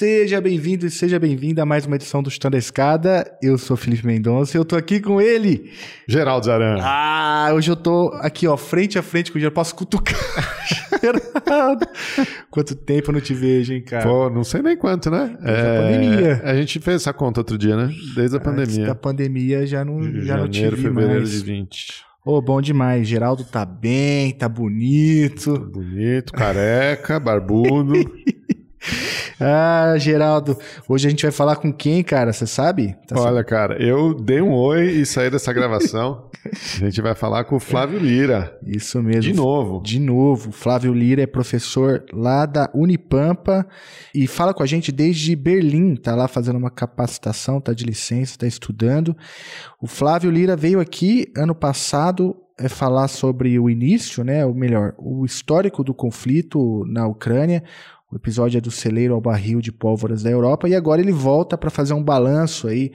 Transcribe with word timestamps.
Seja 0.00 0.40
bem-vindo 0.40 0.86
e 0.86 0.90
seja 0.90 1.18
bem-vinda 1.18 1.60
a 1.62 1.66
mais 1.66 1.84
uma 1.84 1.94
edição 1.94 2.22
do 2.22 2.30
Chutando 2.30 2.56
a 2.56 2.58
Escada. 2.58 3.30
Eu 3.42 3.58
sou 3.58 3.76
Felipe 3.76 4.06
Mendonça 4.06 4.56
e 4.56 4.58
eu 4.58 4.64
tô 4.64 4.74
aqui 4.74 4.98
com 4.98 5.20
ele. 5.20 5.70
Geraldo 6.08 6.46
Zaran. 6.46 6.78
Ah, 6.80 7.50
hoje 7.52 7.70
eu 7.70 7.76
tô 7.76 8.08
aqui, 8.22 8.46
ó, 8.46 8.56
frente 8.56 8.98
a 8.98 9.02
frente 9.02 9.30
com 9.30 9.36
o 9.36 9.38
Geraldo. 9.38 9.56
Posso 9.56 9.74
cutucar. 9.74 10.16
Geraldo. 11.04 11.86
Quanto 12.50 12.74
tempo 12.74 13.10
eu 13.10 13.12
não 13.12 13.20
te 13.20 13.34
vejo, 13.34 13.74
hein, 13.74 13.82
cara? 13.82 14.02
Pô, 14.02 14.30
não 14.30 14.42
sei 14.42 14.62
nem 14.62 14.74
quanto, 14.74 15.10
né? 15.10 15.36
Desde 15.38 15.66
a 15.66 15.82
pandemia. 15.82 16.40
A 16.44 16.54
gente 16.54 16.80
fez 16.80 17.02
essa 17.02 17.12
conta 17.12 17.40
outro 17.40 17.58
dia, 17.58 17.76
né? 17.76 17.92
Desde 18.14 18.38
a 18.38 18.40
pandemia. 18.40 18.86
da 18.86 18.94
pandemia 18.94 19.66
já 19.66 19.84
não, 19.84 20.02
já 20.22 20.38
não 20.38 20.48
te 20.48 20.60
Janeiro, 20.60 20.76
vi 20.76 20.82
fevereiro 20.82 21.18
mais. 21.18 21.30
de 21.30 21.44
20. 21.44 22.04
Ô, 22.24 22.40
bom 22.40 22.62
demais. 22.62 23.06
Geraldo 23.06 23.44
tá 23.44 23.66
bem, 23.66 24.32
tá 24.32 24.48
bonito. 24.48 25.58
Bonito, 25.58 26.32
careca, 26.32 27.20
barbudo. 27.20 27.92
Ah, 29.40 29.94
Geraldo, 29.96 30.58
hoje 30.86 31.06
a 31.06 31.10
gente 31.10 31.22
vai 31.22 31.32
falar 31.32 31.56
com 31.56 31.72
quem, 31.72 32.02
cara? 32.02 32.30
Você 32.30 32.46
sabe? 32.46 32.94
Tá 33.08 33.18
Olha, 33.18 33.42
cara, 33.42 33.82
eu 33.82 34.12
dei 34.12 34.42
um 34.42 34.52
oi 34.52 34.90
e 34.90 35.06
saí 35.06 35.30
dessa 35.30 35.50
gravação. 35.50 36.28
A 36.44 36.84
gente 36.84 37.00
vai 37.00 37.14
falar 37.14 37.44
com 37.44 37.56
o 37.56 37.60
Flávio 37.60 37.98
Lira. 37.98 38.58
Isso 38.66 39.02
mesmo. 39.02 39.22
De 39.22 39.32
novo. 39.32 39.82
De 39.82 39.98
novo, 39.98 40.52
Flávio 40.52 40.92
Lira 40.92 41.22
é 41.22 41.26
professor 41.26 42.04
lá 42.12 42.44
da 42.44 42.70
Unipampa 42.74 43.66
e 44.14 44.26
fala 44.26 44.52
com 44.52 44.62
a 44.62 44.66
gente 44.66 44.92
desde 44.92 45.34
Berlim, 45.34 45.96
tá 45.96 46.14
lá 46.14 46.28
fazendo 46.28 46.56
uma 46.56 46.70
capacitação, 46.70 47.62
tá 47.62 47.72
de 47.72 47.84
licença, 47.84 48.38
tá 48.38 48.46
estudando. 48.46 49.16
O 49.80 49.86
Flávio 49.86 50.30
Lira 50.30 50.54
veio 50.54 50.80
aqui 50.80 51.32
ano 51.34 51.54
passado 51.54 52.36
é 52.58 52.68
falar 52.68 53.08
sobre 53.08 53.58
o 53.58 53.70
início, 53.70 54.22
né, 54.22 54.44
ou 54.44 54.54
melhor, 54.54 54.94
o 54.98 55.24
histórico 55.24 55.82
do 55.82 55.94
conflito 55.94 56.84
na 56.86 57.06
Ucrânia. 57.06 57.64
O 58.10 58.16
episódio 58.16 58.58
é 58.58 58.60
do 58.60 58.70
celeiro 58.70 59.14
ao 59.14 59.20
barril 59.20 59.60
de 59.60 59.70
pólvoras 59.70 60.22
da 60.22 60.30
Europa 60.30 60.68
e 60.68 60.74
agora 60.74 61.00
ele 61.00 61.12
volta 61.12 61.56
para 61.56 61.70
fazer 61.70 61.94
um 61.94 62.02
balanço 62.02 62.66
aí 62.66 62.92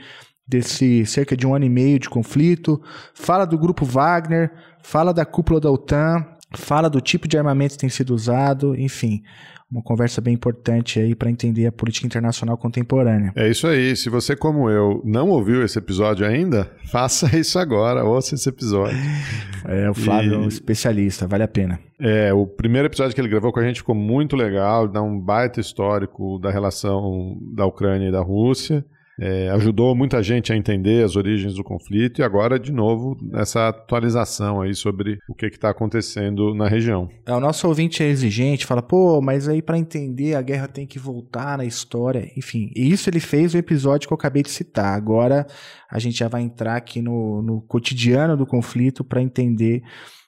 desse 0.47 1.05
cerca 1.05 1.35
de 1.35 1.48
um 1.48 1.55
ano 1.55 1.65
e 1.65 1.70
meio 1.70 1.98
de 1.98 2.09
conflito, 2.09 2.81
fala 3.13 3.45
do 3.45 3.57
grupo 3.57 3.85
Wagner, 3.85 4.51
fala 4.84 5.13
da 5.13 5.25
cúpula 5.25 5.59
da 5.59 5.71
OTAN, 5.71 6.23
fala 6.53 6.90
do 6.90 7.01
tipo 7.01 7.27
de 7.27 7.37
armamento 7.37 7.73
que 7.73 7.79
tem 7.79 7.90
sido 7.90 8.13
usado, 8.13 8.75
enfim, 8.75 9.23
uma 9.71 9.82
conversa 9.82 10.21
bem 10.21 10.34
importante 10.34 10.99
aí 10.99 11.16
para 11.16 11.30
entender 11.30 11.66
a 11.66 11.71
política 11.71 12.05
internacional 12.05 12.58
contemporânea. 12.58 13.32
É 13.35 13.49
isso 13.49 13.66
aí. 13.68 13.96
Se 13.96 14.10
você, 14.10 14.35
como 14.35 14.70
eu, 14.70 15.02
não 15.04 15.30
ouviu 15.30 15.63
esse 15.66 15.77
episódio 15.80 16.26
ainda, 16.26 16.71
faça 16.91 17.35
isso 17.38 17.58
agora. 17.60 18.04
Ouça 18.05 18.36
esse 18.36 18.48
episódio. 18.49 18.98
É, 19.68 19.90
o 19.90 19.96
Flávio 19.96 20.36
é 20.36 20.38
um 20.38 20.43
E- 20.46 20.48
especialista, 20.48 21.26
vale 21.26 21.41
a 21.41 21.48
pena. 21.48 21.80
É, 21.99 22.32
o 22.32 22.46
primeiro 22.46 22.88
episódio 22.88 23.16
que 23.16 23.20
ele 23.20 23.27
gravou 23.27 23.52
com 23.52 23.60
a 23.60 23.63
gente 23.63 23.77
ficou 23.80 23.96
muito 23.96 24.36
legal, 24.36 24.88
dá 24.88 25.02
um 25.02 25.20
baita 25.20 25.60
histórico 25.60 26.38
da 26.38 26.52
relação 26.52 27.36
da 27.55 27.66
Ucrânia 27.66 28.10
e 28.10 28.12
da 28.12 28.21
Rússia. 28.21 28.86
É, 29.20 29.49
ajudou 29.52 29.96
muita 29.96 30.21
gente 30.21 30.52
a 30.52 30.55
entender 30.55 31.04
as 31.04 31.16
origens 31.16 31.54
do 31.54 31.63
conflito 31.63 32.20
e 32.20 32.24
agora, 32.24 32.60
de 32.60 32.71
novo, 32.71 33.18
essa 33.34 33.70
atualização 33.70 34.62
aí 34.62 34.76
sobre 34.76 35.20
o 35.30 35.34
que 35.34 35.46
está 35.46 35.70
acontecendo 35.70 36.54
na 36.54 36.68
região. 36.68 37.10
É, 37.26 37.34
o 37.34 37.40
nosso 37.40 37.68
ouvinte 37.68 38.04
é 38.04 38.08
exigente, 38.08 38.66
fala, 38.66 38.82
pô, 38.82 39.21
mas 39.21 39.48
aí 39.48 39.62
para 39.62 39.77
entender 39.77 40.36
a 40.36 40.41
guerra 40.41 40.68
tem 40.68 40.86
que 40.86 40.99
voltar 40.99 41.58
na 41.58 41.66
história, 41.66 42.30
enfim. 42.36 42.71
E 42.76 42.91
isso 42.91 43.10
ele 43.10 43.20
fez 43.20 43.54
no 43.54 43.60
episódio 43.60 44.08
que 44.08 44.13
eu 44.13 44.18
acabei 44.18 44.43
de 44.43 44.49
citar. 44.49 44.96
Agora 44.96 45.48
a 45.90 45.99
gente 45.99 46.18
já 46.18 46.27
vai 46.27 46.41
entrar 46.41 46.76
aqui 46.76 47.02
no, 47.02 47.41
no 47.41 47.62
cotidiano 47.62 48.36
do 48.36 48.46
conflito 48.46 49.04
para 49.04 49.21
entender 49.21 49.82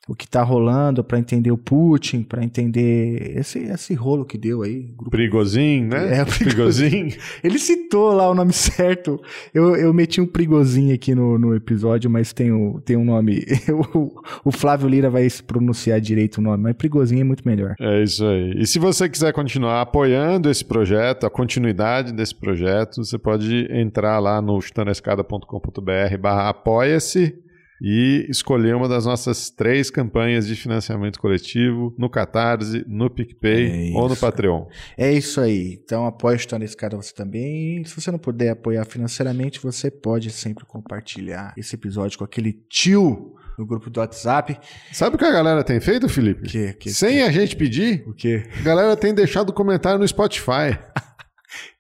o 0.07 0.15
que 0.15 0.27
tá 0.27 0.41
rolando, 0.41 1.03
para 1.03 1.19
entender 1.19 1.51
o 1.51 1.57
Putin, 1.57 2.23
para 2.23 2.43
entender 2.43 3.37
esse, 3.37 3.59
esse 3.59 3.93
rolo 3.93 4.23
que 4.23 4.37
deu 4.37 4.61
aí. 4.61 4.87
Grupo 4.95 5.11
Prigozhin, 5.11 5.83
né? 5.83 6.19
É, 6.19 6.25
Prigozhin. 6.25 7.13
Ele 7.43 7.59
citou 7.59 8.13
lá 8.13 8.29
o 8.29 8.33
nome 8.33 8.53
certo. 8.53 9.21
Eu, 9.53 9.75
eu 9.75 9.93
meti 9.93 10.21
um 10.21 10.25
prigozinho 10.25 10.95
aqui 10.95 11.13
no, 11.13 11.37
no 11.37 11.53
episódio, 11.53 12.09
mas 12.09 12.31
tem, 12.31 12.51
o, 12.51 12.79
tem 12.79 12.95
um 12.95 13.03
nome. 13.03 13.45
o, 13.93 14.21
o 14.45 14.51
Flávio 14.51 14.87
Lira 14.87 15.09
vai 15.09 15.29
se 15.29 15.43
pronunciar 15.43 15.99
direito 15.99 16.37
o 16.37 16.41
nome, 16.41 16.63
mas 16.63 16.75
prigozinho 16.75 17.21
é 17.21 17.25
muito 17.25 17.47
melhor. 17.47 17.75
É 17.79 18.01
isso 18.01 18.25
aí. 18.25 18.53
E 18.57 18.65
se 18.65 18.79
você 18.79 19.09
quiser 19.09 19.33
continuar 19.33 19.81
apoiando 19.81 20.49
esse 20.49 20.63
projeto, 20.63 21.25
a 21.25 21.29
continuidade 21.29 22.13
desse 22.13 22.33
projeto, 22.33 23.03
você 23.03 23.17
pode 23.17 23.67
entrar 23.71 24.19
lá 24.19 24.41
no 24.41 24.59
chutanescada.com.br 24.61 26.17
barra 26.19 26.49
apoia-se 26.49 27.46
e 27.81 28.25
escolher 28.29 28.75
uma 28.75 28.87
das 28.87 29.05
nossas 29.05 29.49
três 29.49 29.89
campanhas 29.89 30.47
de 30.47 30.55
financiamento 30.55 31.19
coletivo 31.19 31.93
no 31.97 32.09
Catarse, 32.09 32.83
no 32.87 33.09
PicPay 33.09 33.91
É 33.93 33.97
ou 33.97 34.09
no. 34.09 34.15
Patreon. 34.17 34.65
É 34.97 35.11
isso 35.11 35.39
aí. 35.39 35.79
Então 35.83 36.05
apoie 36.05 36.35
o 36.37 36.57
nesse 36.57 36.75
cara 36.75 36.97
você 36.97 37.13
também. 37.13 37.81
E 37.81 37.85
se 37.87 37.99
você 37.99 38.11
não 38.11 38.19
puder 38.19 38.49
apoiar 38.49 38.85
financeiramente, 38.85 39.59
você 39.61 39.89
pode 39.91 40.29
sempre 40.31 40.65
compartilhar 40.65 41.53
esse 41.57 41.75
episódio 41.75 42.17
com 42.17 42.23
aquele 42.23 42.53
tio 42.69 43.35
no 43.57 43.65
grupo 43.65 43.89
do 43.89 43.99
WhatsApp. 43.99 44.57
Sabe 44.91 45.15
o 45.15 45.19
que 45.19 45.25
a 45.25 45.31
galera 45.31 45.63
tem 45.63 45.79
feito, 45.79 46.07
Felipe? 46.07 46.41
O 46.47 46.49
quê? 46.49 46.71
O 46.75 46.77
quê? 46.77 46.89
Sem 46.91 47.23
a 47.23 47.31
gente 47.31 47.55
pedir, 47.55 48.03
O 48.07 48.13
quê? 48.13 48.43
a 48.59 48.61
galera 48.61 48.95
tem 48.95 49.13
deixado 49.13 49.51
comentário 49.53 49.99
no 49.99 50.07
Spotify. 50.07 50.77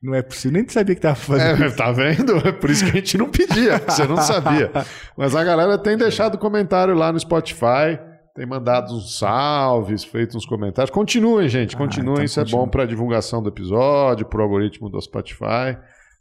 Não 0.01 0.15
é 0.15 0.21
possível. 0.21 0.59
Nem 0.59 0.67
sabia 0.69 0.95
que 0.95 1.01
tava 1.01 1.15
fazendo. 1.15 1.63
É, 1.65 1.69
tá 1.71 1.91
vendo? 1.91 2.37
É 2.47 2.51
por 2.51 2.69
isso 2.69 2.85
que 2.85 2.91
a 2.91 2.95
gente 2.95 3.17
não 3.17 3.29
pedia, 3.29 3.77
você 3.79 4.05
não 4.05 4.17
sabia. 4.17 4.71
Mas 5.17 5.35
a 5.35 5.43
galera 5.43 5.77
tem 5.77 5.97
deixado 5.97 6.37
comentário 6.37 6.93
lá 6.93 7.11
no 7.11 7.19
Spotify, 7.19 7.99
tem 8.35 8.45
mandado 8.45 8.93
uns 8.93 9.17
salves, 9.19 10.03
feito 10.03 10.37
uns 10.37 10.45
comentários. 10.45 10.89
Continuem, 10.91 11.49
gente, 11.49 11.75
Ah, 11.75 11.77
continuem. 11.79 12.13
então 12.13 12.23
isso 12.25 12.39
é 12.39 12.43
continua. 12.43 12.61
bom 12.65 12.69
para 12.69 12.85
divulgação 12.85 13.41
do 13.43 13.49
episódio, 13.49 14.25
pro 14.25 14.41
algoritmo 14.43 14.89
do 14.89 15.01
Spotify. 15.01 15.77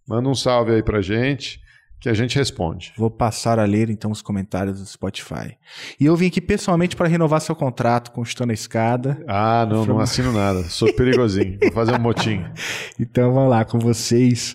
Manda 0.08 0.28
um 0.28 0.34
salve 0.34 0.72
aí 0.72 0.82
pra 0.82 1.00
gente 1.00 1.60
que 2.06 2.10
a 2.10 2.14
gente 2.14 2.38
responde. 2.38 2.92
Vou 2.96 3.10
passar 3.10 3.58
a 3.58 3.64
ler 3.64 3.90
então 3.90 4.12
os 4.12 4.22
comentários 4.22 4.78
do 4.78 4.86
Spotify. 4.86 5.56
E 5.98 6.06
eu 6.06 6.14
vim 6.14 6.28
aqui 6.28 6.40
pessoalmente 6.40 6.94
para 6.94 7.08
renovar 7.08 7.40
seu 7.40 7.56
contrato 7.56 8.12
com 8.12 8.20
o 8.20 8.22
Estou 8.22 8.46
na 8.46 8.52
Escada. 8.52 9.20
Ah, 9.26 9.66
não, 9.68 9.84
não 9.84 9.98
assino 9.98 10.32
nada. 10.32 10.62
Sou 10.64 10.92
perigosinho. 10.94 11.58
Vou 11.60 11.72
fazer 11.72 11.96
um 11.96 11.98
motim. 11.98 12.44
Então 12.98 13.32
vamos 13.32 13.50
lá 13.50 13.64
com 13.64 13.78
vocês. 13.78 14.54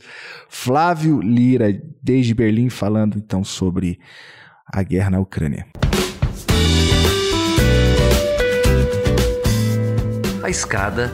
Flávio 0.49 1.21
Lira, 1.21 1.79
desde 2.01 2.33
Berlim, 2.33 2.69
falando 2.69 3.17
então 3.17 3.43
sobre 3.43 3.99
a 4.65 4.81
guerra 4.81 5.11
na 5.11 5.19
Ucrânia. 5.19 5.67
A 10.41 10.49
escada 10.49 11.13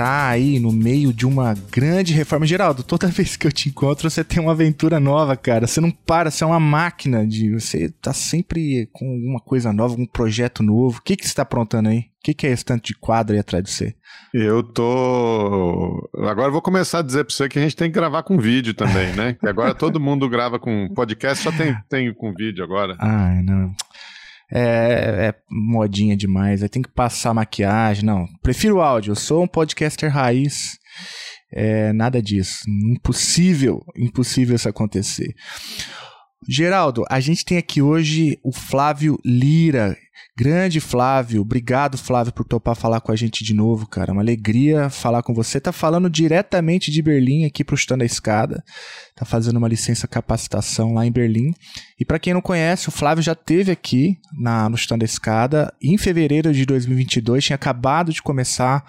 tá 0.00 0.28
aí 0.28 0.58
no 0.58 0.72
meio 0.72 1.12
de 1.12 1.26
uma 1.26 1.54
grande 1.70 2.14
reforma. 2.14 2.46
Geraldo, 2.46 2.82
toda 2.82 3.06
vez 3.12 3.36
que 3.36 3.46
eu 3.46 3.52
te 3.52 3.68
encontro, 3.68 4.08
você 4.08 4.24
tem 4.24 4.42
uma 4.42 4.52
aventura 4.52 4.98
nova, 4.98 5.36
cara. 5.36 5.66
Você 5.66 5.78
não 5.78 5.90
para, 5.90 6.30
você 6.30 6.42
é 6.42 6.46
uma 6.46 6.58
máquina 6.58 7.26
de. 7.26 7.52
Você 7.52 7.90
tá 8.00 8.14
sempre 8.14 8.88
com 8.92 9.10
alguma 9.10 9.40
coisa 9.40 9.74
nova, 9.74 9.92
algum 9.92 10.06
projeto 10.06 10.62
novo. 10.62 10.98
O 10.98 11.02
que, 11.02 11.16
que 11.16 11.28
você 11.28 11.34
tá 11.34 11.42
aprontando 11.42 11.90
aí? 11.90 11.98
O 11.98 12.22
que, 12.22 12.32
que 12.32 12.46
é 12.46 12.50
esse 12.50 12.64
tanto 12.64 12.86
de 12.86 12.94
quadro 12.94 13.34
aí 13.34 13.40
atrás 13.40 13.62
de 13.62 13.70
você? 13.70 13.94
Eu 14.32 14.62
tô. 14.62 16.10
Agora 16.16 16.48
eu 16.48 16.52
vou 16.52 16.62
começar 16.62 17.00
a 17.00 17.02
dizer 17.02 17.24
pra 17.26 17.34
você 17.34 17.46
que 17.46 17.58
a 17.58 17.62
gente 17.62 17.76
tem 17.76 17.90
que 17.90 17.94
gravar 17.94 18.22
com 18.22 18.38
vídeo 18.38 18.72
também, 18.72 19.12
né? 19.12 19.34
Que 19.34 19.48
agora 19.48 19.74
todo 19.74 20.00
mundo 20.00 20.30
grava 20.30 20.58
com 20.58 20.88
podcast, 20.94 21.44
só 21.44 21.52
tem, 21.52 21.76
tem 21.90 22.14
com 22.14 22.32
vídeo 22.32 22.64
agora. 22.64 22.96
Ai, 23.00 23.42
não. 23.42 23.74
É, 24.52 25.28
é 25.28 25.34
modinha 25.50 26.16
demais. 26.16 26.62
Aí 26.62 26.68
tem 26.68 26.82
que 26.82 26.90
passar 26.90 27.34
maquiagem. 27.34 28.04
Não, 28.04 28.26
prefiro 28.42 28.76
o 28.76 28.80
áudio. 28.80 29.12
Eu 29.12 29.16
sou 29.16 29.42
um 29.42 29.48
podcaster 29.48 30.10
raiz. 30.12 30.78
É, 31.52 31.92
nada 31.92 32.22
disso. 32.22 32.64
Impossível, 32.68 33.84
impossível 33.96 34.56
isso 34.56 34.68
acontecer. 34.68 35.34
Geraldo, 36.48 37.04
a 37.10 37.20
gente 37.20 37.44
tem 37.44 37.58
aqui 37.58 37.82
hoje 37.82 38.38
o 38.42 38.50
Flávio 38.50 39.18
Lira. 39.24 39.96
Grande 40.36 40.80
Flávio, 40.80 41.42
obrigado 41.42 41.98
Flávio 41.98 42.32
por 42.32 42.46
topar 42.46 42.74
falar 42.74 43.02
com 43.02 43.12
a 43.12 43.16
gente 43.16 43.44
de 43.44 43.52
novo, 43.52 43.86
cara. 43.86 44.12
Uma 44.12 44.22
alegria 44.22 44.88
falar 44.88 45.22
com 45.22 45.34
você. 45.34 45.60
Tá 45.60 45.70
falando 45.70 46.08
diretamente 46.08 46.90
de 46.90 47.02
Berlim 47.02 47.44
aqui 47.44 47.62
pro 47.62 47.76
Chutando 47.76 48.04
a 48.04 48.06
Escada. 48.06 48.64
Tá 49.14 49.26
fazendo 49.26 49.58
uma 49.58 49.68
licença 49.68 50.08
capacitação 50.08 50.94
lá 50.94 51.04
em 51.04 51.12
Berlim. 51.12 51.52
E 51.98 52.06
para 52.06 52.18
quem 52.18 52.32
não 52.32 52.40
conhece, 52.40 52.88
o 52.88 52.92
Flávio 52.92 53.22
já 53.22 53.34
teve 53.34 53.70
aqui 53.70 54.16
na, 54.32 54.66
no 54.68 54.78
Chutando 54.78 55.04
Escada 55.04 55.70
em 55.82 55.98
fevereiro 55.98 56.54
de 56.54 56.64
2022. 56.64 57.44
Tinha 57.44 57.56
acabado 57.56 58.14
de 58.14 58.22
começar 58.22 58.82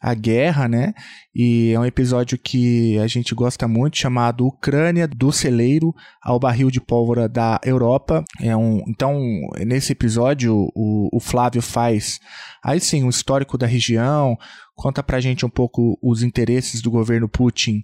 a 0.00 0.14
guerra, 0.14 0.68
né? 0.68 0.94
E 1.34 1.72
é 1.72 1.78
um 1.80 1.84
episódio 1.84 2.38
que 2.38 2.98
a 2.98 3.06
gente 3.06 3.34
gosta 3.34 3.66
muito, 3.66 3.98
chamado 3.98 4.46
Ucrânia 4.46 5.06
do 5.06 5.30
celeiro 5.32 5.94
ao 6.22 6.38
barril 6.38 6.70
de 6.70 6.80
pólvora 6.80 7.28
da 7.28 7.60
Europa. 7.64 8.24
É 8.40 8.56
um, 8.56 8.82
então, 8.88 9.20
nesse 9.64 9.92
episódio, 9.92 10.70
o, 10.74 11.08
o 11.12 11.20
Flávio 11.20 11.62
faz 11.62 12.20
aí 12.62 12.80
sim 12.80 13.04
um 13.04 13.08
histórico 13.08 13.56
da 13.56 13.66
região, 13.66 14.36
conta 14.74 15.02
pra 15.02 15.20
gente 15.20 15.44
um 15.44 15.50
pouco 15.50 15.98
os 16.02 16.22
interesses 16.22 16.80
do 16.80 16.90
governo 16.90 17.28
Putin 17.28 17.82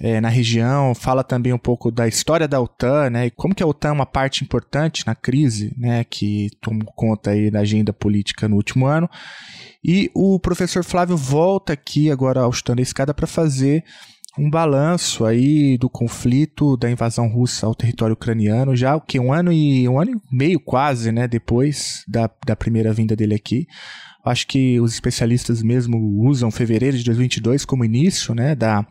é, 0.00 0.20
na 0.20 0.28
região, 0.28 0.94
fala 0.94 1.24
também 1.24 1.52
um 1.52 1.58
pouco 1.58 1.90
da 1.90 2.06
história 2.06 2.46
da 2.46 2.60
OTAN, 2.60 3.10
né, 3.10 3.26
e 3.26 3.30
como 3.30 3.54
que 3.54 3.62
a 3.62 3.66
OTAN 3.66 3.88
é 3.88 3.92
uma 3.92 4.06
parte 4.06 4.44
importante 4.44 5.04
na 5.06 5.14
crise, 5.14 5.74
né, 5.76 6.04
que 6.04 6.50
tomou 6.60 6.86
conta 6.94 7.30
aí 7.30 7.50
da 7.50 7.60
agenda 7.60 7.92
política 7.92 8.48
no 8.48 8.56
último 8.56 8.86
ano. 8.86 9.10
E 9.84 10.10
o 10.14 10.38
professor 10.40 10.82
Flávio 10.84 11.16
volta 11.16 11.72
aqui 11.72 12.10
agora 12.10 12.40
ao 12.40 12.52
Chutando 12.52 12.80
a 12.80 12.82
Escada 12.82 13.14
para 13.14 13.26
fazer 13.26 13.84
um 14.38 14.48
balanço 14.48 15.24
aí 15.24 15.76
do 15.76 15.90
conflito 15.90 16.76
da 16.76 16.90
invasão 16.90 17.28
russa 17.28 17.66
ao 17.66 17.74
território 17.74 18.14
ucraniano, 18.14 18.76
já 18.76 18.94
o 18.94 19.00
que 19.00 19.18
um 19.18 19.32
ano 19.32 19.52
e 19.52 19.88
um 19.88 20.00
ano 20.00 20.12
e 20.12 20.36
meio 20.36 20.60
quase, 20.60 21.10
né, 21.10 21.26
depois 21.26 22.04
da, 22.06 22.30
da 22.46 22.54
primeira 22.54 22.92
vinda 22.92 23.16
dele 23.16 23.34
aqui. 23.34 23.66
Acho 24.28 24.46
que 24.46 24.78
os 24.78 24.92
especialistas 24.92 25.62
mesmo 25.62 25.96
usam 26.22 26.50
fevereiro 26.50 26.98
de 26.98 27.04
2022 27.04 27.64
como 27.64 27.84
início 27.84 28.34
né, 28.34 28.54
da, 28.54 28.86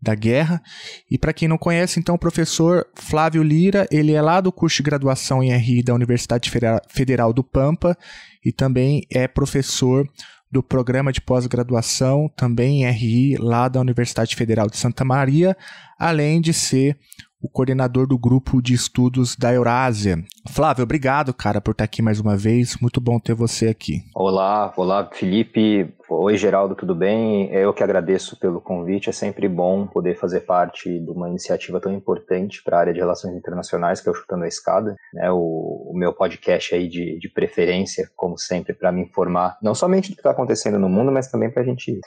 da 0.00 0.14
guerra. 0.14 0.62
E 1.10 1.16
para 1.16 1.32
quem 1.32 1.48
não 1.48 1.56
conhece, 1.56 1.98
então, 1.98 2.14
o 2.14 2.18
professor 2.18 2.86
Flávio 2.94 3.42
Lira, 3.42 3.86
ele 3.90 4.12
é 4.12 4.20
lá 4.20 4.40
do 4.40 4.52
curso 4.52 4.76
de 4.76 4.82
graduação 4.82 5.42
em 5.42 5.50
RI 5.56 5.82
da 5.82 5.94
Universidade 5.94 6.50
Federal 6.90 7.32
do 7.32 7.42
Pampa 7.42 7.96
e 8.44 8.52
também 8.52 9.06
é 9.10 9.26
professor 9.26 10.06
do 10.50 10.62
programa 10.62 11.10
de 11.10 11.22
pós-graduação, 11.22 12.30
também 12.36 12.84
em 12.84 12.90
RI, 12.90 13.36
lá 13.38 13.68
da 13.68 13.80
Universidade 13.80 14.36
Federal 14.36 14.68
de 14.68 14.76
Santa 14.76 15.02
Maria, 15.02 15.56
além 15.98 16.42
de 16.42 16.52
ser 16.52 16.98
o 17.42 17.48
coordenador 17.48 18.06
do 18.06 18.16
grupo 18.16 18.62
de 18.62 18.72
estudos 18.72 19.34
da 19.34 19.52
Eurásia. 19.52 20.22
Flávio, 20.48 20.84
obrigado, 20.84 21.34
cara, 21.34 21.60
por 21.60 21.72
estar 21.72 21.84
aqui 21.84 22.00
mais 22.00 22.20
uma 22.20 22.36
vez. 22.36 22.76
Muito 22.80 23.00
bom 23.00 23.18
ter 23.18 23.34
você 23.34 23.66
aqui. 23.66 24.04
Olá, 24.14 24.72
olá, 24.76 25.10
Felipe. 25.12 25.92
Oi, 26.08 26.36
Geraldo, 26.36 26.76
tudo 26.76 26.94
bem? 26.94 27.52
Eu 27.52 27.72
que 27.72 27.82
agradeço 27.82 28.38
pelo 28.38 28.60
convite. 28.60 29.10
É 29.10 29.12
sempre 29.12 29.48
bom 29.48 29.86
poder 29.86 30.14
fazer 30.14 30.40
parte 30.40 31.00
de 31.00 31.10
uma 31.10 31.28
iniciativa 31.28 31.80
tão 31.80 31.92
importante 31.92 32.62
para 32.62 32.76
a 32.76 32.80
área 32.80 32.92
de 32.92 33.00
relações 33.00 33.34
internacionais, 33.34 34.00
que 34.00 34.08
é 34.08 34.12
o 34.12 34.14
Chutando 34.14 34.44
a 34.44 34.48
Escada. 34.48 34.94
Né? 35.12 35.30
O, 35.32 35.90
o 35.90 35.92
meu 35.96 36.12
podcast 36.12 36.74
aí 36.74 36.86
de, 36.86 37.18
de 37.18 37.28
preferência, 37.28 38.08
como 38.14 38.38
sempre, 38.38 38.72
para 38.72 38.92
me 38.92 39.02
informar 39.02 39.58
não 39.60 39.74
somente 39.74 40.10
do 40.10 40.14
que 40.14 40.20
está 40.20 40.30
acontecendo 40.30 40.78
no 40.78 40.88
mundo, 40.88 41.10
mas 41.10 41.28
também 41.28 41.50
para 41.50 41.62
a 41.62 41.66
gente 41.66 41.98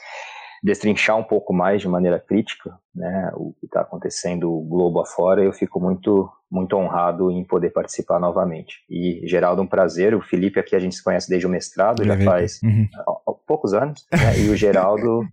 destrinchar 0.62 1.16
um 1.16 1.24
pouco 1.24 1.52
mais 1.52 1.80
de 1.80 1.88
maneira 1.88 2.18
crítica 2.18 2.78
né, 2.96 3.30
o 3.34 3.52
que 3.60 3.66
está 3.66 3.82
acontecendo 3.82 4.50
o 4.50 4.64
globo 4.64 5.00
afora, 5.00 5.44
eu 5.44 5.52
fico 5.52 5.78
muito 5.78 6.30
muito 6.48 6.76
honrado 6.76 7.28
em 7.28 7.42
poder 7.42 7.70
participar 7.70 8.20
novamente. 8.20 8.76
E, 8.88 9.20
Geraldo, 9.26 9.60
um 9.60 9.66
prazer. 9.66 10.14
O 10.14 10.22
Felipe 10.22 10.60
aqui 10.60 10.76
a 10.76 10.78
gente 10.78 10.94
se 10.94 11.02
conhece 11.02 11.28
desde 11.28 11.44
o 11.44 11.50
mestrado, 11.50 12.04
já 12.04 12.16
faz 12.20 12.60
uhum. 12.62 12.88
poucos 13.46 13.74
anos, 13.74 14.06
né, 14.12 14.38
e 14.38 14.48
o 14.48 14.56
Geraldo 14.56 15.26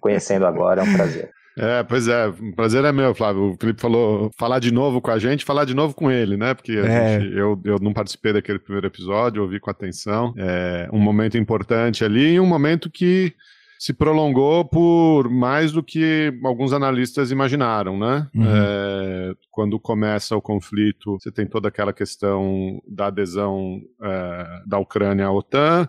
conhecendo 0.00 0.46
agora 0.46 0.82
é 0.82 0.84
um 0.84 0.92
prazer. 0.92 1.30
É, 1.56 1.82
pois 1.82 2.06
é, 2.08 2.28
o 2.28 2.54
prazer 2.54 2.84
é 2.84 2.92
meu, 2.92 3.14
Flávio. 3.14 3.50
O 3.50 3.56
Felipe 3.58 3.80
falou 3.80 4.30
falar 4.38 4.58
de 4.58 4.72
novo 4.72 5.00
com 5.00 5.10
a 5.10 5.18
gente, 5.18 5.44
falar 5.44 5.64
de 5.64 5.74
novo 5.74 5.94
com 5.94 6.10
ele, 6.10 6.36
né? 6.36 6.54
Porque 6.54 6.72
é. 6.72 7.20
gente, 7.20 7.36
eu, 7.36 7.60
eu 7.64 7.78
não 7.78 7.92
participei 7.92 8.32
daquele 8.32 8.58
primeiro 8.58 8.86
episódio, 8.86 9.42
ouvi 9.42 9.60
com 9.60 9.70
atenção. 9.70 10.32
É 10.36 10.88
um 10.92 10.98
momento 10.98 11.36
importante 11.36 12.04
ali 12.04 12.34
e 12.34 12.40
um 12.40 12.46
momento 12.46 12.90
que 12.90 13.34
se 13.82 13.92
prolongou 13.92 14.64
por 14.64 15.28
mais 15.28 15.72
do 15.72 15.82
que 15.82 16.32
alguns 16.44 16.72
analistas 16.72 17.32
imaginaram, 17.32 17.98
né? 17.98 18.28
Uhum. 18.32 18.44
É, 18.46 19.34
quando 19.50 19.76
começa 19.80 20.36
o 20.36 20.40
conflito, 20.40 21.18
você 21.18 21.32
tem 21.32 21.48
toda 21.48 21.66
aquela 21.66 21.92
questão 21.92 22.80
da 22.86 23.08
adesão 23.08 23.82
é, 24.00 24.62
da 24.64 24.78
Ucrânia 24.78 25.26
à 25.26 25.32
OTAN, 25.32 25.88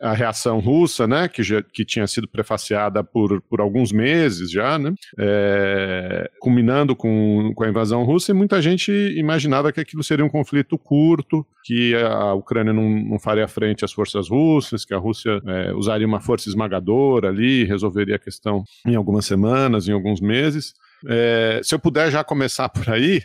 a 0.00 0.12
reação 0.12 0.58
russa, 0.58 1.06
né, 1.06 1.28
que, 1.28 1.42
já, 1.42 1.62
que 1.62 1.84
tinha 1.84 2.06
sido 2.06 2.28
prefaciada 2.28 3.02
por, 3.02 3.40
por 3.42 3.60
alguns 3.60 3.92
meses 3.92 4.50
já, 4.50 4.78
né, 4.78 4.92
é, 5.18 6.30
culminando 6.40 6.94
com, 6.94 7.52
com 7.54 7.64
a 7.64 7.68
invasão 7.68 8.04
russa, 8.04 8.32
e 8.32 8.34
muita 8.34 8.60
gente 8.60 8.90
imaginava 9.16 9.72
que 9.72 9.80
aquilo 9.80 10.02
seria 10.02 10.24
um 10.24 10.28
conflito 10.28 10.78
curto, 10.78 11.46
que 11.64 11.94
a 11.96 12.32
Ucrânia 12.34 12.72
não, 12.72 12.88
não 12.88 13.18
faria 13.18 13.48
frente 13.48 13.84
às 13.84 13.92
forças 13.92 14.28
russas, 14.28 14.84
que 14.84 14.94
a 14.94 14.98
Rússia 14.98 15.40
é, 15.46 15.72
usaria 15.72 16.06
uma 16.06 16.20
força 16.20 16.48
esmagadora 16.48 17.28
ali, 17.28 17.64
resolveria 17.64 18.16
a 18.16 18.20
questão 18.20 18.64
em 18.86 18.94
algumas 18.94 19.26
semanas, 19.26 19.88
em 19.88 19.92
alguns 19.92 20.20
meses. 20.20 20.74
É, 21.06 21.60
se 21.62 21.74
eu 21.74 21.78
puder 21.78 22.10
já 22.10 22.22
começar 22.22 22.68
por 22.68 22.88
aí, 22.88 23.22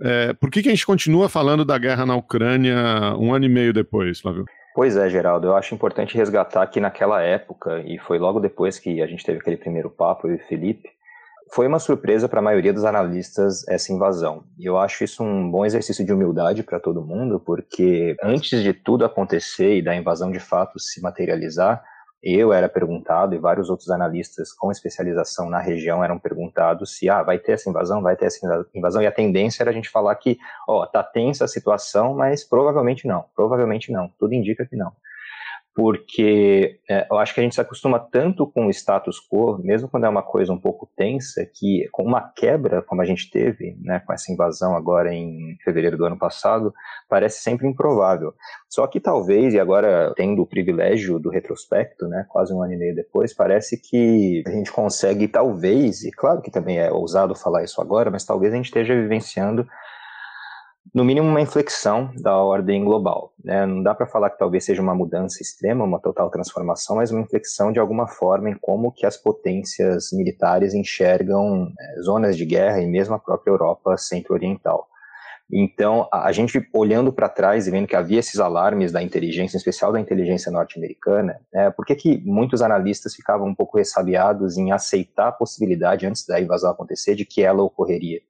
é, 0.00 0.32
por 0.34 0.50
que, 0.50 0.62
que 0.62 0.68
a 0.68 0.72
gente 0.72 0.86
continua 0.86 1.28
falando 1.28 1.64
da 1.64 1.78
guerra 1.78 2.06
na 2.06 2.14
Ucrânia 2.14 2.76
um 3.18 3.34
ano 3.34 3.46
e 3.46 3.48
meio 3.48 3.72
depois, 3.72 4.20
Flávio? 4.20 4.44
Pois 4.78 4.96
é, 4.96 5.10
Geraldo, 5.10 5.48
eu 5.48 5.56
acho 5.56 5.74
importante 5.74 6.16
resgatar 6.16 6.64
que 6.68 6.78
naquela 6.78 7.20
época, 7.20 7.82
e 7.84 7.98
foi 7.98 8.16
logo 8.16 8.38
depois 8.38 8.78
que 8.78 9.02
a 9.02 9.08
gente 9.08 9.24
teve 9.24 9.40
aquele 9.40 9.56
primeiro 9.56 9.90
papo, 9.90 10.28
eu 10.28 10.36
e 10.36 10.38
Felipe, 10.38 10.88
foi 11.52 11.66
uma 11.66 11.80
surpresa 11.80 12.28
para 12.28 12.38
a 12.38 12.42
maioria 12.42 12.72
dos 12.72 12.84
analistas 12.84 13.66
essa 13.66 13.92
invasão. 13.92 14.44
E 14.56 14.66
eu 14.66 14.78
acho 14.78 15.02
isso 15.02 15.24
um 15.24 15.50
bom 15.50 15.66
exercício 15.66 16.04
de 16.04 16.12
humildade 16.12 16.62
para 16.62 16.78
todo 16.78 17.04
mundo, 17.04 17.40
porque 17.40 18.14
antes 18.22 18.62
de 18.62 18.72
tudo 18.72 19.04
acontecer 19.04 19.78
e 19.78 19.82
da 19.82 19.96
invasão 19.96 20.30
de 20.30 20.38
fato 20.38 20.78
se 20.78 21.02
materializar, 21.02 21.82
eu 22.22 22.52
era 22.52 22.68
perguntado 22.68 23.34
e 23.34 23.38
vários 23.38 23.70
outros 23.70 23.90
analistas 23.90 24.52
com 24.52 24.72
especialização 24.72 25.48
na 25.48 25.60
região 25.60 26.02
eram 26.02 26.18
perguntados 26.18 26.96
se 26.96 27.08
ah, 27.08 27.22
vai 27.22 27.38
ter 27.38 27.52
essa 27.52 27.70
invasão, 27.70 28.02
vai 28.02 28.16
ter 28.16 28.26
essa 28.26 28.66
invasão, 28.74 29.02
e 29.02 29.06
a 29.06 29.12
tendência 29.12 29.62
era 29.62 29.70
a 29.70 29.74
gente 29.74 29.88
falar 29.88 30.14
que, 30.16 30.38
ó, 30.66 30.84
tá 30.86 31.02
tensa 31.02 31.44
a 31.44 31.48
situação, 31.48 32.14
mas 32.14 32.44
provavelmente 32.44 33.06
não, 33.06 33.24
provavelmente 33.34 33.92
não, 33.92 34.10
tudo 34.18 34.34
indica 34.34 34.66
que 34.66 34.76
não 34.76 34.92
porque 35.78 36.80
é, 36.90 37.06
eu 37.08 37.18
acho 37.18 37.32
que 37.32 37.38
a 37.38 37.42
gente 37.44 37.54
se 37.54 37.60
acostuma 37.60 38.00
tanto 38.00 38.44
com 38.44 38.66
o 38.66 38.70
status 38.70 39.20
quo, 39.20 39.58
mesmo 39.62 39.88
quando 39.88 40.06
é 40.06 40.08
uma 40.08 40.24
coisa 40.24 40.52
um 40.52 40.58
pouco 40.58 40.90
tensa, 40.96 41.46
que 41.46 41.88
com 41.92 42.02
uma 42.02 42.20
quebra 42.20 42.82
como 42.82 43.00
a 43.00 43.04
gente 43.04 43.30
teve, 43.30 43.76
né, 43.80 44.00
com 44.04 44.12
essa 44.12 44.32
invasão 44.32 44.74
agora 44.74 45.14
em 45.14 45.56
fevereiro 45.62 45.96
do 45.96 46.04
ano 46.04 46.18
passado, 46.18 46.74
parece 47.08 47.44
sempre 47.44 47.68
improvável. 47.68 48.34
Só 48.68 48.88
que 48.88 48.98
talvez, 48.98 49.54
e 49.54 49.60
agora 49.60 50.12
tendo 50.16 50.42
o 50.42 50.46
privilégio 50.48 51.16
do 51.20 51.30
retrospecto, 51.30 52.08
né, 52.08 52.26
quase 52.28 52.52
um 52.52 52.60
ano 52.60 52.72
e 52.72 52.76
meio 52.76 52.96
depois, 52.96 53.32
parece 53.32 53.80
que 53.80 54.42
a 54.48 54.50
gente 54.50 54.72
consegue 54.72 55.28
talvez, 55.28 56.02
e 56.02 56.10
claro 56.10 56.42
que 56.42 56.50
também 56.50 56.80
é 56.80 56.90
ousado 56.90 57.36
falar 57.36 57.62
isso 57.62 57.80
agora, 57.80 58.10
mas 58.10 58.24
talvez 58.24 58.52
a 58.52 58.56
gente 58.56 58.66
esteja 58.66 58.96
vivenciando 58.96 59.64
no 60.94 61.04
mínimo 61.04 61.28
uma 61.28 61.40
inflexão 61.40 62.10
da 62.16 62.36
ordem 62.36 62.84
global. 62.84 63.32
Né? 63.42 63.66
Não 63.66 63.82
dá 63.82 63.94
para 63.94 64.06
falar 64.06 64.30
que 64.30 64.38
talvez 64.38 64.64
seja 64.64 64.82
uma 64.82 64.94
mudança 64.94 65.42
extrema, 65.42 65.84
uma 65.84 66.00
total 66.00 66.30
transformação, 66.30 66.96
mas 66.96 67.10
uma 67.10 67.20
inflexão 67.20 67.72
de 67.72 67.78
alguma 67.78 68.06
forma 68.06 68.50
em 68.50 68.56
como 68.60 68.92
que 68.92 69.06
as 69.06 69.16
potências 69.16 70.10
militares 70.12 70.74
enxergam 70.74 71.72
é, 71.78 72.00
zonas 72.02 72.36
de 72.36 72.44
guerra 72.44 72.80
e 72.80 72.86
mesmo 72.86 73.14
a 73.14 73.18
própria 73.18 73.50
Europa 73.50 73.96
centro-oriental. 73.96 74.88
Então, 75.50 76.06
a 76.12 76.30
gente 76.30 76.62
olhando 76.74 77.10
para 77.10 77.26
trás 77.26 77.66
e 77.66 77.70
vendo 77.70 77.86
que 77.86 77.96
havia 77.96 78.18
esses 78.18 78.38
alarmes 78.38 78.92
da 78.92 79.02
inteligência, 79.02 79.56
em 79.56 79.58
especial 79.58 79.90
da 79.90 79.98
inteligência 79.98 80.52
norte-americana, 80.52 81.40
né, 81.52 81.70
por 81.70 81.86
que, 81.86 81.94
que 81.94 82.18
muitos 82.18 82.60
analistas 82.60 83.14
ficavam 83.14 83.48
um 83.48 83.54
pouco 83.54 83.78
ressabiados 83.78 84.58
em 84.58 84.72
aceitar 84.72 85.28
a 85.28 85.32
possibilidade, 85.32 86.06
antes 86.06 86.26
da 86.26 86.38
invasão 86.38 86.70
acontecer, 86.70 87.14
de 87.14 87.24
que 87.24 87.42
ela 87.42 87.62
ocorreria? 87.62 88.20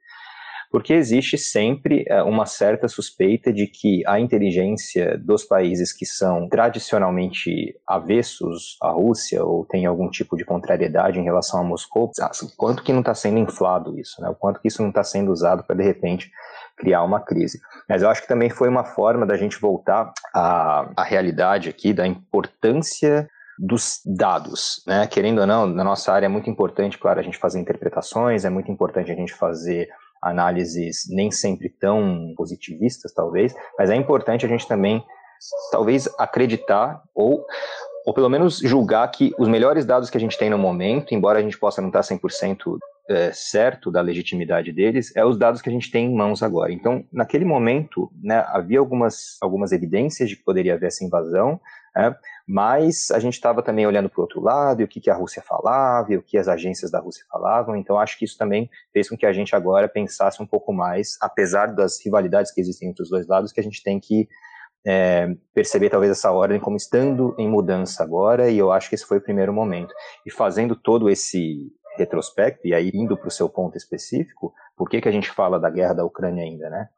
Porque 0.71 0.93
existe 0.93 1.39
sempre 1.39 2.05
é, 2.07 2.23
uma 2.23 2.47
certa 2.47 2.89
suspeita 2.89 3.53
de 3.53 3.67
que 3.67 4.03
a 4.07 4.21
inteligência 4.21 5.17
dos 5.19 5.45
países 5.45 5.93
que 5.93 6.05
são 6.05 6.49
tradicionalmente 6.49 7.75
avessos 7.87 8.77
à 8.83 8.91
Rússia 8.91 9.43
ou 9.45 9.65
têm 9.65 9.87
algum 9.87 10.11
tipo 10.11 10.37
de 10.37 10.45
contrariedade 10.45 11.19
em 11.19 11.25
relação 11.25 11.61
a 11.61 11.65
Moscou, 11.65 12.11
ah, 12.21 12.31
quanto 12.57 12.83
que 12.83 12.93
não 12.93 13.01
está 13.01 13.15
sendo 13.15 13.39
inflado 13.39 13.99
isso, 13.99 14.21
né? 14.21 14.29
o 14.29 14.35
quanto 14.35 14.61
que 14.61 14.69
isso 14.69 14.83
não 14.83 14.91
está 14.91 15.03
sendo 15.03 15.33
usado 15.33 15.65
para, 15.65 15.77
de 15.77 15.85
repente, 15.85 16.31
criar 16.77 17.03
uma 17.03 17.21
crise. 17.21 17.61
Mas 17.89 18.03
eu 18.03 18.11
acho 18.11 18.23
que 18.23 18.29
também 18.29 18.51
foi 18.51 18.69
uma 18.69 18.85
forma 18.85 19.27
da 19.27 19.37
gente 19.37 19.61
voltar 19.61 20.13
à, 20.35 20.91
à 20.97 21.03
realidade 21.03 21.69
aqui, 21.69 21.93
da 21.93 22.07
importância 22.07 23.29
dos 23.59 24.01
dados, 24.07 24.85
né? 24.87 25.07
Querendo 25.09 25.41
ou 25.41 25.47
não, 25.47 25.67
na 25.67 25.83
nossa 25.83 26.13
área 26.13 26.27
é 26.27 26.29
muito 26.29 26.49
importante, 26.49 26.97
claro, 26.97 27.19
a 27.19 27.23
gente 27.23 27.39
fazer 27.39 27.59
interpretações, 27.59 28.45
é 28.45 28.51
muito 28.51 28.71
importante 28.71 29.11
a 29.11 29.17
gente 29.17 29.35
fazer 29.35 29.89
análises 30.23 31.07
nem 31.09 31.31
sempre 31.31 31.69
tão 31.69 32.35
positivistas, 32.37 33.13
talvez, 33.13 33.55
mas 33.79 33.91
é 33.91 33.97
importante 33.97 34.45
a 34.45 34.49
gente 34.49 34.67
também, 34.67 35.05
talvez, 35.71 36.09
acreditar 36.19 37.03
ou, 37.15 37.45
ou 38.07 38.15
pelo 38.15 38.29
menos 38.29 38.59
julgar 38.59 39.09
que 39.11 39.35
os 39.39 39.49
melhores 39.49 39.85
dados 39.85 40.11
que 40.11 40.17
a 40.17 40.21
gente 40.21 40.39
tem 40.39 40.51
no 40.51 40.59
momento, 40.59 41.15
embora 41.15 41.39
a 41.39 41.43
gente 41.43 41.59
possa 41.59 41.81
não 41.81 41.89
estar 41.89 42.01
100% 42.01 42.79
é, 43.09 43.33
certo 43.33 43.91
da 43.91 44.01
legitimidade 44.01 44.71
deles, 44.71 45.15
é 45.17 45.25
os 45.25 45.39
dados 45.39 45.63
que 45.63 45.69
a 45.69 45.73
gente 45.73 45.91
tem 45.91 46.07
em 46.07 46.15
mãos 46.15 46.43
agora. 46.43 46.73
Então, 46.73 47.05
naquele 47.13 47.45
momento, 47.45 48.11
né, 48.23 48.45
havia 48.49 48.79
algumas, 48.79 49.39
algumas 49.41 49.73
evidências 49.73 50.29
de 50.29 50.37
que 50.37 50.45
poderia 50.45 50.75
haver 50.75 50.89
essa 50.89 51.05
invasão, 51.05 51.59
Né? 51.99 52.14
Mas 52.47 53.11
a 53.11 53.19
gente 53.19 53.35
estava 53.35 53.61
também 53.61 53.85
olhando 53.85 54.09
para 54.09 54.21
o 54.21 54.23
outro 54.23 54.40
lado, 54.40 54.81
e 54.81 54.85
o 54.85 54.88
que, 54.88 55.00
que 55.00 55.11
a 55.11 55.14
Rússia 55.14 55.43
falava, 55.43 56.12
e 56.12 56.17
o 56.17 56.23
que 56.23 56.38
as 56.38 56.47
agências 56.47 56.93
da 56.93 57.00
Rússia 57.00 57.25
falavam, 57.28 57.75
então 57.75 57.99
acho 57.99 58.17
que 58.17 58.25
isso 58.25 58.38
também 58.38 58.71
fez 58.93 59.09
com 59.09 59.17
que 59.17 59.26
a 59.26 59.33
gente 59.33 59.57
agora 59.57 59.88
pensasse 59.88 60.40
um 60.40 60.47
pouco 60.47 60.73
mais, 60.73 61.19
apesar 61.21 61.75
das 61.75 62.02
rivalidades 62.02 62.52
que 62.52 62.61
existem 62.61 62.90
entre 62.90 63.02
os 63.02 63.11
dois 63.11 63.26
lados, 63.26 63.50
que 63.50 63.59
a 63.59 63.64
gente 63.64 63.83
tem 63.83 63.99
que 63.99 64.28
é, 64.87 65.35
perceber 65.52 65.90
talvez 65.90 66.12
essa 66.12 66.31
ordem 66.31 66.61
como 66.61 66.76
estando 66.76 67.35
em 67.37 67.49
mudança 67.49 68.05
agora, 68.05 68.49
e 68.49 68.57
eu 68.57 68.71
acho 68.71 68.88
que 68.88 68.95
esse 68.95 69.05
foi 69.05 69.19
o 69.19 69.23
primeiro 69.23 69.52
momento. 69.52 69.93
E 70.25 70.31
fazendo 70.31 70.76
todo 70.76 71.11
esse 71.11 71.67
retrospecto, 71.97 72.64
e 72.64 72.73
aí 72.73 72.93
indo 72.95 73.17
para 73.17 73.26
o 73.26 73.33
seu 73.33 73.49
ponto 73.49 73.76
específico, 73.76 74.55
por 74.76 74.88
que, 74.88 75.00
que 75.00 75.09
a 75.09 75.12
gente 75.12 75.28
fala 75.33 75.59
da 75.59 75.69
guerra 75.69 75.95
da 75.95 76.05
Ucrânia 76.05 76.45
ainda, 76.45 76.71
né? 76.71 76.88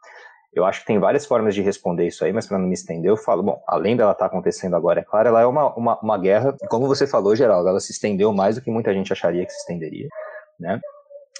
Eu 0.52 0.64
acho 0.64 0.80
que 0.80 0.86
tem 0.86 0.98
várias 0.98 1.24
formas 1.24 1.54
de 1.54 1.62
responder 1.62 2.06
isso 2.06 2.24
aí, 2.24 2.32
mas 2.32 2.46
para 2.46 2.58
não 2.58 2.66
me 2.66 2.74
estender, 2.74 3.08
eu 3.08 3.16
falo, 3.16 3.42
bom, 3.42 3.62
além 3.68 3.96
dela 3.96 4.12
estar 4.12 4.24
tá 4.24 4.26
acontecendo 4.26 4.74
agora, 4.74 5.00
é 5.00 5.04
claro, 5.04 5.28
ela 5.28 5.40
é 5.40 5.46
uma, 5.46 5.72
uma, 5.74 6.00
uma 6.00 6.18
guerra, 6.18 6.56
como 6.68 6.88
você 6.88 7.06
falou, 7.06 7.36
Geraldo, 7.36 7.68
ela 7.68 7.78
se 7.78 7.92
estendeu 7.92 8.32
mais 8.32 8.56
do 8.56 8.62
que 8.62 8.70
muita 8.70 8.92
gente 8.92 9.12
acharia 9.12 9.46
que 9.46 9.52
se 9.52 9.60
estenderia, 9.60 10.08
né? 10.58 10.80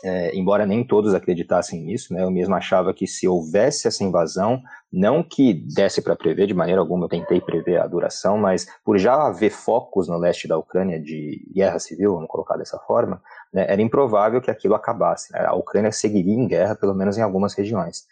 É, 0.02 0.34
embora 0.34 0.64
nem 0.64 0.82
todos 0.82 1.12
acreditassem 1.12 1.82
nisso, 1.82 2.14
né, 2.14 2.22
eu 2.22 2.30
mesmo 2.30 2.54
achava 2.54 2.94
que 2.94 3.06
se 3.06 3.28
houvesse 3.28 3.86
essa 3.86 4.02
invasão, 4.02 4.62
não 4.90 5.22
que 5.22 5.52
desse 5.52 6.00
para 6.00 6.16
prever 6.16 6.46
de 6.46 6.54
maneira 6.54 6.80
alguma, 6.80 7.04
eu 7.04 7.08
tentei 7.08 7.38
prever 7.38 7.78
a 7.78 7.86
duração, 7.86 8.38
mas 8.38 8.66
por 8.82 8.96
já 8.96 9.26
haver 9.26 9.50
focos 9.50 10.08
no 10.08 10.16
leste 10.16 10.48
da 10.48 10.56
Ucrânia 10.56 10.98
de 10.98 11.46
guerra 11.54 11.78
civil, 11.78 12.14
vamos 12.14 12.30
colocar 12.30 12.56
dessa 12.56 12.78
forma, 12.78 13.20
né, 13.52 13.66
era 13.68 13.82
improvável 13.82 14.40
que 14.40 14.50
aquilo 14.50 14.74
acabasse. 14.74 15.32
Né, 15.34 15.44
a 15.44 15.54
Ucrânia 15.54 15.92
seguiria 15.92 16.34
em 16.34 16.48
guerra, 16.48 16.74
pelo 16.74 16.94
menos 16.94 17.18
em 17.18 17.22
algumas 17.22 17.52
regiões. 17.52 18.06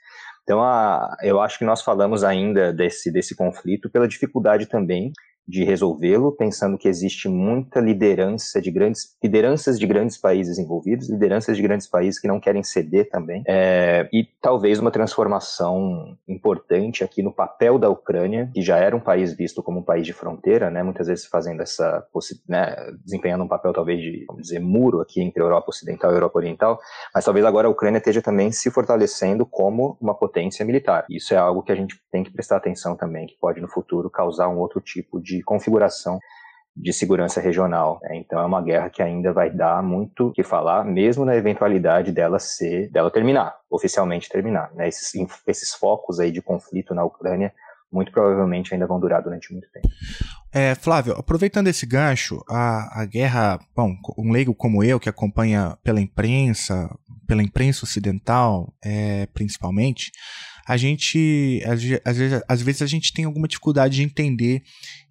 Então, 0.48 0.62
a, 0.62 1.14
eu 1.20 1.42
acho 1.42 1.58
que 1.58 1.64
nós 1.66 1.82
falamos 1.82 2.24
ainda 2.24 2.72
desse, 2.72 3.12
desse 3.12 3.36
conflito 3.36 3.90
pela 3.90 4.08
dificuldade 4.08 4.64
também 4.64 5.12
de 5.48 5.64
resolvê-lo, 5.64 6.30
pensando 6.30 6.76
que 6.76 6.86
existe 6.86 7.26
muita 7.26 7.80
liderança 7.80 8.60
de 8.60 8.70
grandes 8.70 9.16
lideranças 9.24 9.78
de 9.78 9.86
grandes 9.86 10.18
países 10.18 10.58
envolvidos, 10.58 11.08
lideranças 11.08 11.56
de 11.56 11.62
grandes 11.62 11.86
países 11.86 12.20
que 12.20 12.28
não 12.28 12.38
querem 12.38 12.62
ceder 12.62 13.08
também, 13.08 13.42
é, 13.48 14.06
e 14.12 14.28
talvez 14.42 14.78
uma 14.78 14.90
transformação 14.90 16.16
importante 16.28 17.02
aqui 17.02 17.22
no 17.22 17.32
papel 17.32 17.78
da 17.78 17.88
Ucrânia, 17.88 18.50
que 18.52 18.60
já 18.60 18.76
era 18.76 18.94
um 18.94 19.00
país 19.00 19.32
visto 19.32 19.62
como 19.62 19.80
um 19.80 19.82
país 19.82 20.04
de 20.04 20.12
fronteira, 20.12 20.70
né, 20.70 20.82
muitas 20.82 21.06
vezes 21.06 21.24
fazendo 21.24 21.62
essa, 21.62 22.06
né, 22.46 22.76
desempenhando 23.02 23.44
um 23.44 23.48
papel 23.48 23.72
talvez 23.72 23.98
de, 24.00 24.24
vamos 24.26 24.42
dizer, 24.42 24.60
muro 24.60 25.00
aqui 25.00 25.22
entre 25.22 25.42
a 25.42 25.46
Europa 25.46 25.70
Ocidental 25.70 26.10
e 26.10 26.14
a 26.14 26.16
Europa 26.16 26.38
Oriental, 26.38 26.78
mas 27.14 27.24
talvez 27.24 27.46
agora 27.46 27.68
a 27.68 27.70
Ucrânia 27.70 27.98
esteja 27.98 28.20
também 28.20 28.52
se 28.52 28.70
fortalecendo 28.70 29.46
como 29.46 29.96
uma 29.98 30.14
potência 30.14 30.64
militar. 30.64 31.06
Isso 31.08 31.32
é 31.32 31.38
algo 31.38 31.62
que 31.62 31.72
a 31.72 31.74
gente 31.74 31.98
tem 32.12 32.22
que 32.22 32.30
prestar 32.30 32.56
atenção 32.56 32.94
também, 32.94 33.26
que 33.26 33.36
pode 33.40 33.60
no 33.60 33.68
futuro 33.68 34.10
causar 34.10 34.48
um 34.48 34.58
outro 34.58 34.80
tipo 34.80 35.20
de 35.20 35.37
configuração 35.42 36.18
de 36.76 36.92
segurança 36.92 37.40
regional. 37.40 37.98
Né? 38.02 38.16
Então 38.16 38.38
é 38.38 38.44
uma 38.44 38.62
guerra 38.62 38.88
que 38.88 39.02
ainda 39.02 39.32
vai 39.32 39.50
dar 39.50 39.82
muito 39.82 40.32
que 40.32 40.42
falar, 40.42 40.84
mesmo 40.84 41.24
na 41.24 41.36
eventualidade 41.36 42.12
dela 42.12 42.38
ser, 42.38 42.90
dela 42.90 43.10
terminar, 43.10 43.54
oficialmente 43.70 44.28
terminar. 44.28 44.70
Né? 44.74 44.88
Esses, 44.88 45.12
esses 45.46 45.74
focos 45.74 46.20
aí 46.20 46.30
de 46.30 46.40
conflito 46.40 46.94
na 46.94 47.04
Ucrânia 47.04 47.52
muito 47.90 48.12
provavelmente 48.12 48.72
ainda 48.72 48.86
vão 48.86 49.00
durar 49.00 49.22
durante 49.22 49.52
muito 49.52 49.66
tempo. 49.70 49.88
É, 50.52 50.74
Flávio, 50.74 51.14
aproveitando 51.14 51.68
esse 51.68 51.86
gancho, 51.86 52.42
a, 52.48 53.00
a 53.02 53.04
guerra, 53.04 53.58
bom, 53.74 53.94
um 54.16 54.30
leigo 54.30 54.54
como 54.54 54.84
eu, 54.84 55.00
que 55.00 55.08
acompanha 55.08 55.76
pela 55.82 56.00
imprensa, 56.00 56.94
pela 57.26 57.42
imprensa 57.42 57.84
ocidental, 57.84 58.72
é, 58.84 59.26
principalmente, 59.32 60.10
a 60.68 60.76
gente, 60.76 61.62
às 61.64 61.82
vezes, 61.82 62.42
às 62.46 62.60
vezes 62.60 62.82
a 62.82 62.86
gente 62.86 63.10
tem 63.14 63.24
alguma 63.24 63.48
dificuldade 63.48 63.96
de 63.96 64.02
entender 64.02 64.62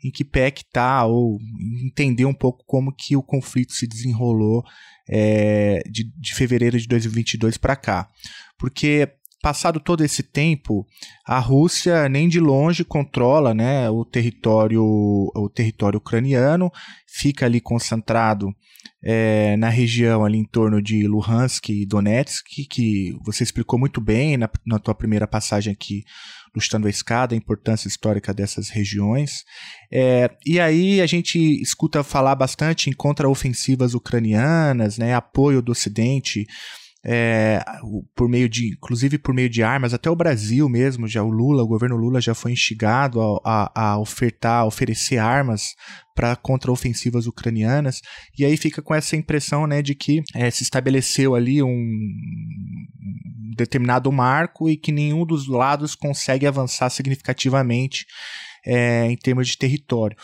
em 0.04 0.12
que 0.12 0.24
pé 0.24 0.52
que 0.52 0.64
tá, 0.64 1.04
ou 1.04 1.40
entender 1.84 2.26
um 2.26 2.34
pouco 2.34 2.64
como 2.68 2.94
que 2.94 3.18
o 3.18 3.24
conflito 3.24 3.74
se 3.74 3.88
desenrolou 3.88 4.64
é, 5.10 5.82
de, 5.90 6.04
de 6.16 6.36
fevereiro 6.36 6.80
de 6.80 6.88
2022 6.88 7.58
para 7.58 7.76
cá. 7.76 8.08
Porque 8.56 9.10
passado 9.42 9.80
todo 9.80 10.04
esse 10.04 10.24
tempo, 10.24 10.86
a 11.26 11.40
Rússia 11.40 12.10
nem 12.10 12.28
de 12.28 12.40
longe 12.40 12.84
controla 12.84 13.54
né, 13.54 13.90
o, 13.90 14.04
território, 14.04 14.84
o 14.84 15.50
território 15.54 15.98
ucraniano, 15.98 16.72
fica 17.08 17.46
ali 17.46 17.62
concentrado 17.62 18.54
é, 19.04 19.56
na 19.58 19.70
região 19.70 20.26
ali 20.26 20.38
em 20.38 20.46
torno 20.46 20.82
de 20.82 21.08
Luhansk 21.08 21.70
e 21.70 21.86
Donetsk, 21.86 22.46
que, 22.70 23.14
você 23.24 23.44
explicou 23.44 23.80
muito 23.80 24.02
bem 24.02 24.38
na, 24.38 24.50
na 24.66 24.80
tua 24.80 24.96
primeira 24.96 25.28
passagem 25.28 25.72
aqui 25.72 26.04
no 26.56 26.60
Estando 26.60 26.88
a 26.88 26.90
Escada, 26.90 27.36
a 27.36 27.38
importância 27.38 27.88
histórica 27.88 28.34
dessas 28.34 28.70
regiões. 28.70 29.44
É, 29.92 30.32
e 30.46 30.60
aí 30.60 31.02
a 31.02 31.06
gente 31.06 31.38
escuta 31.62 32.04
falar 32.04 32.36
bastante 32.36 32.90
em 32.90 32.94
contra-ofensivas 32.94 33.94
ucranianas, 33.94 34.98
né, 34.98 35.14
apoio 35.14 35.62
do 35.62 35.72
Ocidente 35.72 36.46
é, 37.10 37.64
por 38.14 38.28
meio 38.28 38.50
de, 38.50 38.74
inclusive 38.74 39.18
por 39.18 39.34
meio 39.34 39.50
de 39.50 39.64
armas, 39.64 39.94
até 39.94 40.10
o 40.10 40.16
Brasil 40.16 40.68
mesmo, 40.68 41.08
já 41.08 41.24
o 41.24 41.30
Lula, 41.30 41.64
o 41.64 41.68
governo 41.68 41.96
Lula 41.96 42.20
já 42.20 42.36
foi 42.36 42.52
instigado 42.52 43.22
a, 43.22 43.72
a, 43.74 43.92
a 43.92 43.98
ofertar, 43.98 44.62
a 44.62 44.66
oferecer 44.66 45.18
armas 45.18 45.74
para 46.14 46.36
contra-ofensivas 46.36 47.26
ucranianas, 47.26 48.02
e 48.38 48.44
aí 48.44 48.58
fica 48.58 48.82
com 48.82 48.94
essa 48.94 49.16
impressão 49.16 49.66
né, 49.66 49.82
de 49.82 49.96
que 49.96 50.22
é, 50.36 50.52
se 50.52 50.64
estabeleceu 50.64 51.34
ali 51.34 51.64
um 51.64 51.88
determinado 53.56 54.12
marco 54.12 54.70
e 54.70 54.76
que 54.76 54.92
nenhum 54.92 55.26
dos 55.26 55.48
lados 55.48 55.96
consegue 55.96 56.46
avançar 56.46 56.90
significativamente 56.90 58.06
é, 58.66 59.10
em 59.10 59.16
termos 59.16 59.48
de 59.48 59.58
território. 59.58 60.18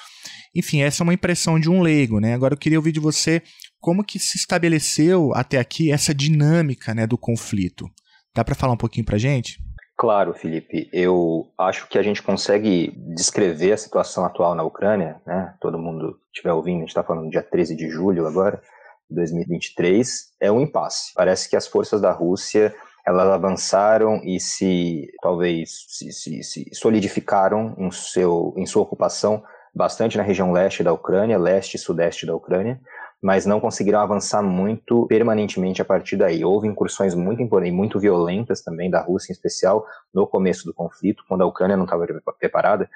Enfim, 0.53 0.81
essa 0.81 1.01
é 1.01 1.05
uma 1.05 1.13
impressão 1.13 1.57
de 1.57 1.69
um 1.69 1.81
leigo, 1.81 2.19
né? 2.19 2.33
Agora 2.33 2.53
eu 2.53 2.57
queria 2.57 2.77
ouvir 2.77 2.91
de 2.91 2.99
você 2.99 3.41
como 3.83 4.01
que 4.01 4.17
se 4.17 4.37
estabeleceu 4.37 5.33
até 5.35 5.59
aqui 5.59 5.91
essa 5.91 6.15
dinâmica 6.15 6.93
né, 6.95 7.05
do 7.05 7.17
conflito. 7.17 7.85
Dá 8.33 8.41
para 8.41 8.55
falar 8.55 8.71
um 8.71 8.77
pouquinho 8.77 9.05
para 9.05 9.17
gente? 9.17 9.59
Claro, 9.97 10.33
Felipe. 10.33 10.89
Eu 10.93 11.51
acho 11.59 11.89
que 11.89 11.97
a 11.97 12.01
gente 12.01 12.23
consegue 12.23 12.93
descrever 13.13 13.73
a 13.73 13.77
situação 13.77 14.23
atual 14.23 14.55
na 14.55 14.63
Ucrânia, 14.63 15.21
né? 15.27 15.53
Todo 15.59 15.77
mundo 15.77 16.17
estiver 16.33 16.53
ouvindo, 16.53 16.77
a 16.77 16.79
gente 16.79 16.89
está 16.89 17.03
falando 17.03 17.29
dia 17.29 17.43
13 17.43 17.75
de 17.75 17.89
julho 17.89 18.25
agora, 18.25 18.61
de 19.09 19.17
2023, 19.17 20.31
é 20.39 20.49
um 20.49 20.61
impasse. 20.61 21.11
Parece 21.13 21.49
que 21.49 21.57
as 21.57 21.67
forças 21.67 21.99
da 21.99 22.11
Rússia 22.11 22.73
elas 23.05 23.27
avançaram 23.27 24.21
e 24.23 24.39
se 24.39 25.11
talvez 25.21 25.85
se, 25.89 26.09
se, 26.13 26.41
se 26.41 26.69
solidificaram 26.71 27.75
em, 27.77 27.91
seu, 27.91 28.53
em 28.55 28.65
sua 28.65 28.81
ocupação 28.81 29.43
bastante 29.75 30.17
na 30.17 30.23
região 30.23 30.53
leste 30.53 30.83
da 30.83 30.93
Ucrânia, 30.93 31.37
leste 31.37 31.75
e 31.75 31.79
sudeste 31.79 32.25
da 32.25 32.33
Ucrânia, 32.33 32.79
mas 33.23 33.45
não 33.45 33.61
conseguiram 33.61 34.01
avançar 34.01 34.43
muito 34.43 35.07
permanentemente 35.07 35.81
a 35.81 35.85
partir 35.85 36.17
daí. 36.17 36.43
Houve 36.43 36.67
incursões 36.67 37.15
muito 37.15 37.41
importantes, 37.41 37.73
muito 37.73 37.97
violentas 37.97 38.61
também 38.61 38.89
da 38.89 38.99
Rússia, 39.01 39.31
em 39.31 39.33
especial 39.33 39.87
no 40.13 40.27
começo 40.27 40.65
do 40.65 40.73
conflito, 40.73 41.23
quando 41.25 41.41
a 41.41 41.45
Ucrânia 41.45 41.77
não 41.77 41.85
estava 41.85 42.05
preparada, 42.37 42.89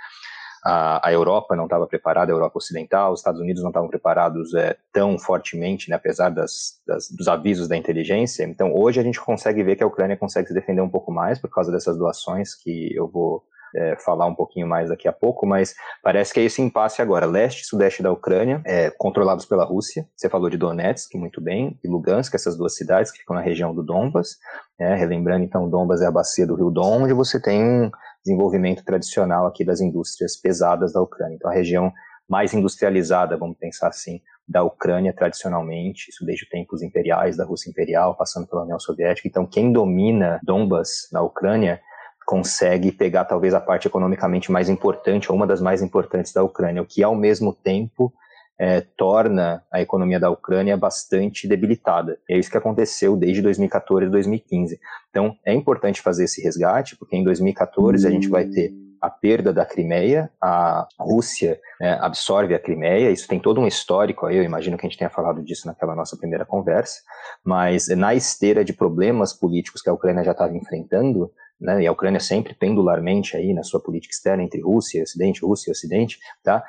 a, 0.66 1.08
a, 1.08 1.14
Europa 1.14 1.56
não 1.56 1.64
estava 1.64 1.88
preparada, 1.88 2.30
a 2.30 2.36
Europa 2.36 2.58
Ocidental, 2.58 3.14
os 3.14 3.22
Estados 3.22 3.40
Unidos 3.40 3.64
não 3.64 3.70
estavam 3.70 3.88
preparados 3.88 4.54
é, 4.54 4.76
tão 4.92 5.18
fortemente, 5.18 5.90
né, 5.90 5.96
apesar 5.96 6.28
das, 6.30 6.82
das, 6.86 7.10
dos 7.10 7.30
avisos 7.30 7.70
da 7.70 7.78
inteligência. 7.78 8.44
Então, 8.44 8.76
hoje 8.76 9.00
a 9.00 9.04
gente 9.04 9.22
consegue 9.22 9.64
ver 9.64 9.78
que 9.78 9.84
a 9.84 9.88
Ucrânia 9.88 10.18
consegue 10.18 10.50
se 10.50 10.54
defender 10.54 10.82
um 10.82 10.90
pouco 10.90 11.10
mais 11.10 11.40
por 11.40 11.50
causa 11.50 11.72
dessas 11.72 11.98
doações 11.98 12.54
que 12.54 12.94
eu 12.94 13.08
vou 13.08 13.46
é, 13.76 13.96
falar 13.98 14.26
um 14.26 14.36
pouquinho 14.36 14.68
mais 14.68 14.90
daqui 14.90 15.08
a 15.08 15.14
pouco, 15.14 15.46
mas 15.46 15.76
parece 16.02 16.34
que 16.34 16.40
é 16.40 16.44
esse 16.44 16.62
impasse 16.62 17.02
agora. 17.02 17.26
Leste 17.26 17.62
e 17.62 17.66
sudeste 17.66 18.02
da 18.02 18.12
Ucrânia, 18.12 18.62
é, 18.66 18.90
controlados 18.90 19.46
pela 19.46 19.66
Rússia. 19.66 20.08
Você 20.16 20.30
falou 20.30 20.50
de 20.50 20.58
Donetsk, 20.58 21.16
muito 21.16 21.42
bem, 21.42 21.80
e 21.84 21.88
Lugansk, 21.88 22.34
essas 22.34 22.58
duas 22.58 22.76
cidades 22.76 23.12
que 23.12 23.20
ficam 23.20 23.36
na 23.36 23.42
região 23.42 23.74
do 23.74 23.84
Donbas. 23.84 24.38
É, 24.80 24.96
relembrando, 24.96 25.44
então, 25.44 25.70
Donbas 25.70 26.02
é 26.02 26.06
a 26.06 26.12
bacia 26.12 26.46
do 26.46 26.56
rio 26.56 26.70
Don, 26.70 27.04
onde 27.04 27.14
você 27.14 27.42
tem 27.42 27.64
um 27.64 27.92
desenvolvimento 28.24 28.84
tradicional 28.84 29.48
aqui 29.48 29.64
das 29.64 29.82
indústrias 29.82 30.36
pesadas 30.36 30.94
da 30.94 31.02
Ucrânia. 31.02 31.36
Então, 31.36 31.50
a 31.50 31.54
região 31.54 31.92
mais 32.28 32.54
industrializada, 32.54 33.38
vamos 33.38 33.58
pensar 33.58 33.88
assim, 33.88 34.22
da 34.48 34.64
Ucrânia 34.64 35.14
tradicionalmente, 35.14 36.10
isso 36.10 36.26
desde 36.26 36.48
tempos 36.48 36.82
imperiais, 36.82 37.36
da 37.36 37.44
Rússia 37.44 37.70
imperial, 37.70 38.16
passando 38.16 38.48
pela 38.48 38.64
União 38.64 38.80
Soviética. 38.80 39.28
Então, 39.28 39.46
quem 39.46 39.72
domina 39.72 40.40
Donbas 40.44 41.10
na 41.12 41.22
Ucrânia 41.22 41.82
consegue 42.28 42.92
pegar 42.92 43.24
talvez 43.24 43.54
a 43.54 43.62
parte 43.62 43.88
economicamente 43.88 44.52
mais 44.52 44.68
importante, 44.68 45.32
ou 45.32 45.38
uma 45.38 45.48
das 45.48 45.62
mais 45.62 45.82
importantes 45.82 46.34
da 46.34 46.44
Ucrânia, 46.44 46.82
o 46.82 46.86
que 46.86 47.02
ao 47.02 47.16
mesmo 47.16 47.54
tempo 47.54 48.14
é, 48.60 48.82
torna 48.82 49.64
a 49.72 49.82
economia 49.82 50.20
da 50.20 50.30
Ucrânia 50.30 50.76
bastante 50.76 51.48
debilitada. 51.48 52.20
é 52.30 52.38
isso 52.38 52.52
que 52.52 52.58
aconteceu 52.58 53.16
desde 53.16 53.42
2014 53.42 54.08
e 54.08 54.10
2015. 54.10 54.78
Então, 55.10 55.38
é 55.46 55.54
importante 55.54 56.02
fazer 56.02 56.26
esse 56.26 56.42
resgate, 56.42 56.98
porque 56.98 57.16
em 57.16 57.24
2014 57.24 58.06
a 58.06 58.12
gente 58.12 58.28
vai 58.28 58.44
ter 58.44 58.74
a 59.02 59.10
perda 59.10 59.54
da 59.54 59.64
Crimeia, 59.64 60.30
a 60.42 60.86
Rússia 61.00 61.58
é, 61.80 61.92
absorve 61.94 62.54
a 62.54 62.60
Crimeia, 62.60 63.10
isso 63.10 63.28
tem 63.28 63.40
todo 63.40 63.62
um 63.62 63.68
histórico 63.68 64.26
aí, 64.26 64.36
eu 64.36 64.44
imagino 64.44 64.78
que 64.78 64.86
a 64.86 64.90
gente 64.90 64.98
tenha 64.98 65.10
falado 65.10 65.42
disso 65.42 65.66
naquela 65.66 65.96
nossa 65.96 66.18
primeira 66.18 66.46
conversa, 66.46 67.00
mas 67.42 67.88
na 67.90 68.14
esteira 68.14 68.66
de 68.66 68.74
problemas 68.74 69.32
políticos 69.32 69.82
que 69.82 69.90
a 69.90 69.94
Ucrânia 69.94 70.26
já 70.26 70.32
estava 70.32 70.58
enfrentando, 70.58 71.32
né, 71.60 71.82
e 71.82 71.88
a 71.88 71.92
Ucrânia 71.92 72.20
sempre 72.20 72.54
pendularmente 72.54 73.36
aí 73.36 73.54
na 73.54 73.64
sua 73.64 73.80
política 73.80 74.14
externa 74.14 74.44
entre 74.44 74.62
Rússia 74.62 75.00
e 75.00 75.04
Ocidente, 75.04 75.46
Rússia 75.46 75.70
e 75.70 75.72
Ocidente, 75.72 76.20
tá? 76.44 76.64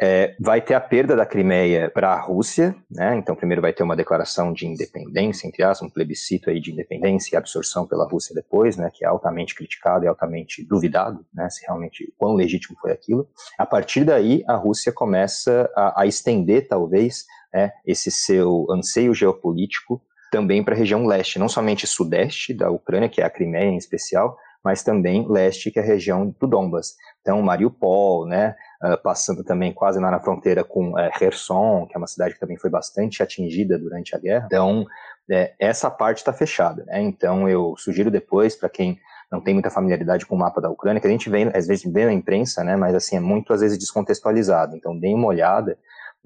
É, 0.00 0.36
vai 0.38 0.60
ter 0.60 0.74
a 0.74 0.80
perda 0.80 1.16
da 1.16 1.26
Crimeia 1.26 1.90
para 1.90 2.12
a 2.12 2.20
Rússia, 2.20 2.76
né? 2.88 3.16
Então, 3.16 3.34
primeiro 3.34 3.60
vai 3.60 3.72
ter 3.72 3.82
uma 3.82 3.96
declaração 3.96 4.52
de 4.52 4.64
independência, 4.64 5.48
entre 5.48 5.64
aspas, 5.64 5.88
um 5.88 5.90
plebiscito 5.90 6.50
aí 6.50 6.60
de 6.60 6.70
independência 6.70 7.34
e 7.34 7.36
absorção 7.36 7.84
pela 7.84 8.06
Rússia 8.08 8.32
depois, 8.32 8.76
né? 8.76 8.90
Que 8.94 9.04
é 9.04 9.08
altamente 9.08 9.56
criticado 9.56 10.04
e 10.04 10.08
altamente 10.08 10.64
duvidado, 10.64 11.26
né? 11.34 11.50
Se 11.50 11.66
realmente 11.66 12.14
quão 12.16 12.34
legítimo 12.34 12.78
foi 12.80 12.92
aquilo. 12.92 13.28
A 13.58 13.66
partir 13.66 14.04
daí, 14.04 14.44
a 14.46 14.54
Rússia 14.54 14.92
começa 14.92 15.68
a, 15.74 16.02
a 16.02 16.06
estender, 16.06 16.68
talvez, 16.68 17.24
né, 17.52 17.72
esse 17.84 18.10
seu 18.10 18.66
anseio 18.70 19.14
geopolítico 19.14 20.00
também 20.30 20.62
para 20.62 20.74
a 20.74 20.78
região 20.78 21.06
leste, 21.06 21.38
não 21.38 21.48
somente 21.48 21.86
sudeste 21.86 22.54
da 22.54 22.70
Ucrânia, 22.70 23.08
que 23.08 23.20
é 23.20 23.24
a 23.24 23.30
Crimeia 23.30 23.70
em 23.70 23.76
especial, 23.76 24.36
mas 24.64 24.82
também 24.82 25.26
leste, 25.28 25.70
que 25.70 25.78
é 25.78 25.82
a 25.82 25.84
região 25.84 26.34
do 26.38 26.46
Donbas. 26.46 26.94
Então, 27.20 27.40
Mariupol, 27.42 28.26
né, 28.26 28.54
uh, 28.82 29.00
passando 29.02 29.44
também 29.44 29.72
quase 29.72 30.00
lá 30.00 30.10
na 30.10 30.20
fronteira 30.20 30.64
com 30.64 30.92
uh, 30.92 31.10
Kherson, 31.18 31.86
que 31.86 31.96
é 31.96 31.98
uma 31.98 32.06
cidade 32.06 32.34
que 32.34 32.40
também 32.40 32.58
foi 32.58 32.70
bastante 32.70 33.22
atingida 33.22 33.78
durante 33.78 34.14
a 34.14 34.18
guerra. 34.18 34.46
Então, 34.46 34.84
é, 35.30 35.54
essa 35.58 35.90
parte 35.90 36.18
está 36.18 36.32
fechada. 36.32 36.84
Né? 36.86 37.00
Então, 37.02 37.48
eu 37.48 37.74
sugiro 37.76 38.10
depois, 38.10 38.56
para 38.56 38.68
quem 38.68 38.98
não 39.30 39.42
tem 39.42 39.52
muita 39.52 39.70
familiaridade 39.70 40.24
com 40.24 40.34
o 40.34 40.38
mapa 40.38 40.60
da 40.60 40.70
Ucrânia, 40.70 41.00
que 41.00 41.06
a 41.06 41.10
gente 41.10 41.28
vê, 41.28 41.50
às 41.54 41.66
vezes 41.66 41.90
vê 41.90 42.06
na 42.06 42.12
imprensa, 42.12 42.64
né, 42.64 42.76
mas 42.76 42.94
assim, 42.94 43.16
é 43.16 43.20
muito, 43.20 43.52
às 43.52 43.60
vezes, 43.60 43.78
descontextualizado. 43.78 44.74
Então, 44.74 44.98
deem 44.98 45.14
uma 45.14 45.28
olhada, 45.28 45.78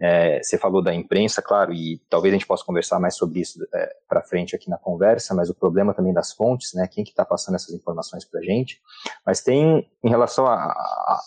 é, 0.04 0.42
você 0.42 0.58
falou 0.58 0.82
da 0.82 0.92
imprensa, 0.92 1.40
claro, 1.40 1.72
e 1.72 2.02
talvez 2.10 2.34
a 2.34 2.36
gente 2.36 2.46
possa 2.46 2.64
conversar 2.64 2.98
mais 2.98 3.14
sobre 3.14 3.38
isso 3.38 3.64
é, 3.72 3.96
para 4.08 4.20
frente 4.20 4.56
aqui 4.56 4.68
na 4.68 4.76
conversa, 4.76 5.32
mas 5.32 5.48
o 5.48 5.54
problema 5.54 5.94
também 5.94 6.12
das 6.12 6.32
fontes, 6.32 6.74
né? 6.74 6.88
Quem 6.88 7.04
que 7.04 7.10
está 7.10 7.24
passando 7.24 7.54
essas 7.54 7.72
informações 7.72 8.24
para 8.24 8.40
a 8.40 8.42
gente? 8.42 8.80
Mas 9.24 9.42
tem 9.42 9.88
em 10.02 10.10
relação 10.10 10.44
a, 10.46 10.56
a, 10.56 11.20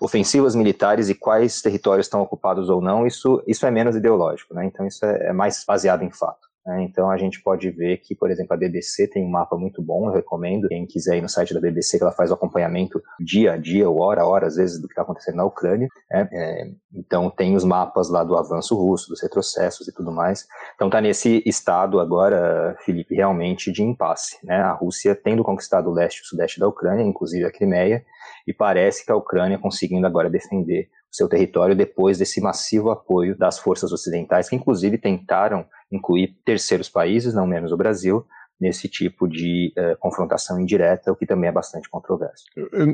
ofensivas 0.00 0.54
militares 0.54 1.10
e 1.10 1.14
quais 1.14 1.60
territórios 1.60 2.06
estão 2.06 2.22
ocupados 2.22 2.70
ou 2.70 2.80
não, 2.80 3.06
isso, 3.06 3.42
isso 3.46 3.66
é 3.66 3.70
menos 3.70 3.94
ideológico, 3.94 4.54
né? 4.54 4.64
Então 4.64 4.86
isso 4.86 5.04
é, 5.04 5.28
é 5.28 5.32
mais 5.34 5.62
baseado 5.66 6.02
em 6.02 6.10
fato. 6.10 6.49
Né? 6.66 6.82
Então 6.84 7.10
a 7.10 7.16
gente 7.16 7.42
pode 7.42 7.70
ver 7.70 7.98
que, 7.98 8.14
por 8.14 8.30
exemplo, 8.30 8.54
a 8.54 8.56
BBC 8.56 9.08
tem 9.08 9.24
um 9.24 9.30
mapa 9.30 9.56
muito 9.56 9.82
bom, 9.82 10.08
eu 10.08 10.12
recomendo. 10.12 10.68
Quem 10.68 10.86
quiser 10.86 11.16
ir 11.16 11.22
no 11.22 11.28
site 11.28 11.54
da 11.54 11.60
BBC, 11.60 11.98
que 11.98 12.04
ela 12.04 12.12
faz 12.12 12.30
o 12.30 12.34
acompanhamento 12.34 13.02
dia 13.18 13.52
a 13.52 13.56
dia, 13.56 13.88
ou 13.88 14.00
hora 14.00 14.22
a 14.22 14.26
hora, 14.26 14.46
às 14.46 14.56
vezes, 14.56 14.80
do 14.80 14.86
que 14.86 14.92
está 14.92 15.02
acontecendo 15.02 15.36
na 15.36 15.44
Ucrânia. 15.44 15.88
Né? 16.10 16.28
É, 16.32 16.70
então 16.94 17.30
tem 17.30 17.56
os 17.56 17.64
mapas 17.64 18.10
lá 18.10 18.22
do 18.22 18.36
avanço 18.36 18.74
russo, 18.76 19.08
dos 19.08 19.22
retrocessos 19.22 19.88
e 19.88 19.92
tudo 19.92 20.12
mais. 20.12 20.46
Então 20.74 20.88
está 20.88 21.00
nesse 21.00 21.42
estado 21.46 22.00
agora, 22.00 22.76
Felipe, 22.84 23.14
realmente 23.14 23.72
de 23.72 23.82
impasse. 23.82 24.38
Né? 24.44 24.56
A 24.56 24.72
Rússia 24.72 25.14
tendo 25.14 25.42
conquistado 25.42 25.88
o 25.88 25.92
leste 25.92 26.18
e 26.18 26.22
o 26.22 26.26
sudeste 26.26 26.60
da 26.60 26.68
Ucrânia, 26.68 27.02
inclusive 27.02 27.44
a 27.44 27.52
Crimeia, 27.52 28.04
e 28.46 28.52
parece 28.52 29.04
que 29.04 29.12
a 29.12 29.16
Ucrânia 29.16 29.58
conseguindo 29.58 30.06
agora 30.06 30.30
defender 30.30 30.88
seu 31.10 31.28
território 31.28 31.74
depois 31.74 32.18
desse 32.18 32.40
massivo 32.40 32.90
apoio 32.90 33.36
das 33.36 33.58
forças 33.58 33.92
ocidentais, 33.92 34.48
que 34.48 34.54
inclusive 34.54 34.96
tentaram 34.96 35.66
incluir 35.90 36.36
terceiros 36.44 36.88
países, 36.88 37.34
não 37.34 37.46
menos 37.46 37.72
o 37.72 37.76
Brasil, 37.76 38.26
nesse 38.60 38.88
tipo 38.88 39.26
de 39.26 39.72
uh, 39.76 39.96
confrontação 39.98 40.60
indireta, 40.60 41.10
o 41.10 41.16
que 41.16 41.24
também 41.24 41.48
é 41.48 41.52
bastante 41.52 41.88
controverso. 41.88 42.44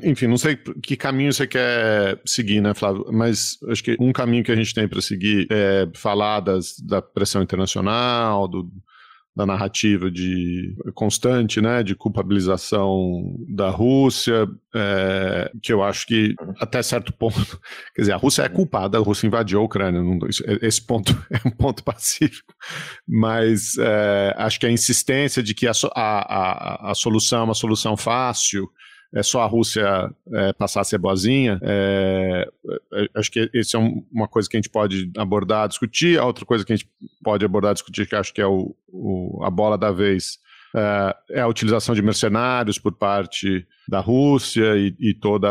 Enfim, 0.04 0.28
não 0.28 0.38
sei 0.38 0.56
que 0.56 0.96
caminho 0.96 1.32
você 1.32 1.46
quer 1.46 2.20
seguir, 2.24 2.60
né, 2.60 2.72
Flávio? 2.72 3.04
Mas 3.12 3.58
acho 3.68 3.82
que 3.82 3.96
um 3.98 4.12
caminho 4.12 4.44
que 4.44 4.52
a 4.52 4.56
gente 4.56 4.72
tem 4.72 4.86
para 4.86 5.00
seguir 5.00 5.48
é 5.50 5.88
falar 5.94 6.40
das, 6.40 6.78
da 6.78 7.02
pressão 7.02 7.42
internacional, 7.42 8.46
do, 8.46 8.70
da 9.36 9.44
narrativa 9.44 10.10
de 10.10 10.74
constante, 10.94 11.60
né, 11.60 11.82
de 11.82 11.94
culpabilização 11.94 13.36
da 13.46 13.68
Rússia, 13.68 14.48
é, 14.74 15.52
que 15.62 15.70
eu 15.70 15.82
acho 15.82 16.06
que 16.06 16.34
até 16.58 16.82
certo 16.82 17.12
ponto, 17.12 17.60
quer 17.94 18.00
dizer, 18.00 18.12
a 18.12 18.16
Rússia 18.16 18.42
é 18.44 18.48
culpada, 18.48 18.96
a 18.96 19.00
Rússia 19.00 19.26
invadiu 19.26 19.60
a 19.60 19.64
Ucrânia, 19.64 20.02
não, 20.02 20.18
esse 20.62 20.80
ponto 20.80 21.12
é 21.30 21.46
um 21.46 21.50
ponto 21.50 21.84
pacífico, 21.84 22.54
mas 23.06 23.76
é, 23.78 24.34
acho 24.38 24.58
que 24.58 24.64
a 24.64 24.70
insistência 24.70 25.42
de 25.42 25.52
que 25.52 25.66
a, 25.66 25.72
a, 25.94 26.88
a, 26.88 26.90
a 26.92 26.94
solução 26.94 27.40
é 27.40 27.44
uma 27.44 27.54
solução 27.54 27.94
fácil, 27.94 28.66
é 29.14 29.22
só 29.22 29.40
a 29.40 29.46
Rússia 29.46 30.10
é, 30.32 30.52
passar 30.52 30.80
a 30.80 30.84
ser 30.84 30.98
boazinha. 30.98 31.58
É, 31.62 32.48
é, 32.92 33.08
acho 33.14 33.30
que 33.30 33.48
isso 33.54 33.76
é 33.76 33.80
um, 33.80 34.04
uma 34.12 34.28
coisa 34.28 34.48
que 34.48 34.56
a 34.56 34.60
gente 34.60 34.68
pode 34.68 35.10
abordar, 35.16 35.68
discutir. 35.68 36.18
A 36.18 36.24
outra 36.24 36.44
coisa 36.44 36.64
que 36.64 36.72
a 36.72 36.76
gente 36.76 36.88
pode 37.26 37.44
abordar, 37.44 37.74
discutir, 37.74 38.06
que 38.06 38.14
acho 38.14 38.32
que 38.32 38.40
é 38.40 38.46
o, 38.46 38.72
o 38.86 39.42
a 39.42 39.50
bola 39.50 39.76
da 39.76 39.90
vez, 39.90 40.38
é, 40.76 41.16
é 41.30 41.40
a 41.40 41.48
utilização 41.48 41.92
de 41.92 42.00
mercenários 42.00 42.78
por 42.78 42.92
parte 42.92 43.66
da 43.88 43.98
Rússia 43.98 44.76
e, 44.76 44.94
e 45.00 45.12
todo 45.12 45.44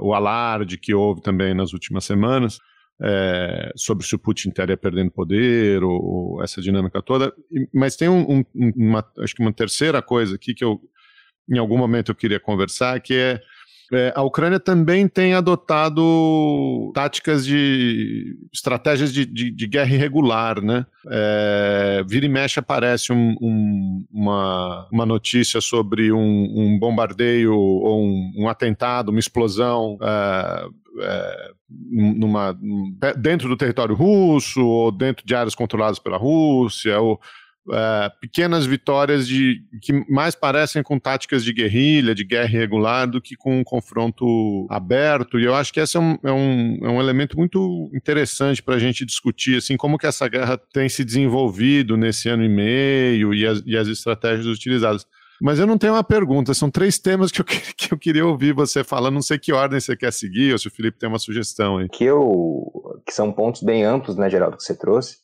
o 0.00 0.14
alarde 0.14 0.78
que 0.78 0.94
houve 0.94 1.20
também 1.20 1.52
nas 1.52 1.74
últimas 1.74 2.04
semanas. 2.06 2.58
É, 2.98 3.72
sobre 3.76 4.06
se 4.06 4.14
o 4.14 4.18
Putin 4.18 4.48
estaria 4.48 4.74
perdendo 4.74 5.10
poder 5.10 5.84
ou, 5.84 6.02
ou, 6.02 6.42
essa 6.42 6.62
dinâmica 6.62 7.02
toda. 7.02 7.30
Mas 7.74 7.94
tem 7.94 8.08
um, 8.08 8.38
um, 8.38 8.44
uma, 8.74 9.04
acho 9.18 9.34
que 9.34 9.42
uma 9.42 9.52
terceira 9.52 10.00
coisa 10.00 10.36
aqui 10.36 10.54
que 10.54 10.64
eu, 10.64 10.80
em 11.46 11.58
algum 11.58 11.76
momento 11.76 12.10
eu 12.10 12.14
queria 12.14 12.40
conversar, 12.40 12.98
que 13.00 13.12
é, 13.12 13.38
é, 13.92 14.12
a 14.16 14.22
Ucrânia 14.22 14.58
também 14.58 15.06
tem 15.06 15.34
adotado 15.34 16.90
táticas 16.94 17.46
de 17.46 18.36
estratégias 18.52 19.12
de, 19.12 19.24
de, 19.24 19.50
de 19.50 19.66
guerra 19.66 19.94
irregular, 19.94 20.60
né? 20.60 20.84
É, 21.08 22.04
vira 22.06 22.26
e 22.26 22.28
mexe 22.28 22.58
aparece 22.58 23.12
um, 23.12 23.36
um, 23.40 24.04
uma, 24.12 24.88
uma 24.90 25.06
notícia 25.06 25.60
sobre 25.60 26.12
um, 26.12 26.18
um 26.18 26.78
bombardeio 26.78 27.54
ou 27.54 28.02
um, 28.02 28.48
atentado, 28.48 29.10
uma 29.10 29.20
explosão 29.20 29.96
é, 30.02 30.66
é, 31.00 31.50
numa, 31.90 32.58
dentro 33.16 33.48
do 33.48 33.56
território 33.56 33.94
russo 33.94 34.64
ou 34.66 34.90
dentro 34.90 35.24
de 35.24 35.34
áreas 35.34 35.54
controladas 35.54 36.00
pela 36.00 36.16
Rússia 36.16 36.98
ou 37.00 37.20
é, 37.72 38.10
pequenas 38.20 38.66
vitórias 38.66 39.26
de 39.26 39.62
que 39.82 39.92
mais 40.10 40.34
parecem 40.34 40.82
com 40.82 40.98
táticas 40.98 41.44
de 41.44 41.52
guerrilha, 41.52 42.14
de 42.14 42.24
guerra 42.24 42.48
irregular, 42.48 43.06
do 43.06 43.20
que 43.20 43.36
com 43.36 43.58
um 43.60 43.64
confronto 43.64 44.66
aberto. 44.70 45.38
E 45.38 45.44
eu 45.44 45.54
acho 45.54 45.72
que 45.72 45.80
esse 45.80 45.96
é 45.96 46.00
um, 46.00 46.18
é 46.22 46.32
um, 46.32 46.78
é 46.82 46.88
um 46.88 47.00
elemento 47.00 47.36
muito 47.36 47.90
interessante 47.94 48.62
para 48.62 48.74
a 48.74 48.78
gente 48.78 49.04
discutir, 49.04 49.58
assim, 49.58 49.76
como 49.76 49.98
que 49.98 50.06
essa 50.06 50.28
guerra 50.28 50.58
tem 50.72 50.88
se 50.88 51.04
desenvolvido 51.04 51.96
nesse 51.96 52.28
ano 52.28 52.44
e 52.44 52.48
meio 52.48 53.34
e 53.34 53.46
as, 53.46 53.62
e 53.66 53.76
as 53.76 53.88
estratégias 53.88 54.46
utilizadas. 54.46 55.06
Mas 55.40 55.58
eu 55.58 55.66
não 55.66 55.76
tenho 55.76 55.92
uma 55.92 56.04
pergunta, 56.04 56.54
são 56.54 56.70
três 56.70 56.98
temas 56.98 57.30
que 57.30 57.40
eu, 57.40 57.44
que 57.44 57.92
eu 57.92 57.98
queria 57.98 58.26
ouvir 58.26 58.54
você 58.54 58.82
falando, 58.82 59.14
não 59.14 59.22
sei 59.22 59.38
que 59.38 59.52
ordem 59.52 59.78
você 59.78 59.96
quer 59.96 60.12
seguir, 60.12 60.52
ou 60.52 60.58
se 60.58 60.68
o 60.68 60.70
Felipe 60.70 60.98
tem 60.98 61.08
uma 61.08 61.18
sugestão 61.18 61.78
aí. 61.78 61.88
Que, 61.88 62.04
eu, 62.04 63.02
que 63.06 63.12
são 63.12 63.32
pontos 63.32 63.62
bem 63.62 63.84
amplos, 63.84 64.16
né, 64.16 64.30
Geraldo, 64.30 64.56
que 64.56 64.62
você 64.62 64.74
trouxe. 64.74 65.18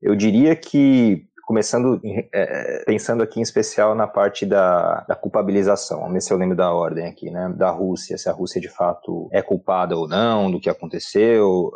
Eu 0.00 0.14
diria 0.14 0.54
que 0.54 1.24
começando 1.46 2.00
é, 2.32 2.82
pensando 2.84 3.22
aqui 3.22 3.38
em 3.38 3.42
especial 3.42 3.94
na 3.94 4.08
parte 4.08 4.44
da, 4.44 5.04
da, 5.08 5.14
culpabilização, 5.14 6.00
vamos 6.00 6.14
ver 6.14 6.20
se 6.20 6.32
eu 6.32 6.36
lembro 6.36 6.56
da 6.56 6.72
ordem 6.72 7.06
aqui, 7.06 7.30
né, 7.30 7.48
da 7.56 7.70
Rússia, 7.70 8.18
se 8.18 8.28
a 8.28 8.32
Rússia 8.32 8.60
de 8.60 8.68
fato 8.68 9.28
é 9.30 9.40
culpada 9.40 9.96
ou 9.96 10.08
não 10.08 10.50
do 10.50 10.58
que 10.58 10.68
aconteceu. 10.68 11.70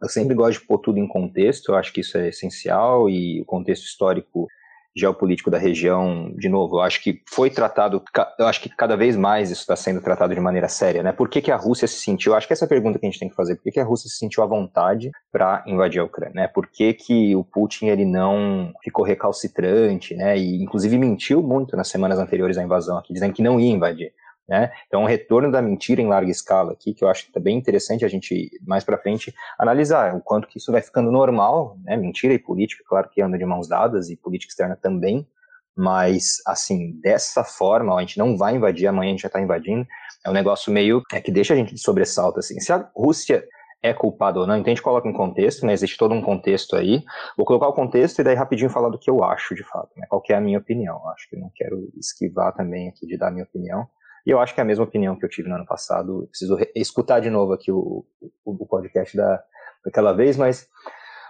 Eu 0.00 0.08
sempre 0.08 0.34
gosto 0.36 0.60
de 0.60 0.66
pôr 0.66 0.78
tudo 0.78 0.98
em 0.98 1.08
contexto, 1.08 1.72
eu 1.72 1.76
acho 1.76 1.92
que 1.92 2.00
isso 2.00 2.16
é 2.16 2.28
essencial 2.28 3.10
e 3.10 3.40
o 3.40 3.44
contexto 3.44 3.84
histórico 3.84 4.46
geopolítico 4.94 5.50
da 5.50 5.58
região, 5.58 6.32
de 6.36 6.48
novo, 6.48 6.76
eu 6.76 6.80
acho 6.82 7.02
que 7.02 7.22
foi 7.28 7.48
tratado, 7.48 8.02
eu 8.38 8.46
acho 8.46 8.60
que 8.60 8.68
cada 8.68 8.96
vez 8.96 9.16
mais 9.16 9.50
isso 9.50 9.62
está 9.62 9.74
sendo 9.74 10.00
tratado 10.02 10.34
de 10.34 10.40
maneira 10.40 10.68
séria, 10.68 11.02
né? 11.02 11.12
Por 11.12 11.28
que, 11.28 11.40
que 11.40 11.50
a 11.50 11.56
Rússia 11.56 11.88
se 11.88 12.00
sentiu, 12.00 12.34
acho 12.34 12.46
que 12.46 12.52
essa 12.52 12.64
é 12.64 12.66
a 12.66 12.68
pergunta 12.68 12.98
que 12.98 13.06
a 13.06 13.10
gente 13.10 13.18
tem 13.18 13.28
que 13.28 13.34
fazer, 13.34 13.56
por 13.56 13.62
que, 13.62 13.72
que 13.72 13.80
a 13.80 13.84
Rússia 13.84 14.08
se 14.08 14.16
sentiu 14.16 14.42
à 14.42 14.46
vontade 14.46 15.10
para 15.30 15.64
invadir 15.66 16.00
a 16.00 16.04
Ucrânia, 16.04 16.34
né? 16.34 16.48
Por 16.48 16.66
que, 16.66 16.92
que 16.92 17.34
o 17.34 17.44
Putin 17.44 17.86
ele 17.86 18.04
não 18.04 18.72
ficou 18.82 19.04
recalcitrante, 19.04 20.14
né? 20.14 20.36
E 20.36 20.62
inclusive 20.62 20.98
mentiu 20.98 21.42
muito 21.42 21.76
nas 21.76 21.88
semanas 21.88 22.18
anteriores 22.18 22.58
à 22.58 22.62
invasão 22.62 22.98
aqui, 22.98 23.12
dizendo 23.14 23.32
que 23.32 23.42
não 23.42 23.58
ia 23.58 23.70
invadir. 23.70 24.12
Né? 24.52 24.70
Então, 24.86 25.00
um 25.00 25.06
retorno 25.06 25.50
da 25.50 25.62
mentira 25.62 26.02
em 26.02 26.08
larga 26.08 26.30
escala 26.30 26.72
aqui, 26.72 26.92
que 26.92 27.02
eu 27.02 27.08
acho 27.08 27.24
que 27.24 27.38
é 27.38 27.40
bem 27.40 27.56
interessante 27.56 28.04
a 28.04 28.08
gente, 28.08 28.50
mais 28.66 28.84
para 28.84 28.98
frente, 28.98 29.34
analisar 29.58 30.14
o 30.14 30.20
quanto 30.20 30.46
que 30.46 30.58
isso 30.58 30.70
vai 30.70 30.82
ficando 30.82 31.10
normal, 31.10 31.78
né? 31.82 31.96
mentira 31.96 32.34
e 32.34 32.38
política, 32.38 32.84
claro 32.86 33.08
que 33.08 33.22
andam 33.22 33.38
de 33.38 33.46
mãos 33.46 33.66
dadas, 33.66 34.10
e 34.10 34.16
política 34.16 34.50
externa 34.50 34.76
também, 34.76 35.26
mas, 35.74 36.42
assim, 36.46 37.00
dessa 37.00 37.42
forma, 37.42 37.96
a 37.96 38.00
gente 38.00 38.18
não 38.18 38.36
vai 38.36 38.54
invadir, 38.54 38.86
amanhã 38.86 39.08
a 39.08 39.12
gente 39.12 39.22
já 39.22 39.28
está 39.28 39.40
invadindo, 39.40 39.86
é 40.22 40.28
um 40.28 40.34
negócio 40.34 40.70
meio 40.70 41.00
é, 41.10 41.18
que 41.18 41.32
deixa 41.32 41.54
a 41.54 41.56
gente 41.56 41.72
de 41.72 41.80
sobressalto, 41.80 42.38
assim. 42.38 42.60
Se 42.60 42.74
a 42.74 42.90
Rússia 42.94 43.42
é 43.82 43.94
culpada 43.94 44.38
ou 44.38 44.46
não, 44.46 44.58
então 44.58 44.70
a 44.70 44.74
gente 44.74 44.82
coloca 44.82 45.08
em 45.08 45.14
contexto, 45.14 45.64
né? 45.64 45.72
Existe 45.72 45.96
todo 45.96 46.14
um 46.14 46.20
contexto 46.20 46.76
aí. 46.76 47.02
Vou 47.38 47.46
colocar 47.46 47.68
o 47.68 47.72
contexto 47.72 48.18
e 48.18 48.22
daí 48.22 48.34
rapidinho 48.34 48.68
falar 48.68 48.90
do 48.90 48.98
que 48.98 49.08
eu 49.08 49.24
acho, 49.24 49.54
de 49.54 49.64
fato, 49.64 49.88
né? 49.96 50.06
Qual 50.10 50.22
é 50.28 50.34
a 50.34 50.40
minha 50.42 50.58
opinião. 50.58 51.00
Acho 51.08 51.30
que 51.30 51.36
não 51.36 51.50
quero 51.54 51.90
esquivar 51.96 52.52
também 52.52 52.90
aqui 52.90 53.06
de 53.06 53.16
dar 53.16 53.28
a 53.28 53.30
minha 53.30 53.44
opinião. 53.44 53.88
E 54.26 54.30
eu 54.30 54.40
acho 54.40 54.54
que 54.54 54.60
é 54.60 54.62
a 54.62 54.66
mesma 54.66 54.84
opinião 54.84 55.16
que 55.16 55.24
eu 55.24 55.28
tive 55.28 55.48
no 55.48 55.54
ano 55.54 55.66
passado. 55.66 56.26
preciso 56.28 56.58
escutar 56.74 57.20
de 57.20 57.30
novo 57.30 57.52
aqui 57.52 57.70
o, 57.72 58.04
o, 58.20 58.30
o 58.44 58.66
podcast 58.66 59.16
da, 59.16 59.42
daquela 59.84 60.12
vez, 60.12 60.36
mas 60.36 60.68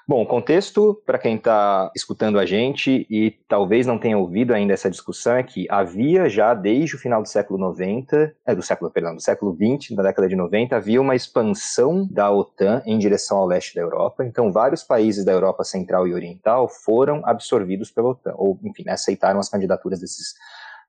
Bom, 0.06 0.26
contexto 0.26 1.00
para 1.06 1.16
quem 1.16 1.36
está 1.36 1.88
escutando 1.94 2.36
a 2.36 2.44
gente 2.44 3.06
e 3.08 3.30
talvez 3.48 3.86
não 3.86 3.98
tenha 3.98 4.18
ouvido 4.18 4.52
ainda 4.52 4.72
essa 4.72 4.90
discussão 4.90 5.36
é 5.36 5.44
que 5.44 5.64
havia 5.70 6.28
já 6.28 6.54
desde 6.54 6.96
o 6.96 6.98
final 6.98 7.22
do 7.22 7.28
século 7.28 7.56
90, 7.58 8.34
é 8.44 8.54
do 8.54 8.62
século, 8.62 8.90
perdão, 8.90 9.14
do 9.14 9.22
século 9.22 9.52
20, 9.52 9.94
da 9.94 10.02
década 10.02 10.28
de 10.28 10.34
90, 10.34 10.74
havia 10.74 11.00
uma 11.00 11.14
expansão 11.14 12.04
da 12.10 12.32
OTAN 12.32 12.82
em 12.84 12.98
direção 12.98 13.38
ao 13.38 13.46
leste 13.46 13.76
da 13.76 13.80
Europa. 13.80 14.24
Então, 14.24 14.50
vários 14.50 14.82
países 14.82 15.24
da 15.24 15.30
Europa 15.30 15.62
Central 15.62 16.08
e 16.08 16.14
Oriental 16.14 16.68
foram 16.68 17.22
absorvidos 17.24 17.92
pela 17.92 18.10
OTAN, 18.10 18.34
ou 18.34 18.58
enfim, 18.64 18.88
aceitaram 18.88 19.38
as 19.38 19.48
candidaturas 19.48 20.00
desses 20.00 20.34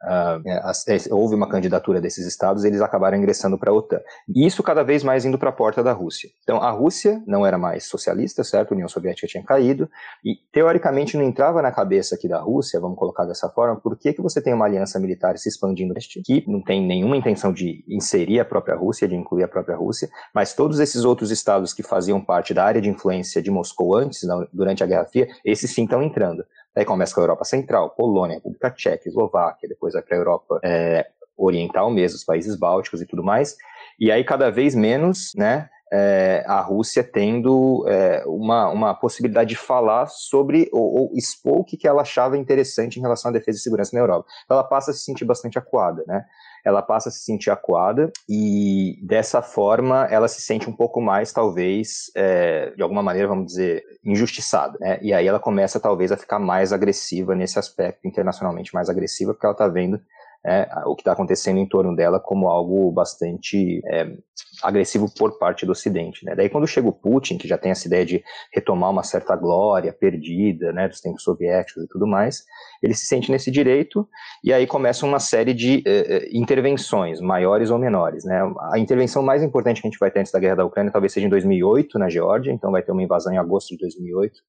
Uh, 0.03 1.15
houve 1.15 1.33
uma 1.33 1.47
candidatura 1.47 2.01
desses 2.01 2.25
estados, 2.25 2.65
eles 2.65 2.81
acabaram 2.81 3.17
ingressando 3.17 3.57
para 3.57 3.71
a 3.71 3.73
OTAN. 3.73 4.01
E 4.27 4.45
isso 4.45 4.61
cada 4.61 4.83
vez 4.83 5.03
mais 5.03 5.23
indo 5.23 5.37
para 5.37 5.49
a 5.49 5.53
porta 5.53 5.81
da 5.81 5.93
Rússia. 5.93 6.29
Então, 6.43 6.57
a 6.61 6.71
Rússia 6.71 7.23
não 7.25 7.45
era 7.45 7.57
mais 7.57 7.85
socialista, 7.85 8.43
certo? 8.43 8.71
A 8.71 8.75
União 8.75 8.89
Soviética 8.89 9.27
tinha 9.27 9.43
caído, 9.43 9.89
e 10.23 10.35
teoricamente 10.51 11.15
não 11.15 11.23
entrava 11.23 11.61
na 11.61 11.71
cabeça 11.71 12.15
aqui 12.15 12.27
da 12.27 12.39
Rússia, 12.39 12.79
vamos 12.79 12.97
colocar 12.97 13.25
dessa 13.25 13.49
forma, 13.49 13.79
por 13.79 13.97
que, 13.97 14.11
que 14.11 14.21
você 14.21 14.41
tem 14.41 14.53
uma 14.53 14.65
aliança 14.65 14.99
militar 14.99 15.37
se 15.37 15.47
expandindo 15.47 15.93
que 16.25 16.43
não 16.47 16.61
tem 16.61 16.85
nenhuma 16.85 17.15
intenção 17.15 17.53
de 17.53 17.83
inserir 17.87 18.39
a 18.39 18.45
própria 18.45 18.75
Rússia, 18.75 19.07
de 19.07 19.15
incluir 19.15 19.43
a 19.43 19.47
própria 19.47 19.75
Rússia, 19.75 20.09
mas 20.33 20.53
todos 20.53 20.79
esses 20.79 21.05
outros 21.05 21.31
estados 21.31 21.73
que 21.73 21.83
faziam 21.83 22.19
parte 22.19 22.53
da 22.53 22.63
área 22.63 22.81
de 22.81 22.89
influência 22.89 23.41
de 23.41 23.51
Moscou 23.51 23.95
antes, 23.95 24.21
durante 24.51 24.83
a 24.83 24.87
Guerra 24.87 25.05
Fria, 25.05 25.27
esses 25.45 25.71
sim 25.71 25.83
estão 25.83 26.01
entrando. 26.01 26.43
Aí 26.75 26.85
começa 26.85 27.13
com 27.13 27.21
a 27.21 27.23
Europa 27.23 27.45
Central, 27.45 27.91
Polônia, 27.91 28.35
República 28.35 28.71
Tcheca, 28.71 29.07
Eslováquia, 29.07 29.69
depois 29.69 29.93
vai 29.93 30.01
para 30.01 30.15
a 30.15 30.19
Europa 30.19 30.59
é, 30.63 31.07
Oriental 31.37 31.89
mesmo, 31.91 32.17
os 32.17 32.23
países 32.23 32.55
bálticos 32.55 33.01
e 33.01 33.05
tudo 33.05 33.23
mais. 33.23 33.55
E 33.99 34.11
aí 34.11 34.23
cada 34.23 34.49
vez 34.49 34.73
menos, 34.73 35.31
né, 35.35 35.69
é, 35.91 36.43
a 36.47 36.59
Rússia 36.59 37.03
tendo 37.03 37.85
é, 37.87 38.23
uma, 38.25 38.67
uma 38.69 38.93
possibilidade 38.95 39.49
de 39.49 39.55
falar 39.55 40.07
sobre 40.07 40.67
ou, 40.73 40.81
ou, 40.81 41.11
expor 41.13 41.59
o 41.59 41.63
que 41.63 41.87
ela 41.87 42.01
achava 42.01 42.35
interessante 42.35 42.97
em 42.97 43.01
relação 43.01 43.29
à 43.29 43.31
defesa 43.31 43.59
e 43.59 43.61
segurança 43.61 43.95
na 43.95 44.01
Europa. 44.01 44.27
Então 44.43 44.57
ela 44.57 44.63
passa 44.63 44.89
a 44.89 44.93
se 44.93 45.01
sentir 45.01 45.23
bastante 45.23 45.59
acuada, 45.59 46.03
né? 46.07 46.25
Ela 46.63 46.81
passa 46.81 47.09
a 47.09 47.11
se 47.11 47.19
sentir 47.19 47.49
acuada 47.49 48.11
e 48.27 48.99
dessa 49.03 49.41
forma 49.41 50.05
ela 50.09 50.27
se 50.27 50.41
sente 50.41 50.69
um 50.69 50.73
pouco 50.73 51.01
mais, 51.01 51.31
talvez, 51.31 52.11
é, 52.15 52.71
de 52.75 52.81
alguma 52.81 53.03
maneira, 53.03 53.27
vamos 53.27 53.47
dizer, 53.47 53.83
injustiçada. 54.03 54.77
Né? 54.79 54.99
E 55.01 55.13
aí 55.13 55.27
ela 55.27 55.39
começa 55.39 55.79
talvez 55.79 56.11
a 56.11 56.17
ficar 56.17 56.39
mais 56.39 56.71
agressiva 56.71 57.35
nesse 57.35 57.59
aspecto, 57.59 58.07
internacionalmente 58.07 58.73
mais 58.73 58.89
agressiva, 58.89 59.33
porque 59.33 59.45
ela 59.45 59.53
está 59.53 59.67
vendo 59.67 59.99
é, 60.45 60.67
o 60.85 60.95
que 60.95 61.01
está 61.01 61.13
acontecendo 61.13 61.57
em 61.57 61.65
torno 61.65 61.95
dela 61.95 62.19
como 62.19 62.49
algo 62.49 62.91
bastante 62.91 63.81
é, 63.85 64.17
agressivo 64.61 65.07
por 65.17 65.37
parte 65.37 65.65
do 65.65 65.71
Ocidente. 65.71 66.25
Né? 66.25 66.35
Daí 66.35 66.49
quando 66.49 66.67
chega 66.67 66.87
o 66.87 66.91
Putin, 66.91 67.37
que 67.37 67.47
já 67.47 67.57
tem 67.57 67.71
essa 67.71 67.87
ideia 67.87 68.05
de 68.05 68.23
retomar 68.53 68.89
uma 68.89 69.03
certa 69.03 69.35
glória 69.35 69.93
perdida 69.93 70.73
né, 70.73 70.87
dos 70.87 70.99
tempos 70.99 71.23
soviéticos 71.23 71.83
e 71.83 71.87
tudo 71.87 72.05
mais, 72.05 72.43
ele 72.81 72.93
se 72.93 73.05
sente 73.05 73.31
nesse 73.31 73.49
direito 73.49 74.07
e 74.43 74.51
aí 74.51 74.67
começa 74.67 75.05
uma 75.05 75.19
série 75.19 75.53
de 75.53 75.77
uh, 75.87 76.37
intervenções, 76.37 77.21
maiores 77.21 77.69
ou 77.69 77.79
menores. 77.79 78.25
Né? 78.25 78.41
A 78.73 78.77
intervenção 78.77 79.23
mais 79.23 79.41
importante 79.41 79.81
que 79.81 79.87
a 79.87 79.89
gente 79.89 79.99
vai 79.99 80.11
ter 80.11 80.19
antes 80.19 80.31
da 80.31 80.39
guerra 80.39 80.55
da 80.55 80.65
Ucrânia 80.65 80.91
talvez 80.91 81.13
seja 81.13 81.25
em 81.25 81.29
2008, 81.29 81.97
na 81.97 82.09
Geórgia, 82.09 82.51
então 82.51 82.71
vai 82.71 82.81
ter 82.81 82.91
uma 82.91 83.03
invasão 83.03 83.31
em 83.33 83.37
agosto 83.37 83.69
de 83.69 83.77
2008 83.77 84.41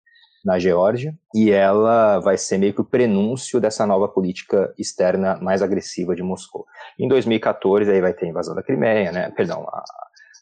na 0.45 0.59
Geórgia, 0.59 1.15
e 1.35 1.51
ela 1.51 2.19
vai 2.21 2.37
ser 2.37 2.59
meio 2.59 2.75
que 2.75 2.81
o 2.81 2.85
prenúncio 2.85 3.61
dessa 3.61 3.87
nova 3.87 4.07
política 4.07 4.75
externa 4.79 5.39
mais 5.41 5.63
agressiva 5.63 6.15
de 6.15 6.23
Moscou. 6.23 6.67
Em 6.99 7.09
2014, 7.09 7.91
aí 7.91 8.01
vai 8.01 8.13
ter 8.13 8.27
a 8.27 8.29
invasão 8.29 8.55
da 8.55 8.63
Crimeia, 8.63 9.11
né? 9.11 9.31
Perdão, 9.31 9.67
a, 9.67 9.83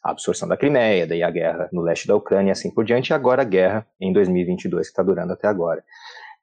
absorção 0.03 0.49
da 0.49 0.57
Crimeia, 0.57 1.07
daí 1.07 1.23
a 1.23 1.31
guerra 1.31 1.69
no 1.71 1.81
leste 1.81 2.07
da 2.07 2.15
Ucrânia 2.15 2.49
e 2.49 2.51
assim 2.51 2.69
por 2.69 2.83
diante, 2.83 3.11
e 3.11 3.13
agora 3.13 3.41
a 3.41 3.45
guerra 3.45 3.87
em 4.01 4.11
2022, 4.11 4.87
que 4.87 4.91
está 4.91 5.01
durando 5.01 5.31
até 5.31 5.47
agora. 5.47 5.81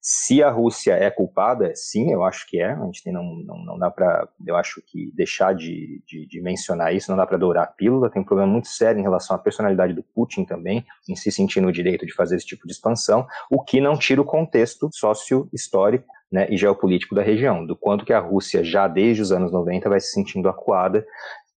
Se 0.01 0.43
a 0.43 0.51
Rússia 0.51 0.95
é 0.95 1.11
culpada, 1.11 1.73
sim, 1.75 2.11
eu 2.11 2.25
acho 2.25 2.49
que 2.49 2.59
é. 2.59 2.73
A 2.73 2.85
gente 2.87 3.03
tem, 3.03 3.13
não, 3.13 3.23
não, 3.45 3.65
não 3.65 3.79
dá 3.79 3.91
para, 3.91 4.27
eu 4.47 4.57
acho 4.57 4.81
que 4.87 5.13
deixar 5.15 5.55
de, 5.55 6.03
de, 6.07 6.27
de 6.27 6.41
mencionar 6.41 6.95
isso, 6.95 7.11
não 7.11 7.19
dá 7.19 7.27
para 7.27 7.37
dourar 7.37 7.65
a 7.65 7.67
pílula. 7.67 8.09
Tem 8.09 8.23
um 8.23 8.25
problema 8.25 8.51
muito 8.51 8.69
sério 8.69 8.99
em 8.99 9.03
relação 9.03 9.37
à 9.37 9.39
personalidade 9.39 9.93
do 9.93 10.03
Putin 10.03 10.45
também, 10.45 10.87
em 11.09 11.15
se 11.15 11.31
sentir 11.31 11.61
no 11.61 11.71
direito 11.71 12.07
de 12.07 12.15
fazer 12.15 12.37
esse 12.37 12.47
tipo 12.47 12.67
de 12.67 12.73
expansão, 12.73 13.27
o 13.51 13.63
que 13.63 13.81
não 13.81 13.99
tira 13.99 14.23
o 14.23 14.25
contexto 14.25 14.89
sócio-histórico 14.91 16.07
né, 16.33 16.47
e 16.49 16.57
geopolítico 16.57 17.15
da 17.15 17.23
região, 17.23 17.67
do 17.67 17.77
quanto 17.77 18.05
que 18.05 18.13
a 18.13 18.21
Rússia 18.21 18.63
já 18.63 18.87
desde 18.87 19.21
os 19.21 19.33
anos 19.33 19.53
90 19.53 19.89
vai 19.89 20.01
se 20.01 20.13
sentindo 20.13 20.49
acuada 20.49 21.05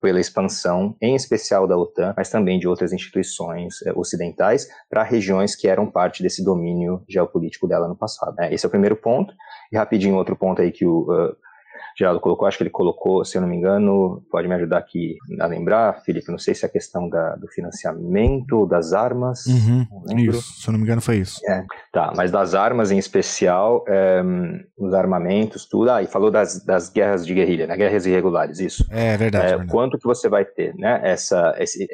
pela 0.04 0.20
expansão, 0.20 0.98
em 1.02 1.16
especial 1.16 1.66
da 1.66 1.78
OTAN, 1.78 2.14
mas 2.18 2.30
também 2.30 2.60
de 2.60 2.68
outras 2.68 2.92
instituições 2.92 3.82
eh, 3.86 3.94
ocidentais, 3.96 4.68
para 4.90 5.02
regiões 5.02 5.56
que 5.56 5.66
eram 5.66 5.90
parte 5.90 6.22
desse 6.22 6.44
domínio 6.44 7.02
geopolítico 7.08 7.70
dela 7.70 7.88
no 7.88 7.96
passado. 7.96 8.36
Né? 8.36 8.54
Esse 8.54 8.66
é 8.66 8.68
o 8.68 8.70
primeiro 8.70 8.98
ponto. 8.98 9.34
E 9.72 9.78
rapidinho, 9.78 10.18
outro 10.18 10.36
ponto 10.36 10.62
aí 10.62 10.74
que 10.74 10.86
o 10.86 11.04
uh, 11.10 11.34
Geraldo 11.98 12.20
colocou, 12.20 12.48
acho 12.48 12.58
que 12.58 12.64
ele 12.64 12.70
colocou, 12.70 13.24
se 13.24 13.38
eu 13.38 13.42
não 13.42 13.48
me 13.48 13.56
engano, 13.56 14.24
pode 14.32 14.48
me 14.48 14.56
ajudar 14.56 14.80
aqui 14.80 15.18
a 15.40 15.46
lembrar, 15.46 16.02
Felipe, 16.04 16.32
não 16.32 16.40
sei 16.40 16.56
se 16.56 16.66
é 16.66 16.68
a 16.68 16.72
questão 16.72 17.08
da, 17.08 17.36
do 17.36 17.48
financiamento, 17.48 18.66
das 18.66 18.94
armas. 18.94 19.46
Uhum, 19.46 19.86
isso, 20.18 20.42
se 20.42 20.68
eu 20.68 20.72
não 20.72 20.80
me 20.80 20.86
engano 20.86 21.02
foi 21.02 21.18
isso. 21.18 21.40
É, 21.48 21.64
tá, 21.92 22.12
mas 22.16 22.32
das 22.32 22.56
armas 22.56 22.92
em 22.92 22.98
especial, 22.98 23.84
é, 23.88 24.24
os 24.78 24.94
armamentos, 24.94 25.66
tudo. 25.66 25.92
Ah, 25.92 26.02
e 26.02 26.08
falou 26.08 26.32
das, 26.32 26.64
das 26.64 26.90
guerras 26.90 27.26
de 27.26 27.34
guerrilha, 27.34 27.68
né? 27.68 27.76
Guerras 27.76 28.06
irregulares, 28.06 28.60
isso. 28.60 28.86
É, 28.90 29.16
verdade. 29.18 29.46
É, 29.46 29.50
verdade. 29.50 29.72
Quanto 29.72 29.98
que 29.98 30.06
você 30.06 30.28
vai 30.28 30.46
ter, 30.46 30.76
né? 30.76 31.00
Essa, 31.04 31.56
esse, 31.58 31.88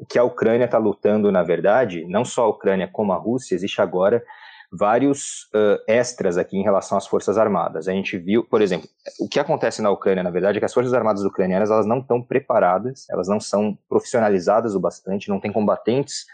o 0.00 0.06
que 0.06 0.18
a 0.18 0.24
Ucrânia 0.24 0.64
está 0.64 0.78
lutando, 0.78 1.30
na 1.30 1.42
verdade, 1.42 2.04
não 2.08 2.24
só 2.24 2.44
a 2.44 2.48
Ucrânia 2.48 2.88
como 2.90 3.12
a 3.12 3.16
Rússia, 3.16 3.54
existe 3.54 3.80
agora 3.80 4.22
vários 4.70 5.48
uh, 5.54 5.82
extras 5.86 6.36
aqui 6.36 6.56
em 6.56 6.62
relação 6.62 6.98
às 6.98 7.06
Forças 7.06 7.38
Armadas. 7.38 7.88
A 7.88 7.92
gente 7.92 8.18
viu, 8.18 8.44
por 8.44 8.60
exemplo, 8.60 8.88
o 9.18 9.28
que 9.28 9.40
acontece 9.40 9.80
na 9.80 9.90
Ucrânia, 9.90 10.22
na 10.22 10.30
verdade, 10.30 10.58
é 10.58 10.60
que 10.60 10.64
as 10.64 10.74
Forças 10.74 10.92
Armadas 10.92 11.24
ucranianas 11.24 11.70
elas 11.70 11.86
não 11.86 11.98
estão 11.98 12.22
preparadas, 12.22 13.06
elas 13.10 13.28
não 13.28 13.40
são 13.40 13.76
profissionalizadas 13.88 14.74
o 14.74 14.80
bastante, 14.80 15.28
não 15.28 15.40
tem 15.40 15.52
combatentes 15.52 16.26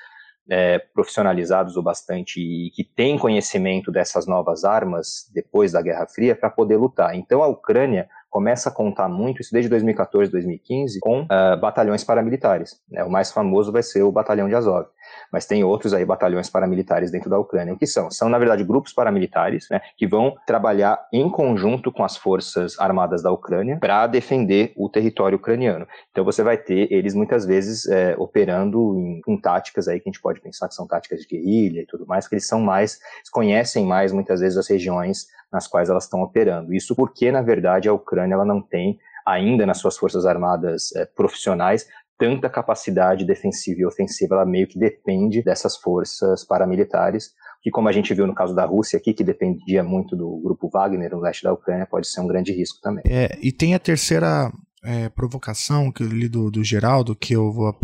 é, 0.49 0.79
profissionalizados 0.79 1.77
o 1.77 1.83
bastante 1.83 2.41
e 2.41 2.71
que 2.71 2.85
têm 2.85 3.19
conhecimento 3.19 3.91
dessas 3.91 4.27
novas 4.27 4.65
armas 4.65 5.31
depois 5.33 5.73
da 5.73 5.81
Guerra 5.81 6.07
Fria 6.07 6.37
para 6.37 6.51
poder 6.51 6.77
lutar. 6.77 7.15
Então 7.15 7.43
a 7.43 7.47
Ucrânia 7.47 8.09
começa 8.29 8.69
a 8.69 8.73
contar 8.73 9.09
muito, 9.09 9.41
isso 9.41 9.53
desde 9.53 9.71
2014, 9.71 10.31
2015, 10.31 11.01
com 11.01 11.23
uh, 11.23 11.59
batalhões 11.61 12.03
paramilitares. 12.03 12.81
Né? 12.91 13.05
O 13.05 13.11
mais 13.11 13.31
famoso 13.31 13.71
vai 13.71 13.83
ser 13.83 14.03
o 14.03 14.13
Batalhão 14.13 14.49
de 14.49 14.55
Azov 14.55 14.87
mas 15.33 15.47
tem 15.47 15.65
outros 15.65 15.93
aí 15.95 16.05
batalhões 16.05 16.49
paramilitares 16.49 17.11
dentro 17.11 17.31
da 17.31 17.39
Ucrânia. 17.39 17.75
O 17.75 17.79
que 17.79 17.87
são? 17.87 18.11
São, 18.11 18.29
na 18.29 18.39
verdade, 18.39 18.65
grupos 18.65 18.93
paramilitares 18.93 19.67
né, 19.71 19.81
que 19.97 20.07
vão 20.07 20.35
trabalhar 20.47 21.07
em 21.13 21.29
conjunto 21.31 21.91
com 21.91 22.05
as 22.05 22.17
forças 22.17 22.79
armadas 22.79 23.23
da 23.23 23.31
Ucrânia 23.31 23.79
para 23.79 24.07
defender 24.07 24.73
o 24.77 24.89
território 24.89 25.37
ucraniano. 25.37 25.87
Então 26.11 26.25
você 26.25 26.43
vai 26.43 26.57
ter 26.57 26.93
eles 26.93 27.15
muitas 27.15 27.45
vezes 27.45 27.87
é, 27.87 28.15
operando 28.19 29.23
em, 29.27 29.41
táticas 29.41 29.89
aí 29.89 30.01
que 30.01 30.09
a 30.09 30.13
gente 30.13 30.23
pode 30.23 30.41
pensar 30.41 30.69
que 30.69 30.75
são 30.75 30.87
táticas 30.87 31.21
de 31.21 31.27
guerrilha 31.27 31.81
e 31.81 31.87
tudo 31.87 32.07
mais, 32.07 32.27
que 32.27 32.35
eles 32.35 32.47
são 32.47 32.61
mais, 32.61 32.99
conhecem 33.31 33.85
mais 33.85 34.13
muitas 34.13 34.41
vezes 34.41 34.57
as 34.57 34.69
regiões 34.69 35.27
nas 35.53 35.67
quais 35.67 35.91
elas 35.91 36.05
estão 36.05 36.23
operando. 36.23 36.73
Isso 36.73 36.97
porque, 36.97 37.31
na 37.31 37.43
verdade, 37.43 37.89
a 37.89 37.93
Ucrânia 37.93 38.35
ela 38.35 38.45
não 38.45 38.61
tem 38.61 38.99
ainda 39.25 39.65
nas 39.65 39.79
suas 39.79 39.97
forças 39.97 40.27
armadas 40.27 40.95
é, 40.95 41.07
profissionais 41.07 41.87
tanta 42.19 42.49
capacidade 42.49 43.27
defensiva 43.27 43.81
e 43.81 43.87
ofensiva, 43.87 44.37
ela 44.37 44.47
meio 44.47 44.67
que 44.67 44.79
depende 44.79 45.43
dessas 45.43 45.77
forças 45.77 46.45
paramilitares, 46.45 47.31
que 47.63 47.71
como 47.71 47.89
a 47.89 47.93
gente 47.93 48.13
viu 48.15 48.27
no 48.27 48.35
caso 48.35 48.55
da 48.55 48.65
Rússia 48.65 48.99
aqui, 48.99 49.13
que 49.13 49.25
dependia 49.25 49.83
muito 49.83 50.17
do 50.17 50.41
grupo 50.43 50.69
Wagner 50.69 51.11
no 51.11 51.21
leste 51.21 51.43
da 51.43 51.53
Ucrânia, 51.53 51.87
pode 51.87 52.07
ser 52.07 52.21
um 52.21 52.27
grande 52.27 52.53
risco 52.53 52.79
também. 52.81 53.03
É, 53.07 53.39
e 53.43 53.51
tem 53.51 53.75
a 53.75 53.79
terceira 53.79 54.53
é, 54.85 55.09
provocação 55.09 55.91
que 55.91 56.03
eu 56.03 56.09
li 56.09 56.29
do, 56.29 56.51
do 56.51 56.63
Geraldo, 56.63 57.17
que 57.17 57.35
eu 57.35 57.51
vou 57.51 57.75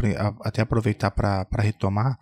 até 0.42 0.62
aproveitar 0.62 1.10
para 1.10 1.46
retomar, 1.58 2.18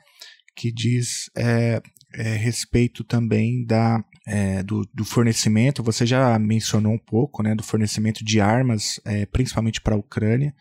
que 0.57 0.73
diz 0.73 1.31
é, 1.37 1.83
é, 2.15 2.23
respeito 2.37 3.05
também 3.05 3.65
da, 3.67 4.03
é, 4.27 4.63
do, 4.63 4.89
do, 4.95 5.05
fornecimento, 5.05 5.83
você 5.83 6.07
já 6.07 6.39
mencionou 6.39 6.93
um 6.93 6.99
pouco, 6.99 7.43
né, 7.43 7.55
do 7.55 7.63
fornecimento 7.63 8.25
de 8.25 8.41
armas, 8.41 9.01
é, 9.05 9.27
principalmente 9.27 9.81
para 9.81 9.95
a 9.95 9.99
Ucrânia, 9.99 10.55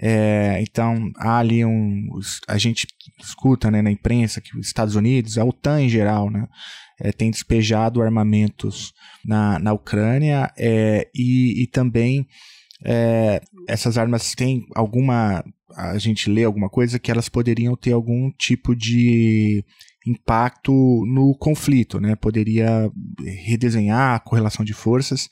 é, 0.00 0.60
então, 0.60 1.10
há 1.16 1.38
ali 1.38 1.64
um. 1.64 2.08
A 2.48 2.58
gente 2.58 2.86
escuta 3.20 3.70
né, 3.70 3.80
na 3.80 3.90
imprensa 3.90 4.40
que 4.40 4.56
os 4.58 4.66
Estados 4.66 4.96
Unidos, 4.96 5.38
a 5.38 5.44
OTAN 5.44 5.82
em 5.82 5.88
geral, 5.88 6.30
né, 6.30 6.48
é, 7.00 7.12
tem 7.12 7.30
despejado 7.30 8.02
armamentos 8.02 8.92
na, 9.24 9.58
na 9.58 9.72
Ucrânia 9.72 10.52
é, 10.58 11.08
e, 11.14 11.62
e 11.62 11.66
também 11.68 12.26
é, 12.84 13.40
essas 13.68 13.96
armas 13.96 14.34
têm 14.34 14.66
alguma. 14.74 15.44
A 15.76 15.98
gente 15.98 16.30
lê 16.30 16.44
alguma 16.44 16.68
coisa 16.68 16.98
que 16.98 17.10
elas 17.10 17.28
poderiam 17.28 17.76
ter 17.76 17.92
algum 17.92 18.30
tipo 18.32 18.76
de 18.76 19.64
impacto 20.06 20.72
no 21.06 21.34
conflito, 21.36 21.98
né? 21.98 22.14
Poderia 22.14 22.90
redesenhar 23.24 24.14
a 24.14 24.20
correlação 24.20 24.64
de 24.64 24.74
forças, 24.74 25.28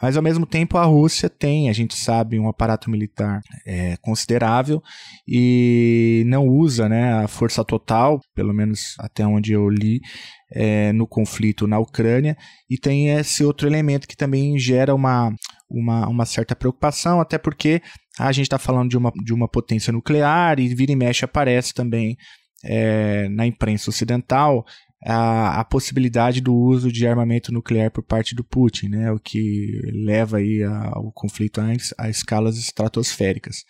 mas 0.00 0.16
ao 0.16 0.22
mesmo 0.22 0.44
tempo 0.44 0.76
a 0.76 0.84
Rússia 0.84 1.30
tem, 1.30 1.68
a 1.68 1.72
gente 1.72 1.96
sabe, 1.96 2.38
um 2.38 2.48
aparato 2.48 2.90
militar 2.90 3.40
é, 3.64 3.96
considerável 3.98 4.82
e 5.26 6.24
não 6.26 6.46
usa, 6.46 6.88
né, 6.88 7.14
a 7.14 7.28
força 7.28 7.64
total, 7.64 8.20
pelo 8.34 8.52
menos 8.52 8.96
até 8.98 9.26
onde 9.26 9.52
eu 9.52 9.68
li, 9.68 10.00
é, 10.50 10.92
no 10.92 11.06
conflito 11.06 11.66
na 11.66 11.78
Ucrânia, 11.78 12.36
e 12.68 12.76
tem 12.76 13.10
esse 13.10 13.44
outro 13.44 13.66
elemento 13.66 14.06
que 14.06 14.16
também 14.16 14.58
gera 14.58 14.94
uma, 14.94 15.32
uma, 15.70 16.08
uma 16.08 16.26
certa 16.26 16.54
preocupação, 16.54 17.20
até 17.20 17.38
porque 17.38 17.80
a 18.18 18.30
gente 18.32 18.44
está 18.44 18.58
falando 18.58 18.90
de 18.90 18.98
uma, 18.98 19.10
de 19.24 19.32
uma 19.32 19.48
potência 19.48 19.92
nuclear 19.92 20.58
e 20.60 20.74
vira 20.74 20.92
e 20.92 20.96
mexe 20.96 21.24
aparece 21.24 21.72
também 21.72 22.16
é, 22.64 23.28
na 23.28 23.46
imprensa 23.46 23.90
ocidental 23.90 24.64
a, 25.04 25.60
a, 25.60 25.64
possibilidade 25.64 26.40
do 26.40 26.54
uso 26.54 26.90
de 26.90 27.06
armamento 27.06 27.52
nuclear 27.52 27.90
por 27.90 28.04
parte 28.04 28.34
do 28.34 28.44
Putin, 28.44 28.88
né, 28.88 29.10
o 29.10 29.18
que 29.18 29.80
leva 29.92 30.38
aí 30.38 30.62
a, 30.62 30.92
o 30.98 31.10
conflito 31.10 31.60
a, 31.60 31.66
a, 31.98 32.08
escalas 32.08 32.56
estratosféricas. 32.56 33.64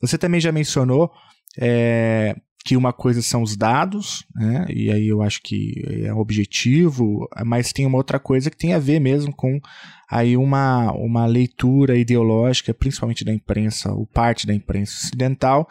Você 0.00 0.16
também 0.16 0.40
já 0.40 0.52
mencionou 0.52 1.10
é, 1.58 2.36
que 2.64 2.76
uma 2.76 2.92
coisa 2.92 3.20
são 3.20 3.42
os 3.42 3.56
dados, 3.56 4.24
né, 4.34 4.66
e 4.68 4.90
aí 4.92 5.08
eu 5.08 5.22
acho 5.22 5.42
que 5.42 5.82
é 6.04 6.12
objetivo, 6.12 7.28
mas 7.44 7.72
tem 7.72 7.84
uma 7.84 7.98
outra 7.98 8.20
coisa 8.20 8.50
que 8.50 8.56
tem 8.56 8.72
a 8.72 8.78
ver 8.78 9.00
mesmo 9.00 9.34
com 9.34 9.60
aí 10.08 10.36
uma, 10.36 10.92
uma 10.92 11.26
leitura 11.26 11.98
ideológica, 11.98 12.72
principalmente 12.72 13.24
da 13.24 13.32
imprensa, 13.32 13.92
ou 13.92 14.06
parte 14.06 14.46
da 14.46 14.54
imprensa 14.54 14.94
ocidental, 15.04 15.68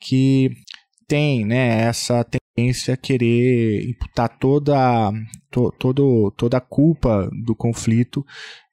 que 0.00 0.50
tem 1.08 1.44
né, 1.44 1.82
essa 1.82 2.24
tendência 2.24 2.94
a 2.94 2.96
querer 2.96 3.88
imputar 3.88 4.28
toda, 4.38 5.12
to, 5.50 5.72
todo, 5.78 6.32
toda 6.36 6.56
a 6.56 6.60
culpa 6.60 7.30
do 7.44 7.54
conflito 7.54 8.24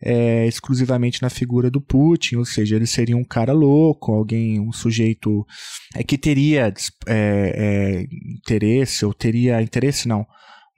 é, 0.02 0.48
exclusivamente 0.48 1.22
na 1.22 1.30
figura 1.30 1.70
do 1.70 1.82
Putin, 1.82 2.38
ou 2.38 2.46
seja, 2.46 2.76
ele 2.76 2.88
seria 2.88 3.18
um 3.18 3.24
cara 3.24 3.54
louco, 3.54 4.14
alguém, 4.14 4.60
um 4.60 4.72
sujeito 4.72 5.46
é, 5.96 6.04
que 6.04 6.18
teria 6.18 6.74
é, 7.08 7.10
é, 7.10 8.06
interesse, 8.36 9.06
ou 9.06 9.14
teria 9.14 9.62
interesse 9.62 10.08
não, 10.08 10.26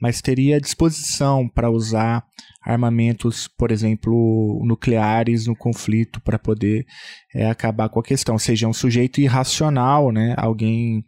mas 0.02 0.22
teria 0.22 0.60
disposição 0.60 1.48
para 1.48 1.70
usar 1.70 2.24
armamentos, 2.62 3.48
por 3.48 3.72
exemplo, 3.72 4.62
nucleares 4.66 5.46
no 5.46 5.56
conflito 5.56 6.20
para 6.20 6.40
poder 6.40 6.86
é, 7.34 7.48
acabar 7.48 7.90
com 7.90 8.00
a 8.00 8.04
questão. 8.04 8.36
Ou 8.36 8.40
seja, 8.40 8.68
um 8.68 8.74
sujeito 8.74 9.22
irracional, 9.22 10.12
né? 10.12 10.34
alguém 10.38 11.06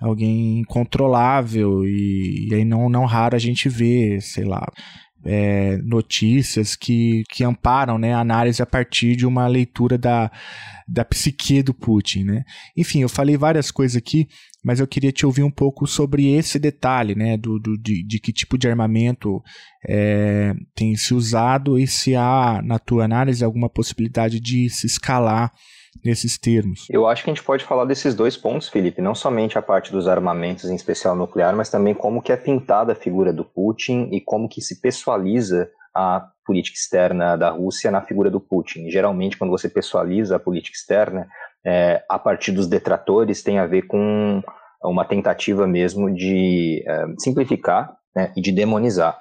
alguém 0.00 0.60
incontrolável 0.60 1.84
e, 1.84 2.48
e 2.48 2.54
aí 2.54 2.64
não, 2.64 2.88
não 2.88 3.04
raro 3.04 3.36
a 3.36 3.38
gente 3.38 3.68
vê, 3.68 4.18
sei 4.20 4.44
lá, 4.44 4.66
é, 5.24 5.76
notícias 5.78 6.74
que, 6.74 7.24
que 7.30 7.44
amparam 7.44 7.98
né, 7.98 8.14
a 8.14 8.20
análise 8.20 8.62
a 8.62 8.66
partir 8.66 9.16
de 9.16 9.26
uma 9.26 9.46
leitura 9.46 9.98
da, 9.98 10.30
da 10.88 11.04
psique 11.04 11.62
do 11.62 11.74
Putin. 11.74 12.24
Né? 12.24 12.44
Enfim, 12.76 13.02
eu 13.02 13.08
falei 13.08 13.36
várias 13.36 13.70
coisas 13.70 13.96
aqui, 13.96 14.26
mas 14.64 14.80
eu 14.80 14.86
queria 14.86 15.12
te 15.12 15.26
ouvir 15.26 15.42
um 15.42 15.50
pouco 15.50 15.86
sobre 15.86 16.32
esse 16.32 16.58
detalhe, 16.58 17.14
né, 17.14 17.36
do, 17.36 17.58
do 17.58 17.76
de, 17.76 18.02
de 18.06 18.18
que 18.18 18.32
tipo 18.32 18.58
de 18.58 18.68
armamento 18.68 19.42
é, 19.86 20.54
tem 20.74 20.94
se 20.96 21.14
usado 21.14 21.78
e 21.78 21.86
se 21.86 22.14
há, 22.14 22.60
na 22.64 22.78
tua 22.78 23.04
análise, 23.04 23.44
alguma 23.44 23.68
possibilidade 23.68 24.40
de 24.40 24.68
se 24.70 24.86
escalar 24.86 25.52
nesses 26.04 26.38
termos. 26.38 26.86
Eu 26.90 27.06
acho 27.06 27.24
que 27.24 27.30
a 27.30 27.34
gente 27.34 27.44
pode 27.44 27.64
falar 27.64 27.84
desses 27.84 28.14
dois 28.14 28.36
pontos, 28.36 28.68
Felipe, 28.68 29.02
não 29.02 29.14
somente 29.14 29.58
a 29.58 29.62
parte 29.62 29.92
dos 29.92 30.06
armamentos, 30.06 30.70
em 30.70 30.74
especial 30.74 31.16
nuclear, 31.16 31.54
mas 31.54 31.68
também 31.68 31.94
como 31.94 32.22
que 32.22 32.32
é 32.32 32.36
pintada 32.36 32.92
a 32.92 32.96
figura 32.96 33.32
do 33.32 33.44
Putin 33.44 34.08
e 34.12 34.20
como 34.20 34.48
que 34.48 34.60
se 34.60 34.80
pessoaliza 34.80 35.70
a 35.94 36.28
política 36.46 36.76
externa 36.76 37.36
da 37.36 37.50
Rússia 37.50 37.90
na 37.90 38.02
figura 38.02 38.30
do 38.30 38.40
Putin. 38.40 38.88
Geralmente, 38.90 39.36
quando 39.36 39.50
você 39.50 39.68
pessoaliza 39.68 40.36
a 40.36 40.40
política 40.40 40.76
externa, 40.76 41.28
é, 41.64 42.02
a 42.08 42.18
partir 42.18 42.52
dos 42.52 42.66
detratores, 42.66 43.42
tem 43.42 43.58
a 43.58 43.66
ver 43.66 43.82
com 43.82 44.42
uma 44.82 45.04
tentativa 45.04 45.66
mesmo 45.66 46.12
de 46.12 46.82
é, 46.86 47.04
simplificar 47.18 47.94
né, 48.14 48.32
e 48.36 48.40
de 48.40 48.50
demonizar. 48.50 49.20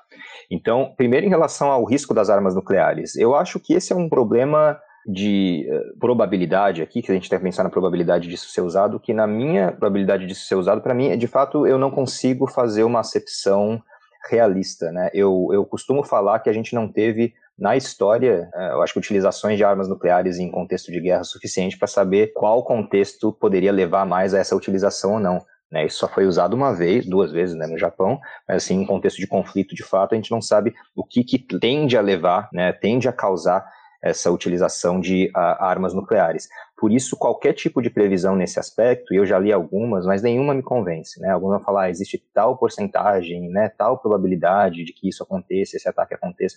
Então, 0.49 0.93
primeiro 0.95 1.25
em 1.25 1.29
relação 1.29 1.69
ao 1.69 1.83
risco 1.85 2.13
das 2.13 2.29
armas 2.29 2.55
nucleares, 2.55 3.15
eu 3.15 3.35
acho 3.35 3.59
que 3.59 3.73
esse 3.73 3.93
é 3.93 3.95
um 3.95 4.09
problema 4.09 4.79
de 5.11 5.67
uh, 5.67 5.97
probabilidade 5.97 6.83
aqui, 6.83 7.01
que 7.01 7.11
a 7.11 7.15
gente 7.15 7.29
deve 7.29 7.43
pensar 7.43 7.63
na 7.63 7.69
probabilidade 7.69 8.29
disso 8.29 8.49
ser 8.49 8.61
usado, 8.61 8.99
que 8.99 9.11
na 9.11 9.25
minha 9.25 9.71
probabilidade 9.71 10.27
disso 10.27 10.45
ser 10.45 10.53
usado, 10.53 10.81
para 10.81 10.93
mim, 10.93 11.17
de 11.17 11.25
fato, 11.25 11.65
eu 11.65 11.79
não 11.79 11.89
consigo 11.89 12.45
fazer 12.45 12.83
uma 12.83 12.99
acepção 12.99 13.81
realista, 14.29 14.91
né? 14.91 15.09
Eu, 15.11 15.49
eu 15.51 15.65
costumo 15.65 16.03
falar 16.03 16.39
que 16.39 16.49
a 16.49 16.53
gente 16.53 16.75
não 16.75 16.87
teve 16.87 17.33
na 17.57 17.75
história, 17.75 18.51
uh, 18.53 18.73
eu 18.73 18.83
acho 18.83 18.93
que 18.93 18.99
utilizações 18.99 19.57
de 19.57 19.63
armas 19.63 19.89
nucleares 19.89 20.37
em 20.37 20.51
contexto 20.51 20.91
de 20.91 21.01
guerra 21.01 21.23
suficiente 21.23 21.75
para 21.75 21.87
saber 21.87 22.31
qual 22.33 22.63
contexto 22.63 23.33
poderia 23.33 23.71
levar 23.71 24.05
mais 24.05 24.35
a 24.35 24.39
essa 24.39 24.55
utilização 24.55 25.13
ou 25.13 25.19
não. 25.19 25.43
Né, 25.71 25.85
isso 25.85 25.97
só 25.97 26.07
foi 26.07 26.25
usado 26.25 26.55
uma 26.55 26.73
vez, 26.73 27.05
duas 27.05 27.31
vezes 27.31 27.55
né, 27.55 27.67
no 27.67 27.77
Japão, 27.77 28.19
mas 28.47 28.63
assim, 28.63 28.81
em 28.81 28.85
contexto 28.85 29.17
de 29.17 29.27
conflito 29.27 29.75
de 29.75 29.83
fato, 29.83 30.13
a 30.13 30.15
gente 30.15 30.31
não 30.31 30.41
sabe 30.41 30.73
o 30.95 31.03
que, 31.03 31.23
que 31.23 31.37
tende 31.59 31.95
a 31.95 32.01
levar, 32.01 32.49
né, 32.51 32.71
tende 32.73 33.07
a 33.07 33.13
causar 33.13 33.63
essa 34.01 34.31
utilização 34.31 34.99
de 34.99 35.29
a, 35.33 35.65
armas 35.67 35.93
nucleares. 35.93 36.47
Por 36.77 36.91
isso, 36.91 37.17
qualquer 37.17 37.53
tipo 37.53 37.81
de 37.81 37.89
previsão 37.89 38.35
nesse 38.35 38.57
aspecto, 38.57 39.13
e 39.13 39.17
eu 39.17 39.25
já 39.25 39.37
li 39.37 39.51
algumas, 39.51 40.05
mas 40.05 40.21
nenhuma 40.21 40.53
me 40.53 40.63
convence. 40.63 41.19
Né? 41.19 41.29
Alguns 41.29 41.49
vão 41.49 41.59
falar, 41.59 41.83
ah, 41.83 41.89
existe 41.89 42.17
tal 42.33 42.57
porcentagem, 42.57 43.49
né, 43.49 43.69
tal 43.77 43.97
probabilidade 43.97 44.85
de 44.85 44.93
que 44.93 45.09
isso 45.09 45.21
aconteça, 45.21 45.75
esse 45.75 45.89
ataque 45.89 46.13
aconteça. 46.13 46.55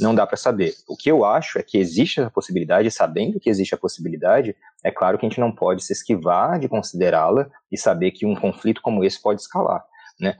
Não 0.00 0.14
dá 0.14 0.26
para 0.26 0.36
saber. 0.36 0.74
O 0.88 0.96
que 0.96 1.10
eu 1.10 1.24
acho 1.24 1.58
é 1.58 1.62
que 1.62 1.78
existe 1.78 2.20
essa 2.20 2.30
possibilidade, 2.30 2.90
sabendo 2.90 3.38
que 3.38 3.48
existe 3.48 3.74
a 3.74 3.78
possibilidade, 3.78 4.56
é 4.82 4.90
claro 4.90 5.16
que 5.16 5.24
a 5.24 5.28
gente 5.28 5.40
não 5.40 5.52
pode 5.52 5.84
se 5.84 5.92
esquivar 5.92 6.58
de 6.58 6.68
considerá-la 6.68 7.48
e 7.70 7.78
saber 7.78 8.10
que 8.10 8.26
um 8.26 8.34
conflito 8.34 8.82
como 8.82 9.04
esse 9.04 9.20
pode 9.22 9.40
escalar. 9.40 9.84
Né? 10.20 10.36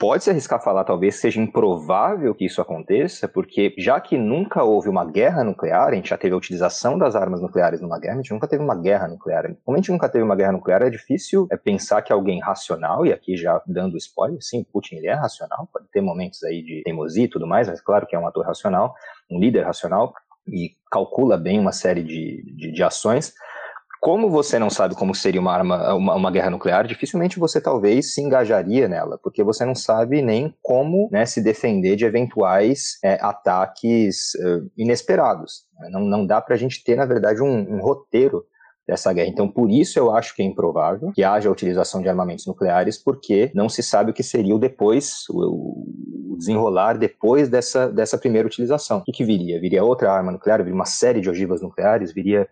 Pode 0.00 0.24
se 0.24 0.30
arriscar 0.30 0.58
a 0.58 0.62
falar, 0.62 0.82
talvez 0.84 1.16
seja 1.16 1.38
improvável 1.38 2.34
que 2.34 2.46
isso 2.46 2.62
aconteça, 2.62 3.28
porque 3.28 3.74
já 3.76 4.00
que 4.00 4.16
nunca 4.16 4.64
houve 4.64 4.88
uma 4.88 5.04
guerra 5.04 5.44
nuclear, 5.44 5.88
a 5.88 5.94
gente 5.94 6.08
já 6.08 6.16
teve 6.16 6.34
a 6.34 6.38
utilização 6.38 6.98
das 6.98 7.14
armas 7.14 7.42
nucleares 7.42 7.82
numa 7.82 8.00
guerra, 8.00 8.14
a 8.14 8.16
gente 8.16 8.32
nunca 8.32 8.48
teve 8.48 8.64
uma 8.64 8.74
guerra 8.74 9.06
nuclear. 9.06 9.54
Como 9.62 9.76
a 9.76 9.78
gente 9.78 9.92
nunca 9.92 10.08
teve 10.08 10.24
uma 10.24 10.34
guerra 10.34 10.52
nuclear, 10.52 10.80
é 10.80 10.88
difícil 10.88 11.46
é 11.52 11.56
pensar 11.58 12.00
que 12.00 12.14
alguém 12.14 12.40
racional, 12.40 13.04
e 13.04 13.12
aqui 13.12 13.36
já 13.36 13.60
dando 13.66 13.98
spoiler, 13.98 14.40
sim, 14.40 14.64
Putin 14.64 14.96
ele 14.96 15.08
é 15.08 15.12
racional, 15.12 15.68
pode 15.70 15.86
ter 15.92 16.00
momentos 16.00 16.42
aí 16.44 16.62
de 16.62 16.80
teimosia 16.82 17.24
e 17.24 17.28
tudo 17.28 17.46
mais, 17.46 17.68
mas 17.68 17.82
claro 17.82 18.06
que 18.06 18.16
é 18.16 18.18
um 18.18 18.26
ator 18.26 18.46
racional, 18.46 18.94
um 19.30 19.38
líder 19.38 19.64
racional, 19.66 20.14
e 20.48 20.76
calcula 20.90 21.36
bem 21.36 21.60
uma 21.60 21.72
série 21.72 22.02
de, 22.02 22.42
de, 22.56 22.72
de 22.72 22.82
ações, 22.82 23.34
como 24.00 24.30
você 24.30 24.58
não 24.58 24.70
sabe 24.70 24.94
como 24.94 25.14
seria 25.14 25.40
uma 25.40 25.52
arma, 25.52 25.94
uma, 25.94 26.14
uma, 26.14 26.30
guerra 26.30 26.48
nuclear, 26.50 26.86
dificilmente 26.86 27.38
você 27.38 27.60
talvez 27.60 28.14
se 28.14 28.22
engajaria 28.22 28.88
nela, 28.88 29.18
porque 29.22 29.44
você 29.44 29.64
não 29.64 29.74
sabe 29.74 30.22
nem 30.22 30.54
como 30.62 31.08
né, 31.12 31.26
se 31.26 31.42
defender 31.42 31.96
de 31.96 32.06
eventuais 32.06 32.98
é, 33.04 33.18
ataques 33.20 34.34
uh, 34.36 34.70
inesperados. 34.76 35.66
Não, 35.90 36.00
não 36.00 36.26
dá 36.26 36.40
para 36.40 36.54
a 36.54 36.58
gente 36.58 36.82
ter, 36.82 36.96
na 36.96 37.04
verdade, 37.04 37.42
um, 37.42 37.76
um 37.76 37.80
roteiro 37.80 38.44
dessa 38.90 39.12
guerra. 39.12 39.28
Então, 39.28 39.48
por 39.48 39.70
isso 39.70 39.98
eu 40.00 40.10
acho 40.10 40.34
que 40.34 40.42
é 40.42 40.44
improvável 40.44 41.12
que 41.12 41.22
haja 41.22 41.48
a 41.48 41.52
utilização 41.52 42.02
de 42.02 42.08
armamentos 42.08 42.44
nucleares, 42.44 42.98
porque 42.98 43.48
não 43.54 43.68
se 43.68 43.84
sabe 43.84 44.10
o 44.10 44.14
que 44.14 44.22
seria 44.22 44.54
o 44.54 44.58
depois, 44.58 45.26
o, 45.30 45.86
desenrolar 46.36 46.98
depois 46.98 47.48
dessa, 47.48 47.88
dessa 47.88 48.18
primeira 48.18 48.48
utilização. 48.48 48.98
O 48.98 49.04
que, 49.04 49.12
que 49.12 49.24
viria? 49.24 49.60
Viria 49.60 49.84
outra 49.84 50.12
arma 50.12 50.32
nuclear, 50.32 50.58
viria 50.58 50.74
uma 50.74 50.86
série 50.86 51.20
de 51.20 51.30
ogivas 51.30 51.62
nucleares, 51.62 52.12
viria 52.12 52.48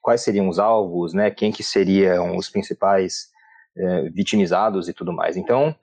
quais 0.00 0.22
seriam 0.22 0.48
os 0.48 0.58
alvos, 0.58 1.12
né, 1.12 1.30
quem 1.30 1.52
que 1.52 1.62
seriam 1.62 2.36
os 2.36 2.48
principais 2.48 3.28
é, 3.76 4.08
vitimizados 4.08 4.88
e 4.88 4.94
tudo 4.94 5.12
mais. 5.12 5.36
Então, 5.36 5.74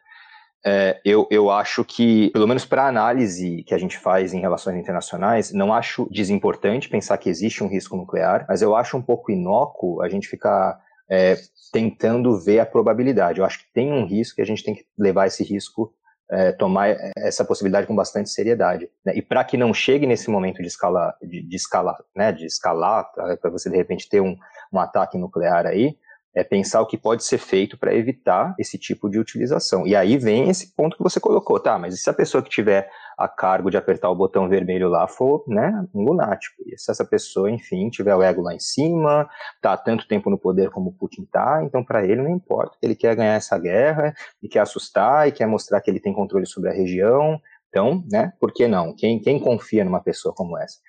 é, 0.66 1.00
eu, 1.06 1.28
eu 1.32 1.50
acho 1.50 1.86
que, 1.86 2.30
pelo 2.32 2.48
menos 2.48 2.66
para 2.66 2.84
a 2.84 2.88
análise 2.88 3.64
que 3.64 3.74
a 3.74 3.78
gente 3.78 3.98
faz 3.98 4.34
em 4.34 4.42
relações 4.42 4.78
internacionais, 4.78 5.54
não 5.54 5.74
acho 5.74 6.08
desimportante 6.12 6.90
pensar 6.90 7.18
que 7.18 7.30
existe 7.30 7.64
um 7.64 7.68
risco 7.68 7.96
nuclear, 7.96 8.46
mas 8.48 8.62
eu 8.62 8.76
acho 8.76 8.98
um 8.98 9.02
pouco 9.02 9.32
inócuo 9.32 10.02
a 10.02 10.10
gente 10.10 10.28
ficar 10.28 10.80
é, 11.10 11.38
tentando 11.72 12.38
ver 12.40 12.60
a 12.60 12.66
probabilidade. 12.66 13.40
Eu 13.40 13.46
acho 13.46 13.60
que 13.60 13.74
tem 13.74 13.92
um 13.92 14.06
risco 14.06 14.40
e 14.40 14.44
a 14.44 14.46
gente 14.46 14.64
tem 14.64 14.76
que 14.76 14.86
levar 14.98 15.28
esse 15.28 15.44
risco 15.44 15.94
é, 16.32 16.52
tomar 16.52 16.96
essa 17.18 17.44
possibilidade 17.44 17.88
com 17.88 17.96
bastante 17.96 18.30
seriedade. 18.30 18.88
Né? 19.04 19.14
E 19.16 19.22
para 19.22 19.44
que 19.44 19.58
não 19.58 19.74
chegue 19.74 20.06
nesse 20.06 20.30
momento 20.30 20.62
de 20.62 20.68
escalar, 20.68 21.16
de, 21.22 21.42
de 21.42 21.56
escalar, 21.56 21.98
né, 22.16 22.32
de 22.32 22.46
escalar, 22.46 23.12
para 23.14 23.50
você 23.50 23.70
de 23.70 23.76
repente 23.76 24.08
ter 24.08 24.22
um, 24.22 24.38
um 24.72 24.80
ataque 24.80 25.18
nuclear 25.18 25.66
aí, 25.66 25.98
é 26.40 26.44
pensar 26.44 26.82
o 26.82 26.86
que 26.86 26.98
pode 26.98 27.24
ser 27.24 27.38
feito 27.38 27.78
para 27.78 27.94
evitar 27.94 28.56
esse 28.58 28.78
tipo 28.78 29.10
de 29.10 29.20
utilização. 29.20 29.86
E 29.86 29.96
aí 29.96 30.18
vem 30.18 30.50
esse 30.50 30.74
ponto 30.74 30.96
que 30.96 31.04
você 31.04 31.20
colocou, 31.20 31.60
tá? 31.60 31.78
Mas 31.78 31.94
e 31.94 31.98
se 31.98 32.10
a 32.10 32.14
pessoa 32.14 32.42
que 32.42 32.50
tiver 32.50 32.90
a 33.18 33.28
cargo 33.28 33.70
de 33.70 33.76
apertar 33.76 34.10
o 34.10 34.16
botão 34.16 34.48
vermelho 34.48 34.88
lá 34.88 35.06
for, 35.06 35.44
né, 35.48 35.86
um 35.94 36.02
lunático? 36.02 36.56
E 36.66 36.78
se 36.78 36.90
essa 36.90 37.04
pessoa, 37.04 37.52
enfim, 37.52 37.90
tiver 37.90 38.16
o 38.16 38.24
ego 38.24 38.42
lá 38.42 38.56
em 38.56 38.60
cima, 38.60 39.30
tá 39.62 39.76
tanto 39.76 40.08
tempo 40.08 40.30
no 40.30 40.38
poder 40.38 40.70
como 40.70 40.94
Putin 40.94 41.26
tá, 41.26 41.62
então 41.64 41.84
para 41.84 42.06
ele 42.06 42.22
não 42.22 42.30
importa. 42.30 42.78
Ele 42.82 42.96
quer 42.96 43.16
ganhar 43.16 43.34
essa 43.34 43.58
guerra 43.58 44.14
e 44.42 44.48
quer 44.48 44.62
assustar 44.62 45.28
e 45.28 45.34
quer 45.34 45.46
mostrar 45.46 45.82
que 45.82 45.92
ele 45.92 46.00
tem 46.00 46.14
controle 46.14 46.46
sobre 46.46 46.70
a 46.70 46.74
região. 46.74 47.40
Então, 47.68 48.04
né, 48.10 48.32
por 48.40 48.54
que 48.54 48.66
não? 48.66 48.96
Quem, 48.96 49.20
quem 49.20 49.40
confia 49.40 49.84
numa 49.84 50.02
pessoa 50.02 50.34
como 50.34 50.58
essa? 50.58 50.80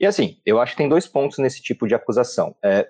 E 0.00 0.04
assim, 0.04 0.36
eu 0.44 0.60
acho 0.60 0.72
que 0.72 0.78
tem 0.78 0.88
dois 0.88 1.06
pontos 1.06 1.38
nesse 1.38 1.62
tipo 1.62 1.86
de 1.86 1.94
acusação. 1.94 2.54
É, 2.62 2.86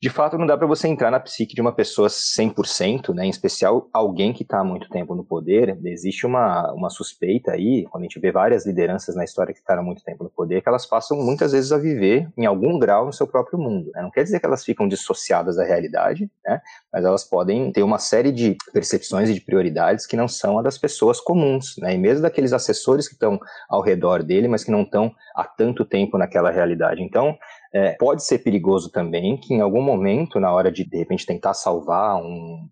de 0.00 0.10
fato, 0.10 0.36
não 0.36 0.46
dá 0.46 0.58
para 0.58 0.66
você 0.66 0.86
entrar 0.86 1.10
na 1.10 1.18
psique 1.18 1.54
de 1.54 1.60
uma 1.62 1.72
pessoa 1.72 2.08
100%, 2.08 3.14
né, 3.14 3.24
em 3.24 3.30
especial 3.30 3.88
alguém 3.90 4.30
que 4.30 4.42
está 4.42 4.60
há 4.60 4.64
muito 4.64 4.90
tempo 4.90 5.14
no 5.14 5.24
poder. 5.24 5.78
Existe 5.86 6.26
uma, 6.26 6.70
uma 6.74 6.90
suspeita 6.90 7.52
aí, 7.52 7.86
quando 7.90 8.02
a 8.02 8.04
gente 8.04 8.20
vê 8.20 8.30
várias 8.30 8.66
lideranças 8.66 9.16
na 9.16 9.24
história 9.24 9.54
que 9.54 9.60
ficaram 9.60 9.80
há 9.80 9.84
muito 9.84 10.04
tempo 10.04 10.22
no 10.22 10.28
poder, 10.28 10.60
que 10.60 10.68
elas 10.68 10.84
passam 10.84 11.16
muitas 11.16 11.52
vezes 11.52 11.72
a 11.72 11.78
viver 11.78 12.28
em 12.36 12.44
algum 12.44 12.78
grau 12.78 13.06
no 13.06 13.12
seu 13.12 13.26
próprio 13.26 13.58
mundo. 13.58 13.90
Né? 13.94 14.02
Não 14.02 14.10
quer 14.10 14.22
dizer 14.22 14.38
que 14.38 14.44
elas 14.44 14.62
ficam 14.62 14.86
dissociadas 14.86 15.56
da 15.56 15.64
realidade, 15.64 16.30
né, 16.44 16.60
mas 16.92 17.02
elas 17.02 17.24
podem 17.24 17.72
ter 17.72 17.82
uma 17.82 17.98
série 17.98 18.30
de 18.30 18.54
percepções 18.74 19.30
e 19.30 19.34
de 19.34 19.40
prioridades 19.40 20.06
que 20.06 20.14
não 20.14 20.28
são 20.28 20.58
a 20.58 20.62
das 20.62 20.76
pessoas 20.76 21.20
comuns, 21.22 21.74
né, 21.78 21.94
e 21.94 21.98
mesmo 21.98 22.20
daqueles 22.20 22.52
assessores 22.52 23.08
que 23.08 23.14
estão 23.14 23.40
ao 23.66 23.80
redor 23.80 24.22
dele, 24.22 24.46
mas 24.46 24.62
que 24.62 24.70
não 24.70 24.82
estão 24.82 25.10
há 25.34 25.44
tanto 25.44 25.86
tempo 25.86 26.18
naquela 26.18 26.50
realidade. 26.50 27.02
Então, 27.02 27.34
é, 27.72 27.92
pode 27.92 28.24
ser 28.24 28.38
perigoso 28.38 28.90
também 28.90 29.36
que 29.36 29.54
em 29.54 29.60
algum 29.60 29.82
momento, 29.82 30.40
na 30.40 30.52
hora 30.52 30.70
de 30.70 30.84
de 30.84 30.96
repente 30.96 31.26
tentar 31.26 31.54
salvar 31.54 32.16
um, 32.16 32.68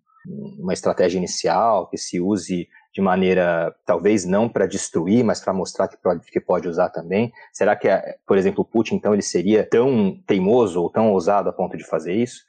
uma 0.59 0.73
estratégia 0.73 1.17
inicial, 1.17 1.87
que 1.87 1.97
se 1.97 2.19
use 2.19 2.67
de 2.93 3.01
maneira, 3.01 3.75
talvez 3.85 4.25
não 4.25 4.47
para 4.47 4.65
destruir, 4.65 5.23
mas 5.23 5.41
para 5.41 5.53
mostrar 5.53 5.89
que 5.89 5.97
pode, 5.97 6.25
que 6.31 6.39
pode 6.39 6.67
usar 6.67 6.89
também. 6.89 7.31
Será 7.51 7.75
que, 7.75 7.89
por 8.25 8.37
exemplo, 8.37 8.63
Putin, 8.63 8.95
então, 8.95 9.13
ele 9.13 9.21
seria 9.21 9.67
tão 9.67 10.17
teimoso 10.25 10.81
ou 10.81 10.89
tão 10.89 11.11
ousado 11.11 11.49
a 11.49 11.53
ponto 11.53 11.75
de 11.75 11.85
fazer 11.85 12.13
isso? 12.13 12.43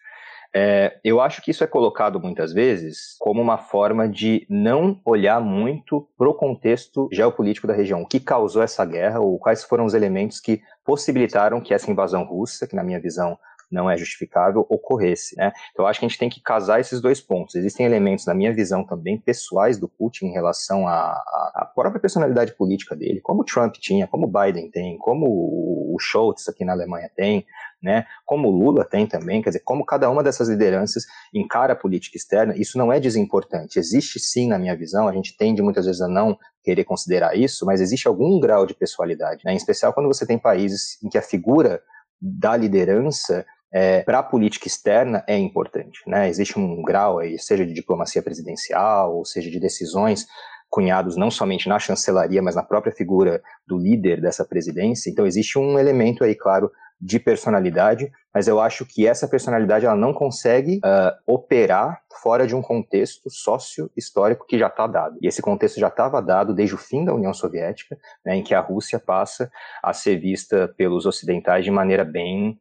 É, 0.59 0.99
eu 1.05 1.21
acho 1.21 1.43
que 1.43 1.51
isso 1.51 1.63
é 1.63 1.67
colocado 1.67 2.19
muitas 2.19 2.51
vezes 2.51 3.15
como 3.19 3.43
uma 3.43 3.59
forma 3.59 4.09
de 4.09 4.47
não 4.49 4.99
olhar 5.05 5.39
muito 5.39 6.09
para 6.17 6.31
o 6.31 6.33
contexto 6.33 7.11
geopolítico 7.13 7.67
da 7.67 7.75
região, 7.75 8.01
o 8.01 8.07
que 8.07 8.19
causou 8.19 8.63
essa 8.63 8.83
guerra, 8.87 9.21
ou 9.21 9.39
quais 9.39 9.63
foram 9.65 9.85
os 9.85 9.93
elementos 9.93 10.41
que 10.41 10.63
possibilitaram 10.83 11.61
que 11.61 11.75
essa 11.75 11.91
invasão 11.91 12.25
russa, 12.25 12.67
que 12.67 12.75
na 12.75 12.83
minha 12.83 12.99
visão 12.99 13.39
não 13.71 13.91
é 13.91 13.99
justificável, 13.99 14.65
ocorresse. 14.71 15.37
Né? 15.37 15.53
Então 15.73 15.85
eu 15.85 15.89
acho 15.89 16.01
que 16.01 16.07
a 16.07 16.09
gente 16.09 16.19
tem 16.19 16.31
que 16.31 16.41
casar 16.41 16.81
esses 16.81 17.03
dois 17.03 17.21
pontos. 17.21 17.55
Existem 17.55 17.85
elementos, 17.85 18.25
na 18.25 18.33
minha 18.33 18.53
visão 18.55 18.85
também, 18.85 19.19
pessoais 19.19 19.79
do 19.79 19.89
Putin 19.89 20.27
em 20.27 20.33
relação 20.33 20.89
à, 20.89 21.71
própria 21.75 22.01
personalidade 22.01 22.55
política 22.55 22.97
dele, 22.97 23.21
como 23.21 23.43
o 23.43 23.45
Trump 23.45 23.75
tinha, 23.75 24.07
como 24.07 24.27
o 24.27 24.31
Biden 24.31 24.71
tem, 24.71 24.97
como 24.97 25.27
o 25.27 25.97
Scholz 26.01 26.49
aqui 26.49 26.65
na 26.65 26.73
Alemanha 26.73 27.11
tem, 27.15 27.45
né? 27.87 28.05
Como 28.25 28.51
Lula 28.51 28.85
tem 28.85 29.07
também, 29.07 29.41
quer 29.41 29.51
dizer, 29.51 29.63
como 29.65 29.87
cada 29.87 30.11
uma 30.11 30.23
dessas 30.23 30.49
lideranças 30.49 31.05
encara 31.33 31.73
a 31.73 31.77
política 31.77 32.19
externa, 32.19 32.55
isso 32.57 32.77
não 32.77 32.93
é 32.93 32.99
desimportante. 32.99 33.79
Existe 33.79 34.19
sim, 34.19 34.49
na 34.49 34.59
minha 34.59 34.77
visão, 34.77 35.07
a 35.09 35.13
gente 35.13 35.37
tende 35.37 35.63
muitas 35.63 35.87
vezes 35.87 36.03
a 36.03 36.09
não 36.09 36.37
querer 36.63 36.85
considerar 36.85 37.37
isso, 37.37 37.65
mas 37.65 37.81
existe 37.81 38.09
algum 38.09 38.41
grau 38.41 38.67
de 38.67 38.75
pessoalidade, 38.75 39.43
né? 39.45 39.53
Em 39.53 39.57
especial 39.57 39.93
quando 39.93 40.09
você 40.09 40.27
tem 40.27 40.39
países 40.39 41.03
em 41.03 41.09
que 41.09 41.17
a 41.17 41.23
figura 41.23 41.81
da 42.21 42.57
liderança 42.57 43.47
é, 43.73 44.03
para 44.03 44.19
a 44.19 44.23
política 44.23 44.67
externa 44.67 45.23
é 45.29 45.37
importante. 45.39 46.01
Né? 46.07 46.29
Existe 46.29 46.59
um 46.59 46.83
grau 46.83 47.19
aí, 47.19 47.39
seja 47.39 47.67
de 47.67 47.73
diplomacia 47.73 48.23
presidencial, 48.23 49.15
ou 49.15 49.25
seja 49.25 49.51
de 49.51 49.61
decisões 49.61 50.27
cunhados 50.69 51.17
não 51.17 51.31
somente 51.31 51.69
na 51.69 51.79
chancelaria, 51.79 52.43
mas 52.43 52.55
na 52.55 52.63
própria 52.63 52.93
figura 52.93 53.43
do 53.67 53.79
líder 53.79 54.21
dessa 54.21 54.45
presidência. 54.45 55.11
Então 55.11 55.27
existe 55.27 55.59
um 55.59 55.79
elemento 55.79 56.25
aí, 56.25 56.35
claro, 56.35 56.71
de 57.01 57.19
personalidade, 57.19 58.11
mas 58.35 58.49
eu 58.49 58.61
acho 58.61 58.87
que 58.87 59.07
essa 59.07 59.29
personalidade 59.29 59.85
ela 59.85 59.97
não 59.97 60.15
consegue 60.15 60.79
uh, 60.79 61.13
operar 61.27 62.01
fora 62.23 62.47
de 62.47 62.55
um 62.55 62.63
contexto 62.63 63.31
sócio-histórico 63.31 64.47
que 64.47 64.59
já 64.59 64.69
está 64.69 64.87
dado. 64.87 65.19
E 65.21 65.29
esse 65.29 65.43
contexto 65.43 65.79
já 65.79 65.89
estava 65.89 66.23
dado 66.23 66.55
desde 66.55 66.75
o 66.75 66.79
fim 66.79 67.05
da 67.05 67.15
União 67.15 67.35
Soviética, 67.35 67.99
né, 68.25 68.37
em 68.37 68.43
que 68.43 68.55
a 68.55 68.61
Rússia 68.61 68.99
passa 68.99 69.51
a 69.83 69.93
ser 69.93 70.17
vista 70.17 70.73
pelos 70.77 71.05
ocidentais 71.05 71.65
de 71.65 71.71
maneira 71.71 72.05
bem, 72.05 72.59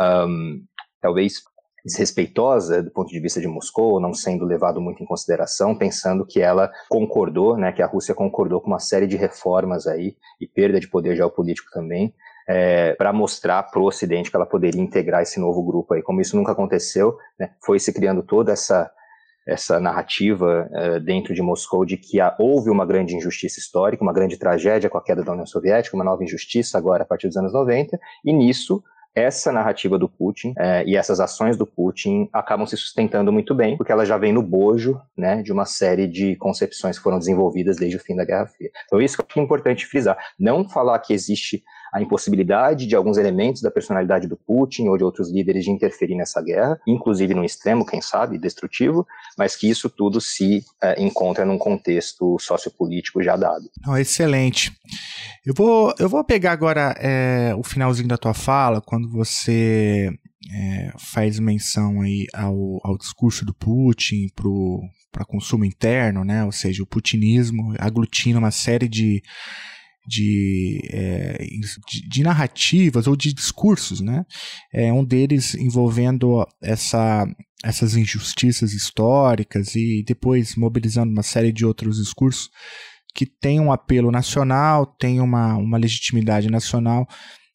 um, 0.00 0.64
talvez 1.00 1.42
desrespeitosa 1.84 2.82
do 2.82 2.90
ponto 2.90 3.10
de 3.10 3.20
vista 3.20 3.40
de 3.40 3.46
Moscou, 3.46 4.00
não 4.00 4.14
sendo 4.14 4.46
levado 4.46 4.80
muito 4.80 5.02
em 5.02 5.06
consideração, 5.06 5.76
pensando 5.76 6.24
que 6.24 6.40
ela 6.40 6.72
concordou, 6.88 7.58
né, 7.58 7.72
que 7.72 7.82
a 7.82 7.86
Rússia 7.86 8.14
concordou 8.14 8.60
com 8.60 8.68
uma 8.68 8.78
série 8.78 9.06
de 9.06 9.16
reformas 9.16 9.86
aí 9.86 10.16
e 10.40 10.46
perda 10.46 10.80
de 10.80 10.88
poder 10.88 11.14
geopolítico 11.14 11.70
também, 11.70 12.14
é, 12.48 12.94
para 12.94 13.12
mostrar 13.12 13.62
para 13.64 13.80
o 13.80 13.86
Ocidente 13.86 14.30
que 14.30 14.36
ela 14.36 14.46
poderia 14.46 14.80
integrar 14.80 15.22
esse 15.22 15.40
novo 15.40 15.62
grupo 15.62 15.94
aí. 15.94 16.02
Como 16.02 16.20
isso 16.20 16.36
nunca 16.36 16.52
aconteceu, 16.52 17.16
né, 17.38 17.50
foi 17.64 17.78
se 17.78 17.92
criando 17.92 18.22
toda 18.22 18.52
essa 18.52 18.90
essa 19.46 19.78
narrativa 19.78 20.70
uh, 20.70 21.00
dentro 21.00 21.34
de 21.34 21.42
Moscou 21.42 21.84
de 21.84 21.98
que 21.98 22.18
há, 22.18 22.34
houve 22.38 22.70
uma 22.70 22.86
grande 22.86 23.14
injustiça 23.14 23.58
histórica, 23.58 24.02
uma 24.02 24.12
grande 24.12 24.38
tragédia 24.38 24.88
com 24.88 24.96
a 24.96 25.02
queda 25.02 25.22
da 25.22 25.32
União 25.32 25.46
Soviética, 25.46 25.94
uma 25.94 26.02
nova 26.02 26.24
injustiça 26.24 26.78
agora 26.78 27.02
a 27.02 27.06
partir 27.06 27.28
dos 27.28 27.36
anos 27.36 27.52
90, 27.52 27.98
e 28.24 28.32
nisso 28.32 28.82
essa 29.14 29.52
narrativa 29.52 29.96
do 29.96 30.08
Putin 30.08 30.54
é, 30.58 30.84
e 30.84 30.96
essas 30.96 31.20
ações 31.20 31.56
do 31.56 31.64
Putin 31.64 32.28
acabam 32.32 32.66
se 32.66 32.76
sustentando 32.76 33.32
muito 33.32 33.54
bem, 33.54 33.76
porque 33.76 33.92
ela 33.92 34.04
já 34.04 34.18
vem 34.18 34.32
no 34.32 34.42
bojo 34.42 35.00
né, 35.16 35.40
de 35.40 35.52
uma 35.52 35.64
série 35.64 36.08
de 36.08 36.34
concepções 36.36 36.98
que 36.98 37.04
foram 37.04 37.18
desenvolvidas 37.18 37.76
desde 37.76 37.96
o 37.96 38.00
fim 38.00 38.16
da 38.16 38.24
Guerra 38.24 38.46
Fria. 38.46 38.70
Então, 38.86 39.00
isso 39.00 39.22
que 39.22 39.38
é 39.38 39.42
importante 39.42 39.86
frisar. 39.86 40.18
Não 40.38 40.68
falar 40.68 40.98
que 40.98 41.12
existe 41.12 41.62
a 41.94 42.02
impossibilidade 42.02 42.86
de 42.86 42.96
alguns 42.96 43.16
elementos 43.16 43.62
da 43.62 43.70
personalidade 43.70 44.26
do 44.26 44.36
Putin 44.36 44.88
ou 44.88 44.98
de 44.98 45.04
outros 45.04 45.30
líderes 45.30 45.64
de 45.64 45.70
interferir 45.70 46.16
nessa 46.16 46.42
guerra, 46.42 46.76
inclusive 46.84 47.34
no 47.34 47.44
extremo, 47.44 47.86
quem 47.86 48.02
sabe, 48.02 48.36
destrutivo, 48.36 49.06
mas 49.38 49.54
que 49.54 49.70
isso 49.70 49.88
tudo 49.88 50.20
se 50.20 50.64
é, 50.82 51.00
encontra 51.00 51.44
num 51.44 51.56
contexto 51.56 52.36
sociopolítico 52.40 53.22
já 53.22 53.36
dado. 53.36 53.70
Oh, 53.86 53.96
excelente. 53.96 54.72
Eu 55.46 55.54
vou, 55.56 55.94
eu 56.00 56.08
vou 56.08 56.24
pegar 56.24 56.50
agora 56.50 56.96
é, 56.98 57.54
o 57.56 57.62
finalzinho 57.62 58.08
da 58.08 58.18
tua 58.18 58.34
fala, 58.34 58.80
quando 58.80 59.08
você 59.08 60.10
é, 60.52 60.92
faz 60.98 61.38
menção 61.38 62.00
aí 62.00 62.26
ao, 62.34 62.80
ao 62.82 62.98
discurso 62.98 63.44
do 63.44 63.54
Putin 63.54 64.26
para 65.12 65.24
consumo 65.24 65.64
interno, 65.64 66.24
né? 66.24 66.44
ou 66.44 66.50
seja, 66.50 66.82
o 66.82 66.86
putinismo 66.86 67.72
aglutina 67.78 68.40
uma 68.40 68.50
série 68.50 68.88
de 68.88 69.22
de, 70.06 70.80
é, 70.92 71.46
de, 71.88 72.08
de, 72.08 72.22
narrativas 72.22 73.06
ou 73.06 73.16
de 73.16 73.32
discursos, 73.32 74.00
né? 74.00 74.24
É, 74.72 74.92
um 74.92 75.04
deles 75.04 75.54
envolvendo 75.54 76.46
essa, 76.62 77.26
essas 77.64 77.96
injustiças 77.96 78.72
históricas 78.72 79.74
e 79.74 80.04
depois 80.06 80.56
mobilizando 80.56 81.12
uma 81.12 81.22
série 81.22 81.52
de 81.52 81.64
outros 81.64 81.96
discursos 81.96 82.50
que 83.14 83.24
tem 83.24 83.60
um 83.60 83.72
apelo 83.72 84.10
nacional, 84.10 84.84
tem 84.84 85.20
uma, 85.20 85.56
uma 85.56 85.78
legitimidade 85.78 86.50
nacional. 86.50 87.06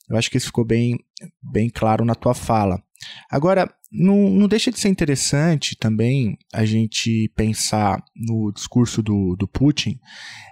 Eu 0.10 0.18
acho 0.18 0.32
que 0.32 0.38
isso 0.38 0.48
ficou 0.48 0.66
bem, 0.66 0.98
bem 1.42 1.70
claro 1.70 2.06
na 2.06 2.16
tua 2.16 2.34
fala. 2.34 2.82
Agora, 3.30 3.72
não, 3.92 4.30
não 4.30 4.48
deixa 4.48 4.72
de 4.72 4.80
ser 4.80 4.90
interessante 4.90 5.76
também 5.76 6.38
a 6.54 6.66
gente 6.66 7.32
pensar 7.36 8.04
no 8.16 8.52
discurso 8.52 9.02
do, 9.02 9.36
do 9.36 9.48
Putin 9.48 10.00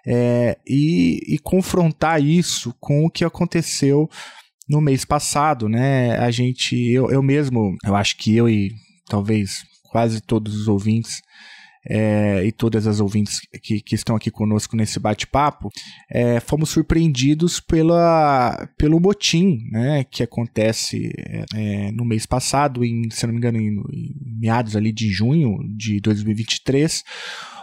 é, 0.06 0.58
e, 0.66 1.36
e 1.36 1.40
confrontar 1.40 2.22
isso 2.22 2.74
com 2.80 3.06
o 3.06 3.10
que 3.10 3.26
aconteceu 3.26 4.10
no 4.68 4.82
mês 4.82 5.06
passado, 5.06 5.70
né? 5.70 6.18
A 6.18 6.32
gente, 6.32 6.76
eu, 6.76 7.10
eu 7.10 7.22
mesmo, 7.22 7.76
eu 7.86 7.96
acho 7.96 8.18
que 8.18 8.36
eu 8.36 8.50
e 8.50 8.72
talvez 9.08 9.64
quase 9.92 10.22
todos 10.22 10.56
os 10.56 10.68
ouvintes 10.68 11.22
é, 11.89 12.43
e 12.45 12.52
todas 12.52 12.86
as 12.86 13.00
ouvintes 13.00 13.39
que, 13.62 13.82
que 13.82 13.95
estão 13.95 14.15
aqui 14.15 14.30
conosco 14.30 14.76
nesse 14.76 15.00
bate-papo, 15.00 15.69
é, 16.10 16.39
fomos 16.39 16.69
surpreendidos 16.69 17.60
pela, 17.60 18.69
pelo 18.78 19.00
motim 19.00 19.60
né, 19.71 20.04
que 20.04 20.21
acontece 20.21 21.12
é, 21.56 21.91
no 21.91 22.04
mês 22.04 22.26
passado, 22.26 22.84
em, 22.84 23.10
se 23.10 23.26
não 23.26 23.34
me 23.34 23.39
engano, 23.39 23.58
em, 23.58 23.69
em 23.93 24.39
meados 24.39 24.76
ali 24.76 24.91
de 24.91 25.10
junho 25.10 25.60
de 25.76 26.00
2023, 26.02 27.04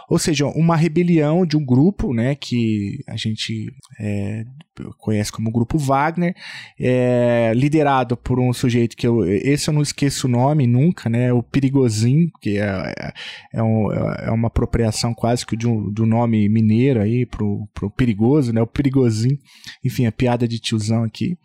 ou 0.09 0.19
seja, 0.19 0.45
uma 0.47 0.75
rebelião 0.75 1.45
de 1.45 1.57
um 1.57 1.65
grupo, 1.65 2.13
né, 2.13 2.35
que 2.35 2.99
a 3.07 3.15
gente 3.15 3.73
é, 3.99 4.45
conhece 4.97 5.31
como 5.31 5.51
Grupo 5.51 5.77
Wagner, 5.77 6.35
é, 6.79 7.51
liderado 7.55 8.15
por 8.17 8.39
um 8.39 8.51
sujeito 8.53 8.95
que 8.95 9.07
eu, 9.07 9.25
esse 9.25 9.69
eu 9.69 9.73
não 9.73 9.81
esqueço 9.81 10.27
o 10.27 10.29
nome 10.29 10.67
nunca, 10.67 11.09
né, 11.09 11.33
o 11.33 11.41
Perigozinho, 11.41 12.29
que 12.41 12.57
é, 12.57 12.93
é, 12.99 13.13
é 13.53 13.63
um, 13.63 13.91
é 13.91 14.31
uma 14.31 14.47
apropriação 14.47 15.13
quase 15.13 15.45
que 15.45 15.55
de 15.55 15.67
um, 15.67 15.91
do 15.91 16.05
nome 16.05 16.47
mineiro 16.49 17.01
aí 17.01 17.25
pro, 17.25 17.67
pro 17.73 17.89
perigoso, 17.89 18.53
né, 18.53 18.61
o 18.61 18.67
Perigozinho, 18.67 19.37
enfim, 19.83 20.05
a 20.05 20.11
piada 20.11 20.47
de 20.47 20.59
tiozão 20.59 21.03
aqui, 21.03 21.37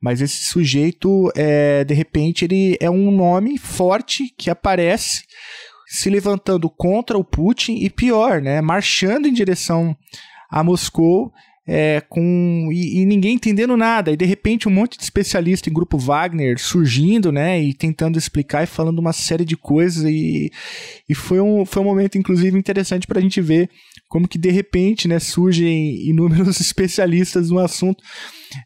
mas 0.00 0.20
esse 0.20 0.44
sujeito, 0.44 1.32
é, 1.36 1.84
de 1.84 1.94
repente, 1.94 2.44
ele 2.44 2.76
é 2.80 2.90
um 2.90 3.10
nome 3.10 3.58
forte 3.58 4.32
que 4.38 4.50
aparece 4.50 5.22
se 5.86 6.10
levantando 6.10 6.68
contra 6.70 7.18
o 7.18 7.24
Putin 7.24 7.76
e 7.76 7.90
pior, 7.90 8.40
né, 8.40 8.60
marchando 8.60 9.26
em 9.26 9.32
direção 9.32 9.96
a 10.50 10.62
Moscou 10.62 11.32
é, 11.66 12.02
com 12.08 12.68
e, 12.70 13.00
e, 13.00 13.06
ninguém 13.06 13.34
entendendo 13.34 13.76
nada. 13.76 14.10
E 14.10 14.16
de 14.16 14.24
repente 14.24 14.68
um 14.68 14.72
monte 14.72 14.98
de 14.98 15.04
especialista 15.04 15.68
em 15.68 15.72
grupo 15.72 15.96
Wagner 15.96 16.58
surgindo, 16.58 17.32
né, 17.32 17.60
e 17.60 17.72
tentando 17.72 18.18
explicar 18.18 18.64
e 18.64 18.66
falando 18.66 18.98
uma 18.98 19.12
série 19.12 19.44
de 19.44 19.56
coisas. 19.56 20.04
E, 20.04 20.52
e 21.08 21.14
foi 21.14 21.40
um 21.40 21.64
foi 21.64 21.82
um 21.82 21.86
momento 21.86 22.18
inclusive 22.18 22.58
interessante 22.58 23.06
para 23.06 23.18
a 23.18 23.22
gente 23.22 23.40
ver 23.40 23.70
como 24.14 24.28
que 24.28 24.38
de 24.38 24.48
repente, 24.48 25.08
né, 25.08 25.18
surgem 25.18 26.08
inúmeros 26.08 26.60
especialistas 26.62 27.50
no 27.50 27.58
assunto. 27.58 28.00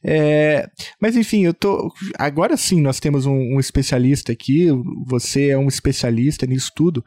É, 0.05 0.69
mas 1.01 1.17
enfim, 1.17 1.47
eu 1.47 1.55
tô. 1.55 1.91
Agora 2.19 2.55
sim, 2.55 2.83
nós 2.83 3.01
temos 3.01 3.25
um, 3.25 3.55
um 3.55 3.59
especialista 3.59 4.31
aqui. 4.31 4.67
Você 5.07 5.49
é 5.49 5.57
um 5.57 5.67
especialista 5.67 6.45
nisso 6.45 6.71
tudo. 6.77 7.03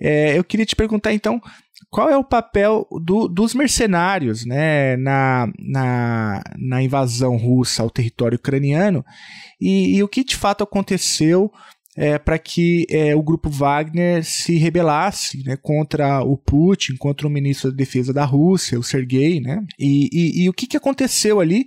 É, 0.00 0.38
eu 0.38 0.44
queria 0.44 0.64
te 0.64 0.76
perguntar 0.76 1.12
então 1.12 1.42
qual 1.90 2.08
é 2.08 2.16
o 2.16 2.22
papel 2.22 2.86
do, 3.02 3.26
dos 3.26 3.54
mercenários 3.54 4.46
né, 4.46 4.96
na, 4.96 5.48
na, 5.58 6.42
na, 6.56 6.80
invasão 6.80 7.36
russa 7.36 7.82
ao 7.82 7.90
território 7.90 8.36
ucraniano 8.36 9.04
e, 9.60 9.96
e 9.96 10.02
o 10.04 10.06
que 10.06 10.22
de 10.22 10.36
fato 10.36 10.62
aconteceu 10.62 11.50
é, 12.00 12.18
para 12.18 12.38
que 12.38 12.86
é, 12.88 13.14
o 13.14 13.22
grupo 13.22 13.50
Wagner 13.50 14.24
se 14.24 14.56
rebelasse 14.56 15.44
né, 15.44 15.54
contra 15.60 16.22
o 16.22 16.34
Putin, 16.34 16.96
contra 16.96 17.26
o 17.26 17.30
ministro 17.30 17.70
da 17.70 17.76
Defesa 17.76 18.10
da 18.10 18.24
Rússia, 18.24 18.78
o 18.78 18.82
Sergei, 18.82 19.38
né? 19.38 19.62
E, 19.78 20.08
e, 20.10 20.44
e 20.44 20.48
o 20.48 20.52
que, 20.54 20.66
que 20.66 20.78
aconteceu 20.78 21.40
ali? 21.40 21.66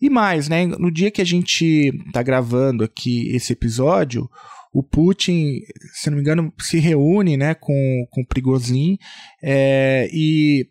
E 0.00 0.08
mais, 0.08 0.48
né? 0.48 0.66
No 0.66 0.88
dia 0.88 1.10
que 1.10 1.20
a 1.20 1.24
gente 1.24 1.92
está 2.06 2.22
gravando 2.22 2.84
aqui 2.84 3.28
esse 3.34 3.54
episódio, 3.54 4.30
o 4.72 4.84
Putin, 4.84 5.58
se 5.94 6.10
não 6.10 6.16
me 6.16 6.22
engano, 6.22 6.52
se 6.60 6.78
reúne 6.78 7.36
né, 7.36 7.52
com, 7.54 8.06
com 8.10 8.20
o 8.20 8.26
Prigozhin 8.26 8.98
é, 9.42 10.08
e, 10.12 10.68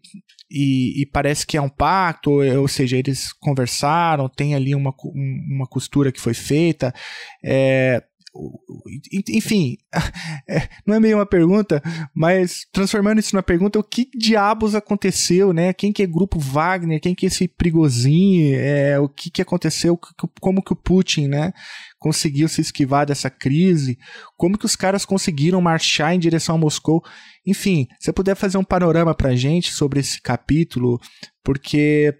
e, 0.49 1.01
e, 1.01 1.05
parece 1.07 1.45
que 1.45 1.57
é 1.57 1.61
um 1.61 1.67
pacto, 1.67 2.31
ou 2.31 2.67
seja, 2.69 2.95
eles 2.95 3.33
conversaram, 3.33 4.29
tem 4.29 4.55
ali 4.55 4.73
uma, 4.73 4.93
uma 5.53 5.67
costura 5.67 6.13
que 6.13 6.21
foi 6.21 6.33
feita. 6.33 6.93
É, 7.43 8.01
enfim, 9.29 9.77
é, 10.49 10.67
não 10.85 10.95
é 10.95 10.99
meio 10.99 11.17
uma 11.17 11.25
pergunta, 11.25 11.81
mas 12.13 12.65
transformando 12.71 13.19
isso 13.19 13.35
numa 13.35 13.43
pergunta, 13.43 13.79
o 13.79 13.83
que 13.83 14.09
diabos 14.13 14.75
aconteceu, 14.75 15.53
né? 15.53 15.73
Quem 15.73 15.93
que 15.93 16.03
é 16.03 16.07
grupo 16.07 16.39
Wagner? 16.39 16.99
Quem 16.99 17.15
que 17.15 17.25
é 17.25 17.27
esse 17.27 17.47
Prigozhin? 17.47 18.53
É, 18.53 18.99
o 18.99 19.07
que 19.07 19.29
que 19.29 19.41
aconteceu? 19.41 19.97
Como 20.41 20.61
que 20.61 20.73
o 20.73 20.75
Putin, 20.75 21.27
né? 21.27 21.53
Conseguiu 21.97 22.47
se 22.47 22.61
esquivar 22.61 23.05
dessa 23.05 23.29
crise? 23.29 23.97
Como 24.37 24.57
que 24.57 24.65
os 24.65 24.75
caras 24.75 25.05
conseguiram 25.05 25.61
marchar 25.61 26.13
em 26.13 26.19
direção 26.19 26.55
a 26.55 26.59
Moscou? 26.59 27.01
Enfim, 27.45 27.87
se 27.99 28.05
você 28.05 28.13
puder 28.13 28.35
fazer 28.35 28.57
um 28.57 28.63
panorama 28.63 29.15
pra 29.15 29.35
gente 29.35 29.71
sobre 29.71 29.99
esse 29.99 30.21
capítulo, 30.21 30.99
porque 31.43 32.13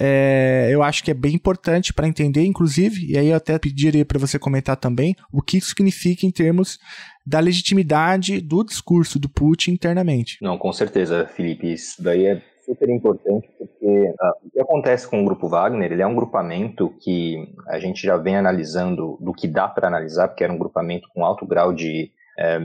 é, 0.00 0.68
eu 0.70 0.82
acho 0.82 1.04
que 1.04 1.10
é 1.10 1.14
bem 1.14 1.34
importante 1.34 1.92
para 1.92 2.08
entender, 2.08 2.44
inclusive, 2.44 3.12
e 3.12 3.18
aí 3.18 3.28
eu 3.28 3.36
até 3.36 3.58
pediria 3.58 4.04
para 4.04 4.18
você 4.18 4.38
comentar 4.38 4.76
também 4.76 5.14
o 5.32 5.42
que 5.42 5.58
isso 5.58 5.68
significa 5.68 6.26
em 6.26 6.30
termos 6.30 6.78
da 7.26 7.38
legitimidade 7.38 8.40
do 8.40 8.64
discurso 8.64 9.18
do 9.18 9.28
Putin 9.28 9.72
internamente. 9.72 10.38
Não, 10.40 10.58
com 10.58 10.72
certeza, 10.72 11.26
Felipe, 11.26 11.72
isso 11.72 12.02
daí 12.02 12.26
é 12.26 12.42
super 12.64 12.88
importante 12.88 13.48
porque 13.58 13.86
uh, 13.86 14.46
o 14.46 14.50
que 14.50 14.60
acontece 14.60 15.06
com 15.06 15.20
o 15.20 15.24
grupo 15.24 15.48
Wagner, 15.48 15.92
ele 15.92 16.02
é 16.02 16.06
um 16.06 16.14
grupamento 16.14 16.94
que 17.00 17.36
a 17.68 17.78
gente 17.78 18.02
já 18.02 18.16
vem 18.16 18.36
analisando 18.36 19.18
do 19.20 19.32
que 19.32 19.46
dá 19.46 19.68
para 19.68 19.88
analisar, 19.88 20.28
porque 20.28 20.44
era 20.44 20.52
um 20.52 20.58
grupamento 20.58 21.08
com 21.14 21.24
alto 21.24 21.46
grau 21.46 21.72
de, 21.72 22.10
é, 22.38 22.58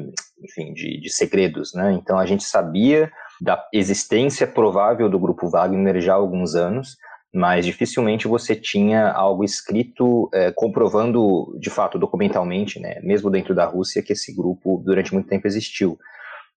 enfim, 0.44 0.74
de, 0.74 1.00
de 1.00 1.10
segredos, 1.10 1.74
né? 1.74 1.94
Então 1.94 2.18
a 2.18 2.26
gente 2.26 2.44
sabia 2.44 3.12
da 3.42 3.64
existência 3.74 4.48
provável 4.48 5.10
do 5.10 5.20
grupo 5.20 5.50
Wagner 5.50 6.00
já 6.00 6.14
há 6.14 6.16
alguns 6.16 6.56
anos, 6.56 6.98
mas 7.38 7.68
dificilmente 7.68 8.28
você 8.28 8.56
tinha 8.56 9.12
algo 9.12 9.44
escrito 9.44 10.28
é, 10.34 10.52
comprovando, 10.52 11.56
de 11.60 11.70
fato, 11.70 12.00
documentalmente, 12.00 12.80
né, 12.80 13.00
mesmo 13.04 13.30
dentro 13.30 13.54
da 13.54 13.64
Rússia, 13.64 14.02
que 14.02 14.14
esse 14.14 14.36
grupo 14.36 14.82
durante 14.84 15.14
muito 15.14 15.30
tempo 15.30 15.46
existiu. 15.46 16.00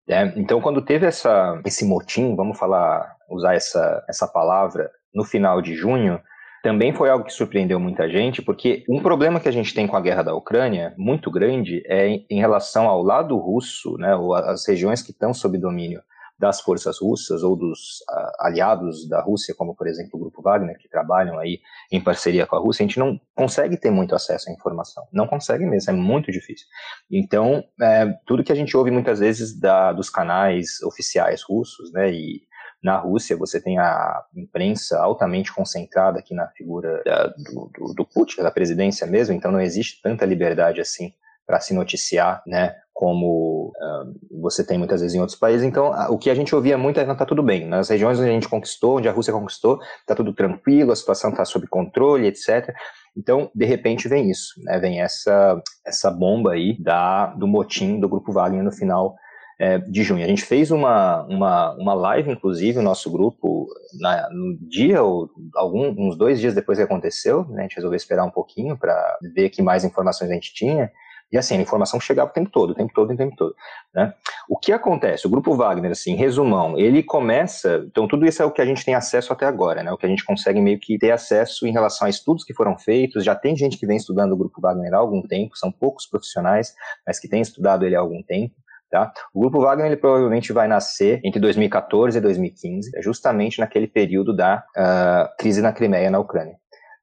Né? 0.08 0.32
Então, 0.36 0.58
quando 0.58 0.80
teve 0.80 1.04
essa, 1.04 1.60
esse 1.66 1.84
motim, 1.84 2.34
vamos 2.34 2.58
falar, 2.58 3.14
usar 3.28 3.54
essa, 3.54 4.02
essa 4.08 4.26
palavra, 4.26 4.90
no 5.14 5.22
final 5.22 5.60
de 5.60 5.74
junho, 5.74 6.18
também 6.62 6.94
foi 6.94 7.10
algo 7.10 7.26
que 7.26 7.32
surpreendeu 7.32 7.78
muita 7.78 8.08
gente, 8.08 8.40
porque 8.40 8.82
um 8.88 9.02
problema 9.02 9.38
que 9.38 9.48
a 9.50 9.52
gente 9.52 9.74
tem 9.74 9.86
com 9.86 9.96
a 9.96 10.00
guerra 10.00 10.22
da 10.22 10.34
Ucrânia, 10.34 10.94
muito 10.96 11.30
grande, 11.30 11.82
é 11.86 12.08
em 12.08 12.40
relação 12.40 12.88
ao 12.88 13.02
lado 13.02 13.36
russo, 13.36 13.98
né, 13.98 14.16
ou 14.16 14.34
as 14.34 14.66
regiões 14.66 15.02
que 15.02 15.10
estão 15.10 15.34
sob 15.34 15.58
domínio 15.58 16.00
das 16.40 16.62
forças 16.62 16.98
russas 16.98 17.42
ou 17.42 17.54
dos 17.54 18.00
uh, 18.08 18.46
aliados 18.46 19.06
da 19.06 19.20
Rússia, 19.20 19.54
como 19.54 19.76
por 19.76 19.86
exemplo 19.86 20.12
o 20.14 20.18
Grupo 20.18 20.40
Wagner, 20.40 20.78
que 20.78 20.88
trabalham 20.88 21.38
aí 21.38 21.60
em 21.92 22.02
parceria 22.02 22.46
com 22.46 22.56
a 22.56 22.58
Rússia, 22.58 22.82
a 22.82 22.86
gente 22.88 22.98
não 22.98 23.20
consegue 23.34 23.76
ter 23.76 23.90
muito 23.90 24.14
acesso 24.14 24.48
à 24.48 24.52
informação. 24.52 25.06
Não 25.12 25.26
consegue 25.26 25.66
mesmo, 25.66 25.90
é 25.90 25.94
muito 25.94 26.32
difícil. 26.32 26.66
Então, 27.10 27.62
é, 27.80 28.06
tudo 28.26 28.42
que 28.42 28.50
a 28.50 28.54
gente 28.54 28.74
ouve 28.74 28.90
muitas 28.90 29.20
vezes 29.20 29.60
da, 29.60 29.92
dos 29.92 30.08
canais 30.08 30.80
oficiais 30.82 31.42
russos, 31.42 31.92
né, 31.92 32.10
e 32.10 32.40
na 32.82 32.96
Rússia 32.96 33.36
você 33.36 33.60
tem 33.60 33.78
a 33.78 34.24
imprensa 34.34 34.98
altamente 34.98 35.52
concentrada 35.52 36.20
aqui 36.20 36.34
na 36.34 36.48
figura 36.48 37.02
da, 37.04 37.26
do, 37.26 37.70
do, 37.74 37.94
do 37.94 38.06
Putin, 38.06 38.40
da 38.42 38.50
presidência 38.50 39.06
mesmo, 39.06 39.34
então 39.34 39.52
não 39.52 39.60
existe 39.60 40.00
tanta 40.00 40.24
liberdade 40.24 40.80
assim 40.80 41.12
para 41.50 41.58
se 41.58 41.74
noticiar, 41.74 42.44
né, 42.46 42.76
como 42.94 43.72
uh, 43.74 44.40
você 44.40 44.64
tem 44.64 44.78
muitas 44.78 45.00
vezes 45.00 45.16
em 45.16 45.20
outros 45.20 45.36
países. 45.36 45.66
Então, 45.66 45.90
o 46.10 46.16
que 46.16 46.30
a 46.30 46.34
gente 46.34 46.54
ouvia 46.54 46.78
muito 46.78 47.00
é 47.00 47.04
não 47.04 47.14
está 47.14 47.26
tudo 47.26 47.42
bem. 47.42 47.66
Nas 47.66 47.88
regiões 47.88 48.20
onde 48.20 48.28
a 48.28 48.32
gente 48.32 48.48
conquistou, 48.48 48.98
onde 48.98 49.08
a 49.08 49.12
Rússia 49.12 49.32
conquistou, 49.32 49.80
está 49.98 50.14
tudo 50.14 50.32
tranquilo, 50.32 50.92
a 50.92 50.96
situação 50.96 51.30
está 51.30 51.44
sob 51.44 51.66
controle, 51.66 52.28
etc. 52.28 52.72
Então, 53.16 53.50
de 53.52 53.64
repente, 53.64 54.06
vem 54.06 54.30
isso, 54.30 54.52
né? 54.62 54.78
Vem 54.78 55.00
essa 55.00 55.60
essa 55.84 56.08
bomba 56.08 56.52
aí 56.52 56.80
da 56.80 57.26
do 57.34 57.48
motim 57.48 57.98
do 57.98 58.08
grupo 58.08 58.32
Wagner 58.32 58.62
no 58.62 58.70
final 58.70 59.16
é, 59.58 59.78
de 59.78 60.02
junho. 60.02 60.24
A 60.24 60.28
gente 60.28 60.44
fez 60.44 60.70
uma, 60.70 61.22
uma, 61.24 61.74
uma 61.74 61.94
live, 61.94 62.30
inclusive, 62.30 62.78
o 62.78 62.82
nosso 62.82 63.10
grupo, 63.10 63.66
na, 63.98 64.28
no 64.30 64.56
dia, 64.56 65.02
ou 65.02 65.28
algum, 65.54 65.94
uns 65.98 66.16
dois 66.16 66.40
dias 66.40 66.54
depois 66.54 66.78
que 66.78 66.84
aconteceu, 66.84 67.44
né? 67.50 67.60
a 67.60 67.62
gente 67.62 67.76
resolveu 67.76 67.96
esperar 67.96 68.24
um 68.24 68.30
pouquinho 68.30 68.78
para 68.78 69.18
ver 69.34 69.50
que 69.50 69.60
mais 69.60 69.84
informações 69.84 70.30
a 70.30 70.34
gente 70.34 70.54
tinha. 70.54 70.90
E 71.32 71.38
assim, 71.38 71.56
a 71.56 71.60
informação 71.60 72.00
chegava 72.00 72.30
o 72.30 72.32
tempo 72.32 72.50
todo, 72.50 72.70
o 72.70 72.74
tempo 72.74 72.92
todo, 72.92 73.12
o 73.12 73.16
tempo 73.16 73.36
todo. 73.36 73.54
Né? 73.94 74.12
O 74.48 74.58
que 74.58 74.72
acontece? 74.72 75.26
O 75.26 75.30
Grupo 75.30 75.54
Wagner, 75.54 75.92
assim, 75.92 76.16
resumão, 76.16 76.76
ele 76.76 77.02
começa. 77.02 77.84
Então, 77.86 78.08
tudo 78.08 78.26
isso 78.26 78.42
é 78.42 78.44
o 78.44 78.50
que 78.50 78.60
a 78.60 78.66
gente 78.66 78.84
tem 78.84 78.94
acesso 78.94 79.32
até 79.32 79.46
agora, 79.46 79.82
né? 79.82 79.92
O 79.92 79.96
que 79.96 80.06
a 80.06 80.08
gente 80.08 80.24
consegue 80.24 80.60
meio 80.60 80.78
que 80.80 80.98
ter 80.98 81.12
acesso 81.12 81.66
em 81.66 81.72
relação 81.72 82.06
a 82.06 82.10
estudos 82.10 82.44
que 82.44 82.52
foram 82.52 82.76
feitos. 82.76 83.24
Já 83.24 83.34
tem 83.34 83.56
gente 83.56 83.78
que 83.78 83.86
vem 83.86 83.96
estudando 83.96 84.32
o 84.32 84.36
Grupo 84.36 84.60
Wagner 84.60 84.92
há 84.92 84.98
algum 84.98 85.22
tempo, 85.22 85.56
são 85.56 85.70
poucos 85.70 86.06
profissionais, 86.06 86.74
mas 87.06 87.20
que 87.20 87.28
têm 87.28 87.40
estudado 87.40 87.86
ele 87.86 87.94
há 87.94 88.00
algum 88.00 88.22
tempo. 88.22 88.54
Tá? 88.90 89.12
O 89.32 89.40
Grupo 89.40 89.60
Wagner 89.60 89.86
ele 89.86 89.96
provavelmente 89.96 90.52
vai 90.52 90.66
nascer 90.66 91.20
entre 91.22 91.38
2014 91.40 92.18
e 92.18 92.20
2015, 92.20 92.90
justamente 93.00 93.60
naquele 93.60 93.86
período 93.86 94.34
da 94.34 94.64
uh, 94.76 95.36
crise 95.38 95.62
na 95.62 95.72
Crimeia, 95.72 96.10
na 96.10 96.18
Ucrânia. 96.18 96.59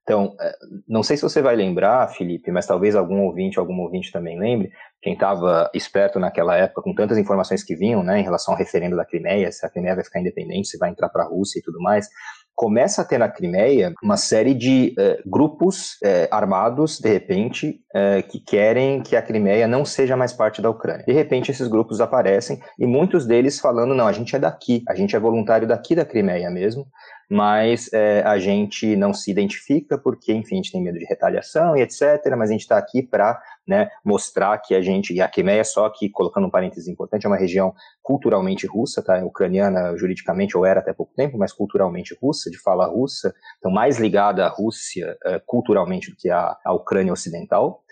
Então, 0.07 0.33
é, 0.39 0.53
não 0.87 1.03
sei 1.03 1.17
se 1.17 1.23
você 1.23 1.41
vai 1.41 1.53
lembrar, 1.53 2.07
Felipe, 2.07 2.49
mas 2.49 2.65
talvez 2.65 2.95
algum 2.95 3.23
ouvinte, 3.23 3.59
algum 3.59 3.77
ouvinte 3.81 4.09
também 4.09 4.39
lembre, 4.39 4.71
quem 5.01 5.13
estava 5.13 5.69
esperto 5.73 6.17
naquela 6.17 6.55
época, 6.55 6.81
com 6.81 6.95
tantas 6.95 7.17
informações 7.17 7.61
que 7.61 7.75
vinham, 7.75 8.01
né, 8.01 8.21
em 8.21 8.23
relação 8.23 8.53
ao 8.53 8.57
referendo 8.57 8.95
da 8.95 9.03
Crimeia, 9.03 9.51
se 9.51 9.65
a 9.65 9.69
Crimeia 9.69 9.95
vai 9.95 10.05
ficar 10.05 10.21
independente, 10.21 10.69
se 10.69 10.77
vai 10.77 10.91
entrar 10.91 11.09
para 11.09 11.23
a 11.23 11.27
Rússia 11.27 11.59
e 11.59 11.61
tudo 11.61 11.81
mais, 11.81 12.07
começa 12.55 13.01
a 13.01 13.05
ter 13.05 13.17
na 13.17 13.29
Crimeia 13.29 13.93
uma 14.01 14.15
série 14.17 14.53
de 14.53 14.95
uh, 14.97 15.29
grupos 15.29 15.91
uh, 16.03 16.27
armados, 16.31 16.99
de 16.99 17.07
repente, 17.07 17.81
uh, 17.93 18.27
que 18.29 18.39
querem 18.39 19.03
que 19.03 19.15
a 19.15 19.21
Crimeia 19.21 19.67
não 19.67 19.85
seja 19.85 20.17
mais 20.17 20.33
parte 20.33 20.59
da 20.59 20.69
Ucrânia. 20.69 21.05
De 21.05 21.13
repente, 21.13 21.51
esses 21.51 21.67
grupos 21.67 22.01
aparecem 22.01 22.59
e 22.79 22.87
muitos 22.87 23.27
deles 23.27 23.59
falando: 23.59 23.93
não, 23.93 24.07
a 24.07 24.11
gente 24.11 24.35
é 24.35 24.39
daqui, 24.39 24.83
a 24.89 24.95
gente 24.95 25.15
é 25.15 25.19
voluntário 25.19 25.67
daqui 25.67 25.93
da 25.93 26.03
Crimeia 26.03 26.49
mesmo, 26.49 26.87
mas 27.29 27.91
é, 27.91 28.21
a 28.21 28.39
gente 28.39 28.95
não 28.95 29.13
se 29.13 29.29
identifica 29.29 29.97
porque, 29.97 30.33
enfim, 30.33 30.55
a 30.55 30.57
gente 30.57 30.71
tem 30.71 30.81
medo 30.81 30.97
de 30.97 31.05
retaliação 31.05 31.75
e 31.75 31.81
etc. 31.81 32.01
Mas 32.37 32.49
a 32.49 32.53
gente 32.53 32.61
está 32.61 32.77
aqui 32.77 33.03
para 33.03 33.41
né, 33.67 33.89
mostrar 34.03 34.57
que 34.59 34.73
a 34.73 34.81
gente, 34.81 35.13
e 35.13 35.19
a 35.19 35.27
Crimeia, 35.27 35.63
só 35.63 35.89
que, 35.89 36.09
colocando 36.09 36.47
um 36.47 36.49
parênteses 36.49 36.87
importante, 36.87 37.25
é 37.25 37.29
uma 37.29 37.37
região 37.37 37.73
culturalmente 38.01 38.65
russa, 38.65 39.03
tá? 39.03 39.17
ucraniana 39.25 39.95
juridicamente, 39.97 40.55
ou 40.55 40.65
era 40.65 40.79
até 40.79 40.93
pouco 40.93 41.13
tempo, 41.13 41.37
mas 41.37 41.51
culturalmente 41.51 42.17
russa, 42.21 42.49
de 42.49 42.57
fala 42.57 42.85
russa, 42.87 43.33
então 43.57 43.69
mais 43.69 43.99
ligada 43.99 44.45
à 44.45 44.49
Rússia 44.49 45.17
uh, 45.25 45.41
culturalmente 45.45 46.09
do 46.09 46.15
que 46.15 46.29
à, 46.29 46.57
à 46.63 46.73
Ucrânia 46.73 47.11
ocidental. 47.11 47.83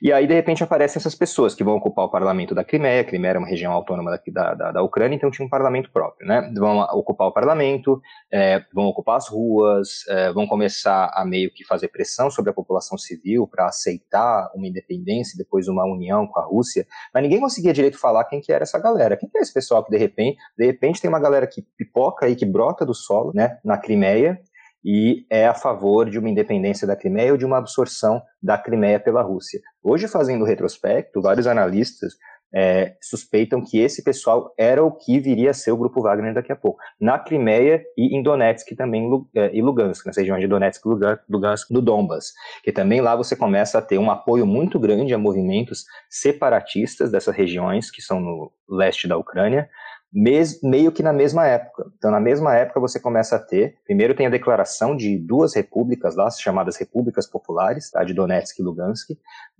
E 0.00 0.12
aí, 0.12 0.26
de 0.26 0.34
repente, 0.34 0.62
aparecem 0.62 0.98
essas 0.98 1.14
pessoas 1.14 1.54
que 1.54 1.64
vão 1.64 1.76
ocupar 1.76 2.04
o 2.04 2.10
parlamento 2.10 2.54
da 2.54 2.64
Crimeia. 2.64 3.00
A 3.00 3.04
Crimeia 3.04 3.30
era 3.30 3.38
uma 3.38 3.48
região 3.48 3.72
autônoma 3.72 4.10
da, 4.26 4.54
da, 4.54 4.72
da 4.72 4.82
Ucrânia, 4.82 5.16
então 5.16 5.30
tinha 5.30 5.44
um 5.46 5.48
parlamento 5.48 5.90
próprio, 5.90 6.26
né? 6.26 6.50
Vão 6.56 6.78
ocupar 6.92 7.28
o 7.28 7.32
parlamento, 7.32 8.00
é, 8.30 8.62
vão 8.72 8.86
ocupar 8.86 9.16
as 9.16 9.28
ruas, 9.28 10.06
é, 10.08 10.32
vão 10.32 10.46
começar 10.46 11.10
a 11.14 11.24
meio 11.24 11.50
que 11.52 11.64
fazer 11.64 11.88
pressão 11.88 12.30
sobre 12.30 12.50
a 12.50 12.54
população 12.54 12.96
civil 12.96 13.46
para 13.46 13.66
aceitar 13.66 14.50
uma 14.54 14.66
independência 14.66 15.34
e 15.34 15.38
depois 15.38 15.68
uma 15.68 15.84
união 15.84 16.26
com 16.26 16.38
a 16.38 16.44
Rússia. 16.44 16.86
Mas 17.12 17.22
ninguém 17.22 17.40
conseguia 17.40 17.72
direito 17.72 17.98
falar 17.98 18.24
quem 18.24 18.40
que 18.40 18.52
era 18.52 18.62
essa 18.62 18.78
galera. 18.78 19.16
Quem 19.16 19.28
que 19.28 19.38
é 19.38 19.40
esse 19.40 19.52
pessoal 19.52 19.84
que, 19.84 19.90
de 19.90 19.98
repente, 19.98 20.38
de 20.56 20.66
repente 20.66 21.00
tem 21.00 21.08
uma 21.08 21.20
galera 21.20 21.46
que 21.46 21.62
pipoca 21.76 22.26
aí, 22.26 22.36
que 22.36 22.46
brota 22.46 22.84
do 22.84 22.94
solo, 22.94 23.32
né, 23.34 23.58
na 23.64 23.76
Crimeia, 23.78 24.40
e 24.84 25.26
é 25.30 25.46
a 25.46 25.54
favor 25.54 26.08
de 26.08 26.18
uma 26.18 26.28
independência 26.28 26.86
da 26.86 26.96
Crimeia 26.96 27.32
ou 27.32 27.38
de 27.38 27.44
uma 27.44 27.58
absorção 27.58 28.22
da 28.42 28.56
Crimeia 28.56 29.00
pela 29.00 29.22
Rússia. 29.22 29.60
Hoje, 29.82 30.08
fazendo 30.08 30.44
retrospecto, 30.44 31.20
vários 31.20 31.46
analistas 31.46 32.14
é, 32.54 32.96
suspeitam 33.02 33.62
que 33.62 33.78
esse 33.78 34.02
pessoal 34.02 34.52
era 34.56 34.82
o 34.82 34.90
que 34.90 35.20
viria 35.20 35.50
a 35.50 35.54
ser 35.54 35.70
o 35.70 35.76
Grupo 35.76 36.00
Wagner 36.00 36.34
daqui 36.34 36.50
a 36.50 36.56
pouco, 36.56 36.80
na 37.00 37.18
Crimeia 37.18 37.82
e 37.96 38.16
em 38.16 38.22
Donetsk 38.22 38.74
também 38.74 39.08
é, 39.34 39.54
e 39.54 39.60
Lugansk, 39.60 40.06
nas 40.06 40.16
regiões 40.16 40.40
de 40.40 40.48
Donetsk 40.48 40.82
Lugansk 41.28 41.70
do 41.70 41.82
Donbas, 41.82 42.32
que 42.62 42.72
também 42.72 43.00
lá 43.00 43.14
você 43.14 43.36
começa 43.36 43.78
a 43.78 43.82
ter 43.82 43.98
um 43.98 44.10
apoio 44.10 44.46
muito 44.46 44.78
grande 44.78 45.12
a 45.12 45.18
movimentos 45.18 45.84
separatistas 46.08 47.10
dessas 47.10 47.34
regiões 47.34 47.90
que 47.90 48.00
são 48.00 48.20
no 48.20 48.50
leste 48.68 49.06
da 49.06 49.16
Ucrânia, 49.16 49.68
mes, 50.12 50.60
meio 50.62 50.90
que 50.90 51.02
na 51.02 51.12
mesma 51.12 51.46
época. 51.46 51.90
Então, 51.96 52.10
na 52.10 52.20
mesma 52.20 52.54
época, 52.54 52.80
você 52.80 52.98
começa 52.98 53.36
a 53.36 53.38
ter, 53.38 53.76
primeiro 53.84 54.14
tem 54.14 54.26
a 54.26 54.30
declaração 54.30 54.96
de 54.96 55.18
duas 55.18 55.54
repúblicas 55.54 56.16
lá, 56.16 56.30
chamadas 56.30 56.76
repúblicas 56.76 57.26
populares, 57.26 57.90
tá, 57.90 58.02
de 58.04 58.14
Donetsk 58.14 58.58
e 58.58 58.62
Lugansk. 58.62 59.10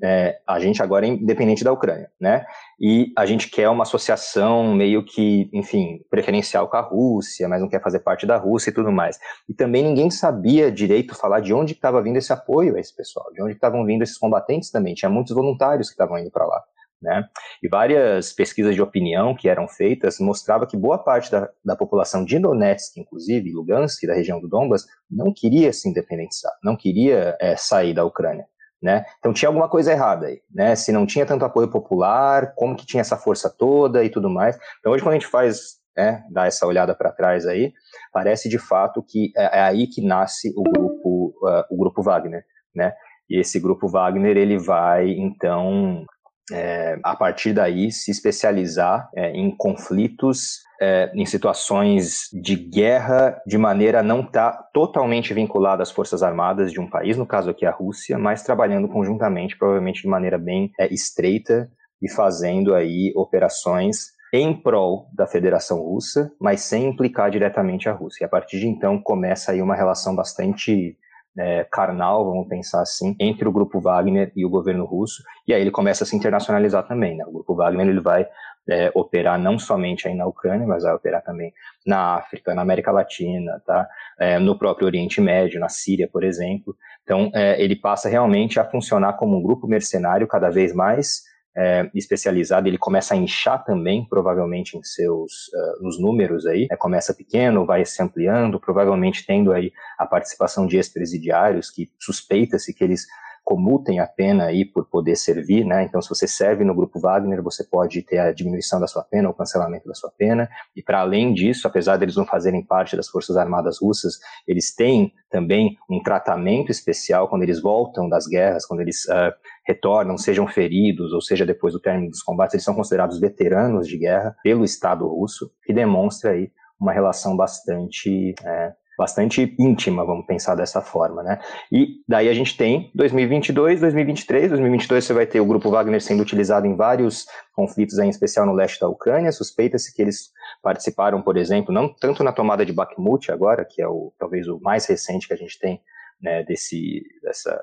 É, 0.02 0.38
a 0.46 0.58
gente 0.58 0.82
agora 0.82 1.06
é 1.06 1.10
independente 1.10 1.62
da 1.62 1.72
Ucrânia, 1.72 2.10
né? 2.20 2.46
E 2.80 3.12
a 3.16 3.26
gente 3.26 3.50
quer 3.50 3.68
uma 3.68 3.82
associação 3.82 4.72
meio 4.74 5.04
que, 5.04 5.50
enfim, 5.52 6.00
preferencial 6.10 6.68
com 6.68 6.76
a 6.76 6.80
Rússia, 6.80 7.48
mas 7.48 7.60
não 7.60 7.68
quer 7.68 7.82
fazer 7.82 7.98
parte 8.00 8.26
da 8.26 8.36
Rússia 8.36 8.70
e 8.70 8.74
tudo 8.74 8.90
mais. 8.90 9.18
E 9.48 9.54
também 9.54 9.82
ninguém 9.82 10.10
sabia 10.10 10.70
direito 10.70 11.14
falar 11.14 11.40
de 11.40 11.52
onde 11.52 11.72
estava 11.72 12.00
vindo 12.00 12.16
esse 12.16 12.32
apoio 12.32 12.76
a 12.76 12.80
esse 12.80 12.94
pessoal, 12.94 13.30
de 13.32 13.42
onde 13.42 13.52
estavam 13.52 13.84
vindo 13.84 14.02
esses 14.02 14.16
combatentes 14.16 14.70
também. 14.70 14.94
Tinha 14.94 15.10
muitos 15.10 15.34
voluntários 15.34 15.88
que 15.88 15.94
estavam 15.94 16.18
indo 16.18 16.30
para 16.30 16.46
lá. 16.46 16.62
Né? 17.00 17.24
E 17.62 17.68
várias 17.68 18.32
pesquisas 18.32 18.74
de 18.74 18.82
opinião 18.82 19.34
que 19.34 19.48
eram 19.48 19.68
feitas 19.68 20.18
mostravam 20.18 20.66
que 20.66 20.76
boa 20.76 20.98
parte 20.98 21.30
da, 21.30 21.48
da 21.64 21.76
população 21.76 22.24
de 22.24 22.38
Donetsk, 22.40 22.98
inclusive 22.98 23.52
Lugansk, 23.52 24.04
da 24.04 24.14
região 24.14 24.40
do 24.40 24.48
Donbas, 24.48 24.84
não 25.08 25.32
queria 25.32 25.72
se 25.72 25.88
independizar, 25.88 26.52
não 26.62 26.76
queria 26.76 27.36
é, 27.40 27.56
sair 27.56 27.94
da 27.94 28.04
Ucrânia. 28.04 28.46
Né? 28.82 29.04
Então 29.18 29.32
tinha 29.32 29.48
alguma 29.48 29.68
coisa 29.68 29.90
errada 29.90 30.26
aí, 30.26 30.40
né? 30.48 30.76
Se 30.76 30.92
não 30.92 31.04
tinha 31.04 31.26
tanto 31.26 31.44
apoio 31.44 31.68
popular, 31.68 32.54
como 32.54 32.76
que 32.76 32.86
tinha 32.86 33.00
essa 33.00 33.16
força 33.16 33.50
toda 33.50 34.04
e 34.04 34.08
tudo 34.08 34.30
mais. 34.30 34.56
Então 34.78 34.92
hoje 34.92 35.02
quando 35.02 35.16
a 35.16 35.18
gente 35.18 35.26
faz, 35.26 35.78
né, 35.96 36.22
dá 36.30 36.46
essa 36.46 36.64
olhada 36.64 36.94
para 36.94 37.10
trás 37.10 37.44
aí, 37.44 37.72
parece 38.12 38.48
de 38.48 38.56
fato 38.56 39.02
que 39.02 39.32
é, 39.36 39.58
é 39.58 39.62
aí 39.62 39.88
que 39.88 40.00
nasce 40.00 40.54
o 40.56 40.62
grupo, 40.62 41.34
uh, 41.42 41.64
o 41.68 41.76
grupo 41.76 42.02
Wagner, 42.02 42.44
né? 42.72 42.94
E 43.28 43.40
esse 43.40 43.58
grupo 43.58 43.88
Wagner 43.88 44.36
ele 44.36 44.56
vai 44.56 45.10
então 45.10 46.06
é, 46.52 46.98
a 47.02 47.14
partir 47.16 47.52
daí 47.52 47.90
se 47.90 48.10
especializar 48.10 49.08
é, 49.14 49.30
em 49.30 49.54
conflitos, 49.56 50.60
é, 50.80 51.10
em 51.14 51.26
situações 51.26 52.28
de 52.32 52.54
guerra, 52.54 53.40
de 53.46 53.58
maneira 53.58 54.00
a 54.00 54.02
não 54.02 54.20
estar 54.20 54.52
tá 54.52 54.62
totalmente 54.72 55.34
vinculada 55.34 55.82
às 55.82 55.90
forças 55.90 56.22
armadas 56.22 56.72
de 56.72 56.80
um 56.80 56.88
país, 56.88 57.16
no 57.16 57.26
caso 57.26 57.50
aqui 57.50 57.66
a 57.66 57.70
Rússia, 57.70 58.18
mas 58.18 58.42
trabalhando 58.42 58.88
conjuntamente, 58.88 59.56
provavelmente 59.56 60.02
de 60.02 60.08
maneira 60.08 60.38
bem 60.38 60.70
é, 60.78 60.92
estreita 60.92 61.70
e 62.00 62.10
fazendo 62.10 62.74
aí 62.74 63.12
operações 63.16 64.16
em 64.32 64.54
prol 64.54 65.08
da 65.14 65.26
Federação 65.26 65.80
Russa, 65.80 66.30
mas 66.40 66.60
sem 66.60 66.86
implicar 66.86 67.30
diretamente 67.30 67.88
a 67.88 67.92
Rússia. 67.92 68.24
E 68.24 68.26
a 68.26 68.28
partir 68.28 68.60
de 68.60 68.68
então 68.68 69.00
começa 69.00 69.52
aí 69.52 69.62
uma 69.62 69.74
relação 69.74 70.14
bastante 70.14 70.96
é, 71.38 71.64
carnal, 71.70 72.24
vamos 72.24 72.48
pensar 72.48 72.82
assim, 72.82 73.14
entre 73.20 73.46
o 73.48 73.52
grupo 73.52 73.80
Wagner 73.80 74.32
e 74.34 74.44
o 74.44 74.50
governo 74.50 74.84
russo, 74.84 75.22
e 75.46 75.54
aí 75.54 75.60
ele 75.60 75.70
começa 75.70 76.04
a 76.04 76.06
se 76.06 76.16
internacionalizar 76.16 76.86
também. 76.86 77.16
Né? 77.16 77.24
O 77.26 77.32
grupo 77.32 77.54
Wagner 77.54 77.86
ele 77.86 78.00
vai 78.00 78.26
é, 78.68 78.90
operar 78.94 79.38
não 79.38 79.58
somente 79.58 80.06
aí 80.06 80.14
na 80.14 80.26
Ucrânia, 80.26 80.66
mas 80.66 80.82
vai 80.82 80.92
operar 80.92 81.22
também 81.22 81.52
na 81.86 82.16
África, 82.16 82.54
na 82.54 82.62
América 82.62 82.92
Latina, 82.92 83.62
tá? 83.66 83.88
É, 84.18 84.38
no 84.38 84.58
próprio 84.58 84.86
Oriente 84.86 85.20
Médio, 85.20 85.58
na 85.58 85.68
Síria, 85.68 86.08
por 86.12 86.22
exemplo. 86.22 86.76
Então, 87.02 87.30
é, 87.34 87.62
ele 87.62 87.74
passa 87.74 88.08
realmente 88.08 88.60
a 88.60 88.64
funcionar 88.64 89.14
como 89.14 89.38
um 89.38 89.42
grupo 89.42 89.66
mercenário 89.66 90.26
cada 90.26 90.50
vez 90.50 90.74
mais 90.74 91.22
é, 91.56 91.90
especializado, 91.94 92.68
ele 92.68 92.78
começa 92.78 93.14
a 93.14 93.16
inchar 93.16 93.64
também, 93.64 94.06
provavelmente 94.08 94.76
em 94.76 94.82
seus 94.82 95.48
uh, 95.48 95.82
nos 95.82 96.00
números 96.00 96.46
aí, 96.46 96.68
é, 96.70 96.76
começa 96.76 97.12
pequeno, 97.12 97.66
vai 97.66 97.84
se 97.84 98.00
ampliando, 98.02 98.60
provavelmente 98.60 99.26
tendo 99.26 99.52
aí 99.52 99.72
a 99.98 100.06
participação 100.06 100.66
de 100.66 100.76
ex-presidiários 100.76 101.70
que 101.70 101.90
suspeita-se 101.98 102.72
que 102.72 102.84
eles 102.84 103.06
comutem 103.48 103.98
a 103.98 104.06
pena 104.06 104.44
aí 104.44 104.62
por 104.62 104.84
poder 104.84 105.16
servir, 105.16 105.64
né? 105.64 105.82
Então, 105.82 106.02
se 106.02 106.08
você 106.10 106.28
serve 106.28 106.64
no 106.64 106.74
grupo 106.74 107.00
Wagner, 107.00 107.42
você 107.42 107.64
pode 107.64 108.02
ter 108.02 108.18
a 108.18 108.30
diminuição 108.30 108.78
da 108.78 108.86
sua 108.86 109.02
pena 109.02 109.26
ou 109.26 109.32
cancelamento 109.32 109.88
da 109.88 109.94
sua 109.94 110.10
pena. 110.10 110.50
E 110.76 110.82
para 110.82 111.00
além 111.00 111.32
disso, 111.32 111.66
apesar 111.66 111.96
deles 111.96 112.14
não 112.14 112.26
fazerem 112.26 112.62
parte 112.62 112.94
das 112.94 113.08
Forças 113.08 113.38
Armadas 113.38 113.78
Russas, 113.80 114.18
eles 114.46 114.74
têm 114.74 115.14
também 115.30 115.78
um 115.88 116.02
tratamento 116.02 116.70
especial 116.70 117.26
quando 117.26 117.42
eles 117.42 117.58
voltam 117.58 118.06
das 118.06 118.26
guerras, 118.26 118.66
quando 118.66 118.80
eles 118.80 119.06
uh, 119.06 119.32
retornam, 119.68 120.16
sejam 120.16 120.48
feridos 120.48 121.12
ou 121.12 121.20
seja 121.20 121.44
depois 121.44 121.74
do 121.74 121.80
término 121.80 122.10
dos 122.10 122.22
combates, 122.22 122.54
eles 122.54 122.64
são 122.64 122.74
considerados 122.74 123.20
veteranos 123.20 123.86
de 123.86 123.98
guerra 123.98 124.34
pelo 124.42 124.64
Estado 124.64 125.06
russo, 125.06 125.52
que 125.64 125.74
demonstra 125.74 126.30
aí 126.30 126.50
uma 126.80 126.92
relação 126.92 127.36
bastante 127.36 128.34
é, 128.42 128.72
bastante 128.98 129.54
íntima, 129.60 130.04
vamos 130.04 130.26
pensar 130.26 130.56
dessa 130.56 130.80
forma, 130.80 131.22
né? 131.22 131.40
E 131.70 132.02
daí 132.08 132.28
a 132.28 132.34
gente 132.34 132.56
tem 132.56 132.90
2022, 132.96 133.80
2023, 133.80 134.48
2022 134.48 135.04
você 135.04 135.12
vai 135.12 135.24
ter 135.24 135.40
o 135.40 135.46
grupo 135.46 135.70
Wagner 135.70 136.02
sendo 136.02 136.20
utilizado 136.20 136.66
em 136.66 136.74
vários 136.74 137.24
conflitos, 137.52 137.96
em 137.98 138.08
especial 138.08 138.44
no 138.44 138.52
leste 138.52 138.80
da 138.80 138.88
Ucrânia, 138.88 139.30
suspeita-se 139.30 139.94
que 139.94 140.02
eles 140.02 140.32
participaram, 140.60 141.22
por 141.22 141.36
exemplo, 141.36 141.72
não 141.72 141.88
tanto 141.88 142.24
na 142.24 142.32
tomada 142.32 142.66
de 142.66 142.72
Bakhmut 142.72 143.30
agora, 143.30 143.64
que 143.64 143.80
é 143.80 143.86
o 143.86 144.12
talvez 144.18 144.48
o 144.48 144.58
mais 144.60 144.84
recente 144.86 145.28
que 145.28 145.34
a 145.34 145.36
gente 145.38 145.56
tem, 145.60 145.80
né, 146.20 146.42
desse, 146.42 147.00
dessa, 147.22 147.56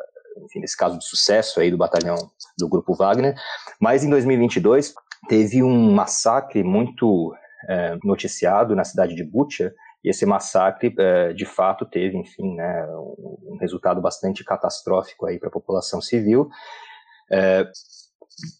enfim, 0.43 0.61
desse 0.61 0.77
caso 0.77 0.97
de 0.97 1.05
sucesso 1.05 1.59
aí 1.59 1.71
do 1.71 1.77
batalhão 1.77 2.15
do 2.57 2.67
grupo 2.67 2.93
Wagner, 2.93 3.35
mas 3.79 4.03
em 4.03 4.09
2022 4.09 4.93
teve 5.27 5.63
um 5.63 5.93
massacre 5.93 6.63
muito 6.63 7.35
é, 7.67 7.97
noticiado 8.03 8.75
na 8.75 8.83
cidade 8.83 9.15
de 9.15 9.23
Bucha, 9.23 9.73
e 10.05 10.09
esse 10.09 10.23
massacre, 10.23 10.93
é, 10.99 11.33
de 11.33 11.45
fato, 11.45 11.83
teve, 11.83 12.15
enfim, 12.15 12.55
né, 12.55 12.85
um 12.95 13.57
resultado 13.59 13.99
bastante 13.99 14.43
catastrófico 14.43 15.25
aí 15.25 15.39
para 15.39 15.49
a 15.49 15.51
população 15.51 15.99
civil. 15.99 16.47
É, 17.31 17.65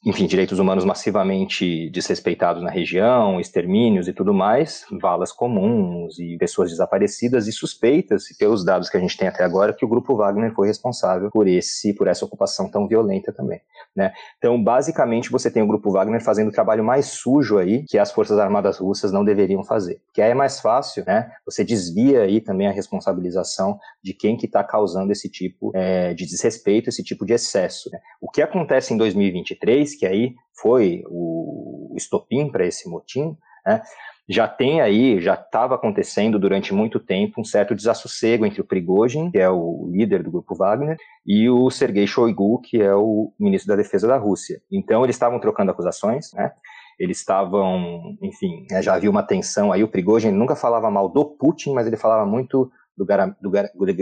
enfim, 0.05 0.25
direitos 0.25 0.59
humanos 0.59 0.85
massivamente 0.85 1.89
desrespeitados 1.89 2.63
na 2.63 2.69
região, 2.69 3.39
extermínios 3.39 4.07
e 4.07 4.13
tudo 4.13 4.33
mais, 4.33 4.85
valas 5.01 5.31
comuns 5.31 6.17
e 6.17 6.37
pessoas 6.37 6.69
desaparecidas 6.69 7.47
e 7.47 7.51
suspeitas, 7.51 8.25
pelos 8.37 8.63
dados 8.63 8.89
que 8.89 8.97
a 8.97 8.99
gente 8.99 9.17
tem 9.17 9.27
até 9.27 9.43
agora, 9.43 9.73
que 9.73 9.83
o 9.83 9.87
grupo 9.87 10.15
Wagner 10.15 10.53
foi 10.53 10.67
responsável 10.67 11.29
por 11.31 11.47
esse, 11.47 11.93
por 11.93 12.07
essa 12.07 12.23
ocupação 12.23 12.69
tão 12.69 12.87
violenta 12.87 13.33
também. 13.33 13.59
Né? 13.95 14.13
Então, 14.37 14.61
basicamente, 14.61 15.29
você 15.29 15.49
tem 15.49 15.63
o 15.63 15.67
grupo 15.67 15.91
Wagner 15.91 16.23
fazendo 16.23 16.49
o 16.49 16.51
trabalho 16.51 16.83
mais 16.83 17.07
sujo 17.07 17.57
aí 17.57 17.83
que 17.83 17.97
as 17.97 18.11
forças 18.11 18.37
armadas 18.37 18.77
russas 18.77 19.11
não 19.11 19.23
deveriam 19.23 19.63
fazer, 19.63 19.99
que 20.13 20.21
aí 20.21 20.31
é 20.31 20.33
mais 20.33 20.59
fácil, 20.59 21.03
né? 21.05 21.31
Você 21.45 21.63
desvia 21.63 22.21
aí 22.21 22.41
também 22.41 22.67
a 22.67 22.71
responsabilização 22.71 23.79
de 24.03 24.13
quem 24.13 24.37
que 24.37 24.45
está 24.45 24.63
causando 24.63 25.11
esse 25.11 25.29
tipo 25.29 25.71
é, 25.73 26.13
de 26.13 26.25
desrespeito, 26.25 26.89
esse 26.89 27.03
tipo 27.03 27.25
de 27.25 27.33
excesso. 27.33 27.89
Né? 27.91 27.99
O 28.21 28.29
que 28.29 28.41
acontece 28.41 28.93
em 28.93 28.97
2023, 28.97 29.64
que 29.97 30.05
aí 30.05 30.35
foi 30.53 31.03
o 31.07 31.93
estopim 31.95 32.49
para 32.49 32.65
esse 32.65 32.89
motim, 32.89 33.37
né? 33.65 33.81
já 34.27 34.47
tem 34.47 34.81
aí, 34.81 35.21
já 35.21 35.35
estava 35.35 35.75
acontecendo 35.75 36.39
durante 36.39 36.73
muito 36.73 36.99
tempo 36.99 37.39
um 37.39 37.43
certo 37.43 37.75
desassossego 37.75 38.45
entre 38.45 38.59
o 38.59 38.63
Prigozhin, 38.63 39.29
que 39.29 39.37
é 39.37 39.49
o 39.49 39.87
líder 39.91 40.23
do 40.23 40.31
grupo 40.31 40.55
Wagner, 40.55 40.97
e 41.25 41.47
o 41.49 41.69
Sergei 41.69 42.07
Shoigu, 42.07 42.59
que 42.61 42.81
é 42.81 42.93
o 42.95 43.31
ministro 43.39 43.69
da 43.69 43.75
Defesa 43.75 44.07
da 44.07 44.17
Rússia. 44.17 44.59
Então 44.71 45.03
eles 45.03 45.15
estavam 45.15 45.39
trocando 45.39 45.71
acusações, 45.71 46.33
né? 46.33 46.51
Eles 46.97 47.19
estavam, 47.19 48.17
enfim, 48.21 48.65
né, 48.71 48.81
já 48.81 48.95
havia 48.95 49.11
uma 49.11 49.21
tensão 49.21 49.71
aí. 49.71 49.83
O 49.83 49.87
Prigozhin 49.87 50.31
nunca 50.31 50.55
falava 50.55 50.89
mal 50.89 51.09
do 51.09 51.25
Putin, 51.25 51.73
mas 51.73 51.85
ele 51.85 51.97
falava 51.97 52.25
muito 52.25 52.71
do, 52.97 53.05
do, 53.05 53.51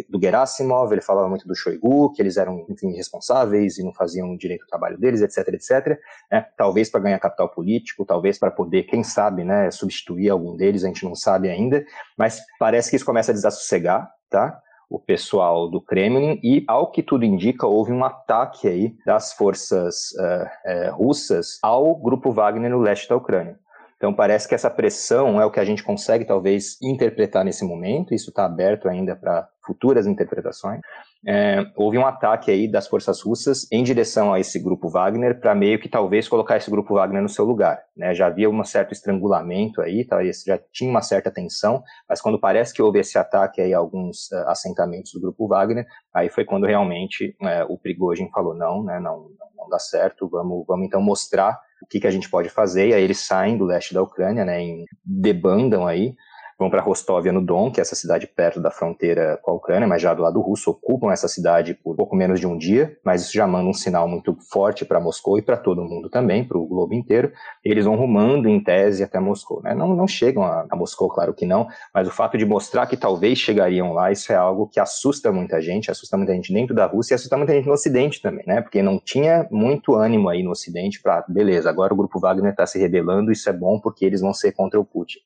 do 0.09 0.21
Gerasimov, 0.21 0.91
ele 0.91 1.01
falava 1.01 1.27
muito 1.27 1.47
do 1.47 1.55
Shoigu, 1.55 2.11
que 2.13 2.21
eles 2.21 2.37
eram, 2.37 2.65
enfim, 2.69 2.91
responsáveis 2.91 3.77
e 3.77 3.83
não 3.83 3.93
faziam 3.93 4.35
direito 4.37 4.63
ao 4.63 4.67
trabalho 4.67 4.97
deles, 4.97 5.21
etc, 5.21 5.47
etc. 5.53 5.99
Né? 6.31 6.45
Talvez 6.57 6.89
para 6.89 7.01
ganhar 7.01 7.19
capital 7.19 7.49
político, 7.49 8.05
talvez 8.05 8.37
para 8.37 8.51
poder, 8.51 8.83
quem 8.83 9.03
sabe, 9.03 9.43
né, 9.43 9.71
substituir 9.71 10.29
algum 10.29 10.55
deles, 10.55 10.83
a 10.83 10.87
gente 10.87 11.05
não 11.05 11.15
sabe 11.15 11.49
ainda, 11.49 11.85
mas 12.17 12.41
parece 12.59 12.89
que 12.89 12.95
isso 12.95 13.05
começa 13.05 13.31
a 13.31 13.35
desassossegar, 13.35 14.09
tá? 14.29 14.59
o 14.89 14.99
pessoal 14.99 15.67
do 15.67 15.81
Kremlin 15.81 16.39
e, 16.43 16.63
ao 16.67 16.91
que 16.91 17.01
tudo 17.01 17.25
indica, 17.25 17.65
houve 17.65 17.91
um 17.91 18.05
ataque 18.05 18.67
aí 18.67 18.95
das 19.03 19.33
forças 19.33 20.11
uh, 20.11 20.91
uh, 20.91 20.95
russas 20.95 21.57
ao 21.63 21.95
grupo 21.95 22.31
Wagner 22.31 22.69
no 22.69 22.77
leste 22.77 23.09
da 23.09 23.15
Ucrânia. 23.15 23.57
Então 24.03 24.13
parece 24.13 24.49
que 24.49 24.53
essa 24.53 24.69
pressão 24.69 25.39
é 25.39 25.45
o 25.45 25.49
que 25.49 25.61
a 25.61 25.63
gente 25.63 25.81
consegue 25.81 26.25
talvez 26.25 26.77
interpretar 26.81 27.45
nesse 27.45 27.63
momento, 27.63 28.13
isso 28.13 28.31
está 28.31 28.43
aberto 28.43 28.89
ainda 28.89 29.15
para 29.15 29.47
futuras 29.65 30.05
interpretações. 30.05 30.81
É, 31.25 31.65
houve 31.77 31.97
um 31.97 32.05
ataque 32.05 32.51
aí 32.51 32.69
das 32.69 32.85
forças 32.85 33.21
russas 33.21 33.65
em 33.71 33.81
direção 33.81 34.33
a 34.33 34.41
esse 34.41 34.59
grupo 34.59 34.89
Wagner 34.89 35.39
para 35.39 35.55
meio 35.55 35.79
que 35.79 35.87
talvez 35.87 36.27
colocar 36.27 36.57
esse 36.57 36.69
grupo 36.69 36.95
Wagner 36.95 37.21
no 37.21 37.29
seu 37.29 37.45
lugar. 37.45 37.79
Né? 37.95 38.13
Já 38.13 38.27
havia 38.27 38.49
um 38.49 38.63
certo 38.65 38.91
estrangulamento 38.91 39.81
aí, 39.81 40.05
talvez 40.05 40.43
já 40.45 40.59
tinha 40.73 40.89
uma 40.89 41.01
certa 41.01 41.31
tensão, 41.31 41.81
mas 42.09 42.19
quando 42.19 42.37
parece 42.37 42.73
que 42.73 42.81
houve 42.81 42.99
esse 42.99 43.17
ataque 43.17 43.61
aí 43.61 43.73
a 43.73 43.77
alguns 43.77 44.29
uh, 44.33 44.49
assentamentos 44.49 45.13
do 45.13 45.21
grupo 45.21 45.47
Wagner, 45.47 45.85
aí 46.13 46.27
foi 46.27 46.43
quando 46.43 46.65
realmente 46.65 47.37
uh, 47.41 47.71
o 47.71 47.77
Prigozhin 47.77 48.29
falou 48.31 48.53
não, 48.53 48.83
né, 48.83 48.99
não, 48.99 49.29
não 49.55 49.69
dá 49.69 49.79
certo, 49.79 50.27
vamos, 50.27 50.65
vamos 50.67 50.87
então 50.87 51.01
mostrar 51.01 51.57
o 51.83 51.85
que, 51.85 51.99
que 51.99 52.07
a 52.07 52.11
gente 52.11 52.29
pode 52.29 52.49
fazer, 52.49 52.89
e 52.89 52.93
aí 52.93 53.03
eles 53.03 53.19
saem 53.19 53.57
do 53.57 53.65
leste 53.65 53.93
da 53.93 54.01
Ucrânia, 54.01 54.43
né, 54.45 54.61
em, 54.61 54.85
debandam 55.05 55.85
aí, 55.85 56.15
vão 56.63 56.69
para 56.69 56.81
Rostóvia 56.81 57.31
no 57.31 57.41
Don, 57.41 57.69
que 57.71 57.79
é 57.79 57.81
essa 57.81 57.95
cidade 57.95 58.25
perto 58.25 58.61
da 58.61 58.71
fronteira 58.71 59.37
com 59.41 59.51
a 59.51 59.53
Ucrânia, 59.53 59.87
mas 59.87 60.01
já 60.01 60.13
do 60.13 60.21
lado 60.21 60.39
russo, 60.39 60.71
ocupam 60.71 61.11
essa 61.11 61.27
cidade 61.27 61.73
por 61.73 61.95
pouco 61.95 62.15
menos 62.15 62.39
de 62.39 62.47
um 62.47 62.57
dia, 62.57 62.97
mas 63.03 63.21
isso 63.21 63.33
já 63.33 63.45
manda 63.45 63.69
um 63.69 63.73
sinal 63.73 64.07
muito 64.07 64.35
forte 64.49 64.85
para 64.85 64.99
Moscou 64.99 65.37
e 65.37 65.41
para 65.41 65.57
todo 65.57 65.83
mundo 65.83 66.09
também, 66.09 66.43
para 66.43 66.57
o 66.57 66.65
globo 66.65 66.93
inteiro. 66.93 67.31
Eles 67.63 67.85
vão 67.85 67.95
rumando 67.95 68.47
em 68.47 68.63
tese 68.63 69.03
até 69.03 69.19
Moscou. 69.19 69.61
Né? 69.61 69.75
Não, 69.75 69.93
não 69.93 70.07
chegam 70.07 70.43
a, 70.43 70.65
a, 70.69 70.75
Moscou, 70.75 71.09
claro 71.09 71.33
que 71.33 71.45
não, 71.45 71.67
mas 71.93 72.07
o 72.07 72.11
fato 72.11 72.37
de 72.37 72.45
mostrar 72.45 72.87
que 72.87 72.95
talvez 72.95 73.37
chegariam 73.37 73.91
lá, 73.91 74.11
isso 74.11 74.31
é 74.31 74.35
algo 74.35 74.67
que 74.67 74.79
assusta 74.79 75.31
muita 75.31 75.61
gente, 75.61 75.91
assusta 75.91 76.15
muita 76.15 76.33
gente 76.33 76.53
dentro 76.53 76.73
da 76.73 76.85
Rússia 76.85 77.13
e 77.13 77.15
assusta 77.15 77.37
muita 77.37 77.53
gente 77.53 77.67
no 77.67 77.73
Ocidente 77.73 78.21
também, 78.21 78.45
né? 78.47 78.61
Porque 78.61 78.81
não 78.81 78.99
tinha 78.99 79.45
muito 79.51 79.95
ânimo 79.95 80.29
aí 80.29 80.41
no 80.41 80.51
Ocidente 80.51 81.01
para, 81.01 81.25
beleza, 81.27 81.69
agora 81.69 81.93
o 81.93 81.97
grupo 81.97 82.19
Wagner 82.19 82.51
está 82.51 82.65
se 82.65 82.79
rebelando, 82.79 83.31
isso 83.31 83.49
é 83.49 83.53
bom 83.53 83.79
porque 83.79 84.05
eles 84.05 84.21
vão 84.21 84.33
ser 84.33 84.53
contra 84.53 84.79
o 84.79 84.85
Putin 84.85 85.19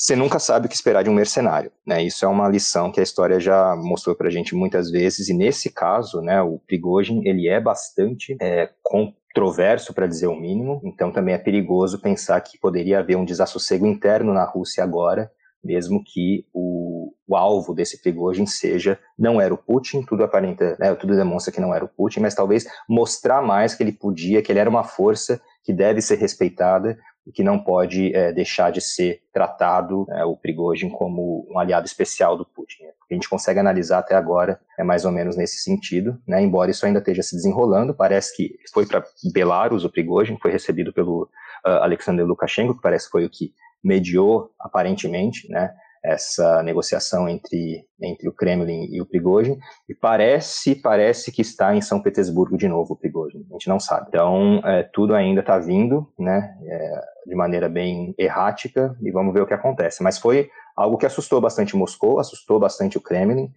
você 0.00 0.16
nunca 0.16 0.38
sabe 0.38 0.64
o 0.64 0.68
que 0.68 0.74
esperar 0.74 1.04
de 1.04 1.10
um 1.10 1.14
mercenário, 1.14 1.70
né? 1.86 2.02
Isso 2.02 2.24
é 2.24 2.28
uma 2.28 2.48
lição 2.48 2.90
que 2.90 3.00
a 3.00 3.02
história 3.02 3.38
já 3.38 3.76
mostrou 3.76 4.16
para 4.16 4.28
a 4.28 4.30
gente 4.30 4.54
muitas 4.54 4.90
vezes 4.90 5.28
e 5.28 5.34
nesse 5.34 5.70
caso, 5.70 6.22
né, 6.22 6.40
o 6.40 6.58
Prigozhin 6.58 7.20
ele 7.28 7.46
é 7.46 7.60
bastante 7.60 8.34
é, 8.40 8.70
controverso 8.82 9.92
para 9.92 10.06
dizer 10.06 10.26
o 10.28 10.40
mínimo, 10.40 10.80
então 10.84 11.12
também 11.12 11.34
é 11.34 11.38
perigoso 11.38 12.00
pensar 12.00 12.40
que 12.40 12.58
poderia 12.58 13.00
haver 13.00 13.16
um 13.16 13.26
desassossego 13.26 13.86
interno 13.86 14.32
na 14.32 14.42
Rússia 14.42 14.82
agora, 14.82 15.30
mesmo 15.62 16.02
que 16.02 16.46
o, 16.50 17.12
o 17.28 17.36
alvo 17.36 17.74
desse 17.74 18.00
Prigozhin 18.00 18.46
seja 18.46 18.98
não 19.18 19.38
era 19.38 19.52
o 19.52 19.58
Putin, 19.58 20.00
tudo 20.00 20.24
aparenta, 20.24 20.78
né, 20.80 20.94
tudo 20.94 21.14
demonstra 21.14 21.52
que 21.52 21.60
não 21.60 21.74
era 21.74 21.84
o 21.84 21.88
Putin, 21.88 22.20
mas 22.20 22.34
talvez 22.34 22.64
mostrar 22.88 23.42
mais 23.42 23.74
que 23.74 23.82
ele 23.82 23.92
podia, 23.92 24.40
que 24.40 24.50
ele 24.50 24.60
era 24.60 24.70
uma 24.70 24.82
força 24.82 25.38
que 25.62 25.74
deve 25.74 26.00
ser 26.00 26.16
respeitada 26.16 26.98
e 27.30 27.32
que 27.32 27.44
não 27.44 27.60
pode 27.60 28.12
é, 28.12 28.32
deixar 28.32 28.72
de 28.72 28.80
ser 28.80 29.22
tratado 29.32 30.04
é, 30.10 30.24
o 30.24 30.36
Prigozhin 30.36 30.90
como 30.90 31.46
um 31.48 31.60
aliado 31.60 31.86
especial 31.86 32.36
do 32.36 32.44
Putin. 32.44 32.82
A 33.08 33.14
gente 33.14 33.28
consegue 33.28 33.60
analisar 33.60 34.00
até 34.00 34.16
agora 34.16 34.60
é 34.76 34.82
mais 34.82 35.04
ou 35.04 35.12
menos 35.12 35.36
nesse 35.36 35.58
sentido, 35.62 36.18
né? 36.26 36.42
embora 36.42 36.72
isso 36.72 36.84
ainda 36.84 36.98
esteja 36.98 37.22
se 37.22 37.36
desenrolando, 37.36 37.94
parece 37.94 38.36
que 38.36 38.56
foi 38.74 38.84
para 38.84 39.04
Belarus 39.32 39.84
o 39.84 39.90
Prigozhin, 39.90 40.38
foi 40.42 40.50
recebido 40.50 40.92
pelo 40.92 41.28
uh, 41.64 41.82
Alexander 41.82 42.26
Lukashenko, 42.26 42.74
que 42.74 42.82
parece 42.82 43.06
que 43.06 43.12
foi 43.12 43.24
o 43.24 43.30
que 43.30 43.54
mediou 43.82 44.50
aparentemente, 44.58 45.48
né? 45.48 45.72
Essa 46.02 46.62
negociação 46.62 47.28
entre, 47.28 47.84
entre 48.00 48.28
o 48.28 48.32
Kremlin 48.32 48.88
e 48.90 49.00
o 49.00 49.06
Prigozhin, 49.06 49.58
e 49.88 49.94
parece, 49.94 50.74
parece 50.74 51.30
que 51.30 51.42
está 51.42 51.74
em 51.74 51.82
São 51.82 52.00
Petersburgo 52.00 52.56
de 52.56 52.68
novo 52.68 52.94
o 52.94 52.96
Prigozhin, 52.96 53.44
a 53.50 53.52
gente 53.54 53.68
não 53.68 53.78
sabe. 53.78 54.06
Então, 54.08 54.60
é, 54.64 54.82
tudo 54.92 55.14
ainda 55.14 55.40
está 55.40 55.58
vindo, 55.58 56.10
né, 56.18 56.54
é, 56.64 57.00
de 57.26 57.34
maneira 57.34 57.68
bem 57.68 58.14
errática, 58.18 58.96
e 59.02 59.10
vamos 59.10 59.34
ver 59.34 59.42
o 59.42 59.46
que 59.46 59.54
acontece. 59.54 60.02
Mas 60.02 60.18
foi 60.18 60.48
algo 60.76 60.96
que 60.96 61.06
assustou 61.06 61.40
bastante 61.40 61.76
Moscou, 61.76 62.18
assustou 62.18 62.58
bastante 62.58 62.96
o 62.96 63.00
Kremlin, 63.00 63.52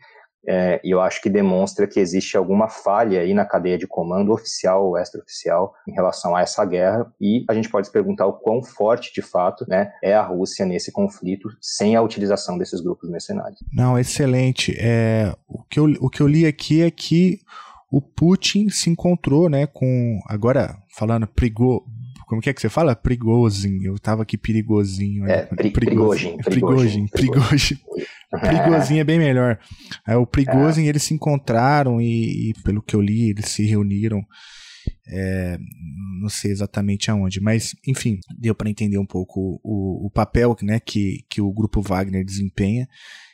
é, 0.47 0.81
e 0.83 0.91
eu 0.91 1.01
acho 1.01 1.21
que 1.21 1.29
demonstra 1.29 1.87
que 1.87 1.99
existe 1.99 2.35
alguma 2.35 2.67
falha 2.67 3.21
aí 3.21 3.33
na 3.33 3.45
cadeia 3.45 3.77
de 3.77 3.87
comando 3.87 4.33
oficial 4.33 4.87
ou 4.87 4.97
extraoficial 4.97 5.73
em 5.87 5.93
relação 5.93 6.35
a 6.35 6.41
essa 6.41 6.65
guerra, 6.65 7.11
e 7.19 7.45
a 7.49 7.53
gente 7.53 7.69
pode 7.69 7.87
se 7.87 7.93
perguntar 7.93 8.25
o 8.25 8.33
quão 8.33 8.61
forte 8.61 9.13
de 9.13 9.21
fato 9.21 9.65
né, 9.67 9.91
é 10.03 10.13
a 10.13 10.21
Rússia 10.21 10.65
nesse 10.65 10.91
conflito 10.91 11.49
sem 11.61 11.95
a 11.95 12.01
utilização 12.01 12.57
desses 12.57 12.81
grupos 12.81 13.09
mercenários. 13.09 13.63
Não, 13.71 13.97
excelente. 13.97 14.75
É, 14.79 15.33
o, 15.47 15.63
que 15.63 15.79
eu, 15.79 15.85
o 16.01 16.09
que 16.09 16.21
eu 16.21 16.27
li 16.27 16.45
aqui 16.45 16.81
é 16.81 16.91
que 16.91 17.39
o 17.91 18.01
Putin 18.01 18.69
se 18.69 18.89
encontrou 18.89 19.49
né, 19.49 19.67
com. 19.67 20.19
Agora, 20.27 20.75
falando 20.89 21.27
Prigo, 21.27 21.85
como 22.27 22.41
que 22.41 22.49
é 22.49 22.53
que 22.53 22.61
você 22.61 22.69
fala? 22.69 22.95
Prigozin. 22.95 23.83
Eu 23.83 23.97
tava 23.99 24.23
aqui 24.23 24.37
perigosinho. 24.37 25.25
É, 25.27 25.45
pri 25.45 25.71
Prigozin. 25.71 26.37
Prigozin. 26.37 27.07
Prigozin. 27.07 27.77
Prigozin 28.39 28.99
é 28.99 29.03
bem 29.03 29.19
melhor. 29.19 29.59
É, 30.07 30.15
o 30.15 30.25
Prigozin, 30.25 30.85
é. 30.85 30.87
eles 30.87 31.03
se 31.03 31.13
encontraram 31.13 32.01
e, 32.01 32.49
e, 32.49 32.53
pelo 32.63 32.81
que 32.81 32.95
eu 32.95 33.01
li, 33.01 33.29
eles 33.29 33.49
se 33.49 33.63
reuniram. 33.65 34.23
É, 35.07 35.57
não 36.21 36.29
sei 36.29 36.51
exatamente 36.51 37.11
aonde, 37.11 37.39
mas 37.41 37.75
enfim, 37.85 38.19
deu 38.37 38.55
para 38.55 38.69
entender 38.69 38.97
um 38.97 39.05
pouco 39.05 39.59
o, 39.63 40.07
o 40.07 40.09
papel 40.09 40.55
né, 40.61 40.79
que, 40.79 41.25
que 41.29 41.41
o 41.41 41.51
grupo 41.51 41.81
Wagner 41.81 42.23
desempenha, 42.23 42.87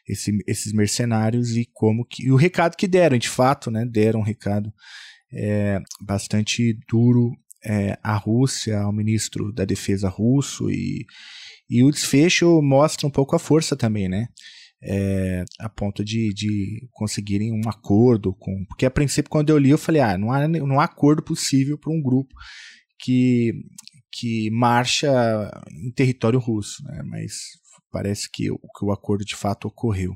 esse, 0.07 0.31
esses 0.47 0.73
mercenários 0.73 1.55
e 1.55 1.67
como 1.71 2.05
que 2.05 2.25
e 2.25 2.31
o 2.31 2.35
recado 2.35 2.75
que 2.75 2.87
deram, 2.87 3.17
de 3.17 3.29
fato, 3.29 3.69
né, 3.69 3.85
deram 3.85 4.19
um 4.19 4.23
recado 4.23 4.73
é, 5.31 5.79
bastante 6.01 6.77
duro 6.87 7.31
é, 7.64 7.97
à 8.03 8.16
Rússia, 8.16 8.80
ao 8.80 8.93
ministro 8.93 9.51
da 9.51 9.66
Defesa 9.66 10.10
russo 10.10 10.70
e, 10.70 11.05
e 11.70 11.84
o 11.84 11.91
desfecho 11.91 12.62
mostra 12.62 13.07
um 13.07 13.12
pouco 13.12 13.36
a 13.36 13.39
força 13.39 13.76
também, 13.76 14.07
né? 14.07 14.28
É, 14.82 15.43
a 15.60 15.68
ponto 15.68 16.05
de, 16.05 16.34
de 16.34 16.88
conseguirem 16.91 17.51
um 17.51 17.68
acordo 17.68 18.34
com. 18.34 18.66
Porque 18.66 18.86
a 18.86 18.91
princípio, 18.91 19.30
quando 19.30 19.49
eu 19.49 19.57
li, 19.57 19.70
eu 19.70 19.78
falei: 19.78 20.01
ah, 20.01 20.18
não 20.18 20.32
há, 20.32 20.47
não 20.47 20.80
há 20.80 20.86
acordo 20.86 21.22
possível 21.22 21.78
para 21.78 21.91
um 21.91 22.01
grupo 22.01 22.34
que, 22.97 23.51
que 24.10 24.49
marcha 24.51 25.51
em 25.70 25.91
território 25.91 26.39
russo, 26.39 26.82
né? 26.86 27.01
mas 27.05 27.34
parece 27.91 28.30
que, 28.32 28.45
que 28.45 28.86
o 28.86 28.91
acordo 28.91 29.26
de 29.26 29.36
fato 29.36 29.68
ocorreu. 29.68 30.16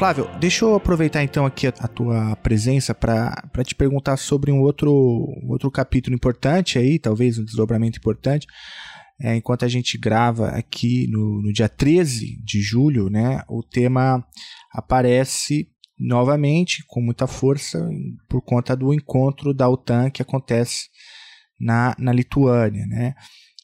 Flávio, 0.00 0.26
deixa 0.40 0.64
eu 0.64 0.74
aproveitar 0.74 1.22
então 1.22 1.44
aqui 1.44 1.66
a, 1.66 1.72
tua 1.72 2.34
presença 2.36 2.94
para 2.94 3.36
te 3.62 3.74
perguntar 3.74 4.16
sobre 4.16 4.50
um 4.50 4.62
outro, 4.62 4.90
outro 5.46 5.70
capítulo 5.70 6.16
importante 6.16 6.78
aí, 6.78 6.98
talvez 6.98 7.38
um 7.38 7.44
desdobramento 7.44 7.98
importante. 7.98 8.46
É, 9.20 9.36
enquanto 9.36 9.66
a 9.66 9.68
gente 9.68 9.98
grava 9.98 10.48
aqui 10.52 11.06
no, 11.10 11.42
no 11.42 11.52
dia 11.52 11.68
13 11.68 12.42
de 12.42 12.62
julho, 12.62 13.10
né, 13.10 13.42
o 13.46 13.62
tema 13.62 14.26
aparece 14.72 15.68
novamente 15.98 16.82
com 16.88 17.02
muita 17.02 17.26
força 17.26 17.86
por 18.26 18.40
conta 18.40 18.74
do 18.74 18.94
encontro 18.94 19.52
da 19.52 19.68
OTAN 19.68 20.08
que 20.08 20.22
acontece 20.22 20.88
na, 21.60 21.94
na 21.98 22.10
Lituânia, 22.10 22.86
né? 22.86 23.14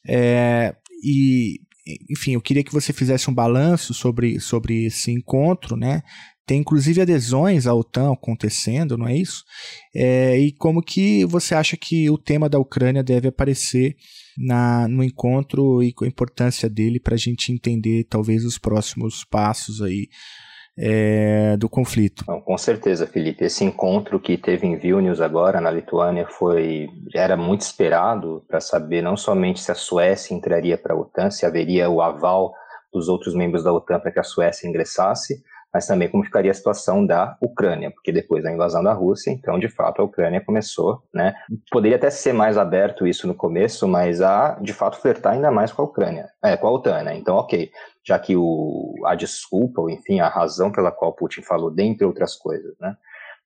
É, 0.07 0.75
e 1.03 1.61
enfim, 2.09 2.33
eu 2.33 2.41
queria 2.41 2.63
que 2.63 2.73
você 2.73 2.91
fizesse 2.91 3.29
um 3.29 3.33
balanço 3.33 3.93
sobre, 3.93 4.39
sobre 4.39 4.85
esse 4.85 5.11
encontro, 5.11 5.75
né? 5.75 6.01
Tem 6.45 6.61
inclusive 6.61 7.01
adesões 7.01 7.67
à 7.67 7.73
OTAN 7.73 8.13
acontecendo, 8.13 8.97
não 8.97 9.07
é 9.07 9.17
isso? 9.17 9.43
É, 9.93 10.39
e 10.39 10.53
como 10.53 10.81
que 10.81 11.25
você 11.25 11.53
acha 11.53 11.75
que 11.75 12.09
o 12.09 12.17
tema 12.17 12.47
da 12.47 12.57
Ucrânia 12.57 13.03
deve 13.03 13.27
aparecer 13.27 13.95
na, 14.37 14.87
no 14.87 15.03
encontro 15.03 15.83
e 15.83 15.91
com 15.91 16.05
a 16.05 16.07
importância 16.07 16.69
dele 16.69 16.99
para 16.99 17.15
a 17.15 17.17
gente 17.17 17.51
entender 17.51 18.05
talvez 18.05 18.45
os 18.45 18.57
próximos 18.57 19.25
passos 19.25 19.81
aí 19.81 20.07
é, 20.77 21.57
do 21.57 21.67
conflito. 21.67 22.23
Não, 22.27 22.39
com 22.39 22.57
certeza, 22.57 23.07
Felipe. 23.07 23.43
Esse 23.43 23.63
encontro 23.63 24.19
que 24.19 24.37
teve 24.37 24.67
em 24.67 24.77
Vilnius 24.77 25.19
agora, 25.19 25.59
na 25.59 25.71
Lituânia, 25.71 26.27
foi 26.27 26.87
era 27.15 27.35
muito 27.35 27.61
esperado 27.61 28.43
para 28.47 28.61
saber 28.61 29.01
não 29.01 29.17
somente 29.17 29.59
se 29.59 29.71
a 29.71 29.75
Suécia 29.75 30.35
entraria 30.35 30.77
para 30.77 30.93
a 30.93 30.97
OTAN, 30.97 31.31
se 31.31 31.45
haveria 31.45 31.89
o 31.89 32.01
aval 32.01 32.53
dos 32.93 33.09
outros 33.09 33.33
membros 33.33 33.63
da 33.63 33.73
OTAN 33.73 33.99
para 33.99 34.11
que 34.11 34.19
a 34.19 34.23
Suécia 34.23 34.67
ingressasse, 34.67 35.43
mas 35.73 35.85
também 35.85 36.09
como 36.09 36.23
ficaria 36.23 36.51
a 36.51 36.53
situação 36.53 37.05
da 37.05 37.37
Ucrânia, 37.41 37.91
porque 37.91 38.11
depois 38.11 38.43
da 38.43 38.51
invasão 38.51 38.83
da 38.83 38.93
Rússia, 38.93 39.31
então 39.31 39.59
de 39.59 39.67
fato 39.67 40.01
a 40.01 40.05
Ucrânia 40.05 40.41
começou, 40.41 41.03
né? 41.13 41.35
Poderia 41.69 41.97
até 41.97 42.09
ser 42.09 42.33
mais 42.33 42.57
aberto 42.57 43.05
isso 43.05 43.27
no 43.27 43.35
começo, 43.35 43.87
mas 43.87 44.21
a 44.21 44.57
de 44.61 44.73
fato 44.73 44.97
flertar 44.99 45.33
ainda 45.33 45.51
mais 45.51 45.71
com 45.71 45.81
a 45.81 45.85
Ucrânia, 45.85 46.29
é, 46.43 46.55
com 46.55 46.67
a 46.67 46.71
OTAN, 46.71 47.03
né? 47.03 47.17
Então, 47.17 47.35
ok, 47.35 47.69
já 48.07 48.17
que 48.17 48.37
o, 48.37 48.95
a 49.05 49.15
desculpa, 49.15 49.81
ou 49.81 49.89
enfim, 49.89 50.21
a 50.21 50.29
razão 50.29 50.71
pela 50.71 50.91
qual 50.91 51.11
Putin 51.11 51.41
falou, 51.41 51.69
dentre 51.69 52.05
outras 52.05 52.35
coisas, 52.35 52.73
né? 52.79 52.95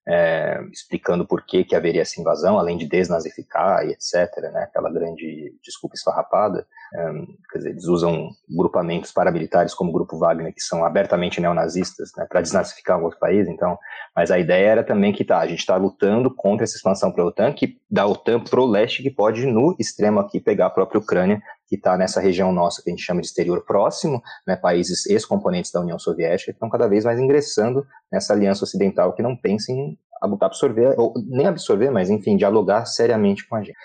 é, 0.08 0.60
explicando 0.72 1.26
por 1.26 1.46
que, 1.46 1.64
que 1.64 1.76
haveria 1.76 2.02
essa 2.02 2.20
invasão, 2.20 2.58
além 2.58 2.78
de 2.78 2.88
desnazificar 2.88 3.86
e 3.86 3.92
etc., 3.92 4.52
né, 4.52 4.64
aquela 4.64 4.92
grande 4.92 5.54
desculpa 5.64 5.96
esfarrapada. 5.96 6.66
É, 6.94 7.12
quer 7.52 7.58
dizer, 7.60 7.70
eles 7.70 7.86
usam 7.86 8.30
grupamentos 8.50 9.12
paramilitares 9.12 9.74
como 9.74 9.92
o 9.92 9.94
Grupo 9.94 10.18
Wagner, 10.18 10.54
que 10.54 10.62
são 10.62 10.84
abertamente 10.84 11.40
neonazistas, 11.40 12.12
né, 12.18 12.26
para 12.28 12.42
desnazificar 12.42 13.00
um 13.00 13.04
outro 13.04 13.20
país, 13.20 13.48
então, 13.48 13.78
mas 14.16 14.32
a 14.32 14.40
ideia 14.40 14.68
era 14.68 14.84
também 14.84 15.14
que 15.14 15.24
tá, 15.24 15.40
a 15.40 15.48
gente 15.48 15.60
está 15.60 15.76
lutando 15.76 16.34
contra 16.34 16.64
essa 16.64 16.76
expansão 16.76 17.12
para 17.12 17.24
a 17.24 17.28
OTAN, 17.28 17.54
que, 17.54 17.78
da 17.90 18.06
OTAN 18.06 18.40
para 18.40 18.60
o 18.60 18.66
leste, 18.66 19.04
que 19.04 19.12
pode, 19.12 19.46
no 19.46 19.76
extremo 19.80 20.20
aqui, 20.20 20.40
pegar 20.40 20.66
a 20.66 20.72
própria 20.72 21.00
Ucrânia, 21.00 21.42
que 21.72 21.78
está 21.78 21.98
nessa 21.98 22.20
região 22.20 22.52
nossa 22.52 22.84
que 22.84 22.90
a 22.90 22.92
gente 22.92 23.02
chama 23.02 23.22
de 23.22 23.28
exterior 23.28 23.64
próximo, 23.66 24.22
né, 24.46 24.58
países 24.58 25.06
ex-componentes 25.06 25.72
da 25.72 25.80
União 25.80 25.98
Soviética, 25.98 26.52
que 26.52 26.58
estão 26.58 26.70
cada 26.70 26.86
vez 26.86 27.06
mais 27.06 27.18
ingressando 27.18 27.88
nessa 28.12 28.34
aliança 28.34 28.66
ocidental 28.66 29.14
que 29.14 29.24
não 29.24 29.38
pensa 29.38 29.72
em 29.72 29.98
absorver, 30.42 30.96
ou 31.00 31.14
nem 31.30 31.48
absorver, 31.48 31.90
mas 31.90 32.10
enfim, 32.10 32.36
dialogar 32.36 32.86
seriamente 32.86 33.48
com 33.48 33.56
a 33.56 33.64
gente. 33.64 33.78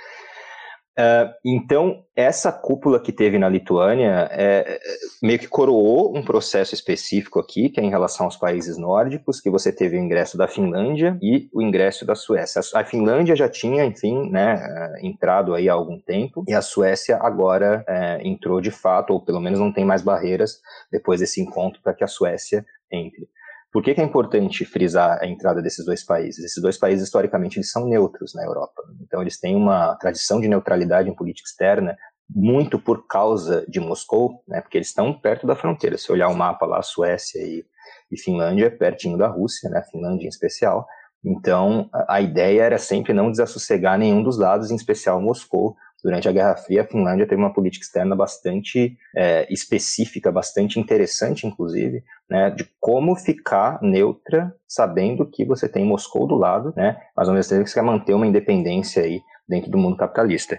Uh, 0.99 1.29
então, 1.45 2.05
essa 2.17 2.51
cúpula 2.51 2.99
que 2.99 3.13
teve 3.13 3.39
na 3.39 3.51
Lituânia 3.51 4.29
é, 4.33 4.81
meio 5.23 5.39
que 5.39 5.47
coroou 5.47 6.17
um 6.17 6.25
processo 6.25 6.75
específico 6.75 7.39
aqui, 7.39 7.69
que 7.69 7.79
é 7.79 7.85
em 7.85 7.91
relação 7.91 8.25
aos 8.25 8.37
países 8.37 8.79
nórdicos, 8.79 9.39
que 9.39 9.51
você 9.51 9.71
teve 9.71 9.99
o 9.99 10.01
ingresso 10.01 10.39
da 10.39 10.49
Finlândia 10.49 11.19
e 11.21 11.51
o 11.53 11.61
ingresso 11.61 12.07
da 12.07 12.15
Suécia. 12.15 12.63
A 12.75 12.83
Finlândia 12.83 13.37
já 13.37 13.47
tinha, 13.47 13.85
enfim, 13.85 14.31
né, 14.31 14.55
uh, 14.55 15.07
entrado 15.07 15.55
aí 15.55 15.69
há 15.69 15.75
algum 15.75 16.01
tempo, 16.01 16.43
e 16.49 16.55
a 16.55 16.63
Suécia 16.63 17.19
agora 17.21 17.85
uh, 17.87 18.27
entrou 18.27 18.63
de 18.63 18.71
fato, 18.71 19.13
ou 19.13 19.21
pelo 19.21 19.41
menos 19.41 19.61
não 19.61 19.71
tem 19.71 19.85
mais 19.85 20.01
barreiras 20.01 20.63
depois 20.91 21.21
desse 21.21 21.43
encontro 21.43 21.83
para 21.83 21.93
que 21.93 22.05
a 22.05 22.09
Suécia 22.09 22.65
entre. 22.91 23.29
Por 23.73 23.83
que, 23.83 23.95
que, 23.95 24.01
é 24.01 24.05
importante 24.05 24.65
frisar 24.65 25.19
a 25.21 25.27
entrada 25.27 25.61
desses 25.61 25.85
dois 25.85 26.05
países? 26.05 26.45
Esses 26.45 26.63
dois 26.63 26.79
países, 26.79 27.05
historicamente, 27.05 27.59
eles 27.59 27.71
são 27.71 27.87
neutros 27.87 28.33
na 28.35 28.45
Europa. 28.45 28.83
Então, 29.03 29.21
eles 29.21 29.39
têm 29.39 29.55
uma 29.55 29.95
tradição 29.97 30.41
de 30.41 30.49
neutralidade 30.49 31.11
em 31.11 31.15
política 31.15 31.49
externa 31.49 31.97
muito 32.29 32.79
por 32.79 33.07
causa 33.07 33.65
de 33.69 33.79
Moscou, 33.79 34.43
né, 34.49 34.61
porque 34.61 34.79
eles 34.79 34.89
estão 34.89 35.13
perto 35.13 35.47
da 35.47 35.55
fronteira. 35.55 35.97
Se 35.97 36.11
olhar 36.11 36.29
o 36.29 36.35
mapa 36.35 36.67
lá, 36.67 36.83
Suécia 36.83 37.41
e, 37.41 37.65
e 38.11 38.19
Finlândia, 38.19 38.71
pertinho 38.71 39.17
da 39.17 39.29
Rússia, 39.29 39.71
né, 39.71 39.83
Finlândia 39.91 40.27
em 40.27 40.29
especial. 40.29 40.87
Então, 41.25 41.89
a, 42.09 42.21
ideia 42.21 42.63
era 42.63 42.79
sempre 42.79 43.13
não 43.13 43.31
desassossegar 43.31 43.99
nenhum 43.99 44.23
dos 44.23 44.39
lados, 44.39 44.71
em 44.71 44.77
especial 44.77 45.21
Moscou, 45.21 45.77
durante 46.03 46.29
a 46.29 46.33
Guerra 46.33 46.57
Fria, 46.57 46.83
a 46.83 46.87
Finlândia 46.87 47.27
teve 47.27 47.41
uma 47.41 47.53
política 47.53 47.85
externa 47.85 48.15
bastante 48.15 48.97
é, 49.17 49.53
específica, 49.53 50.31
bastante 50.31 50.79
interessante, 50.79 51.47
inclusive, 51.47 52.05
né, 52.29 52.51
de 52.51 52.69
como 52.81 53.15
ficar 53.17 53.79
neutra, 53.81 54.55
sabendo 54.67 55.29
que 55.29 55.45
você 55.45 55.69
tem 55.69 55.85
Moscou 55.85 56.27
do 56.27 56.35
lado, 56.35 56.73
né, 56.77 56.97
mas 57.17 57.29
ao 57.29 57.35
mesmo 57.35 57.51
tempo 57.51 57.65
que 57.65 57.71
você 57.71 57.79
quer 57.79 57.87
manter 57.87 58.15
uma 58.15 58.27
independência 58.27 59.03
aí 59.03 59.21
dentro 59.49 59.71
do 59.71 59.79
mundo 59.79 59.97
capitalista. 59.97 60.59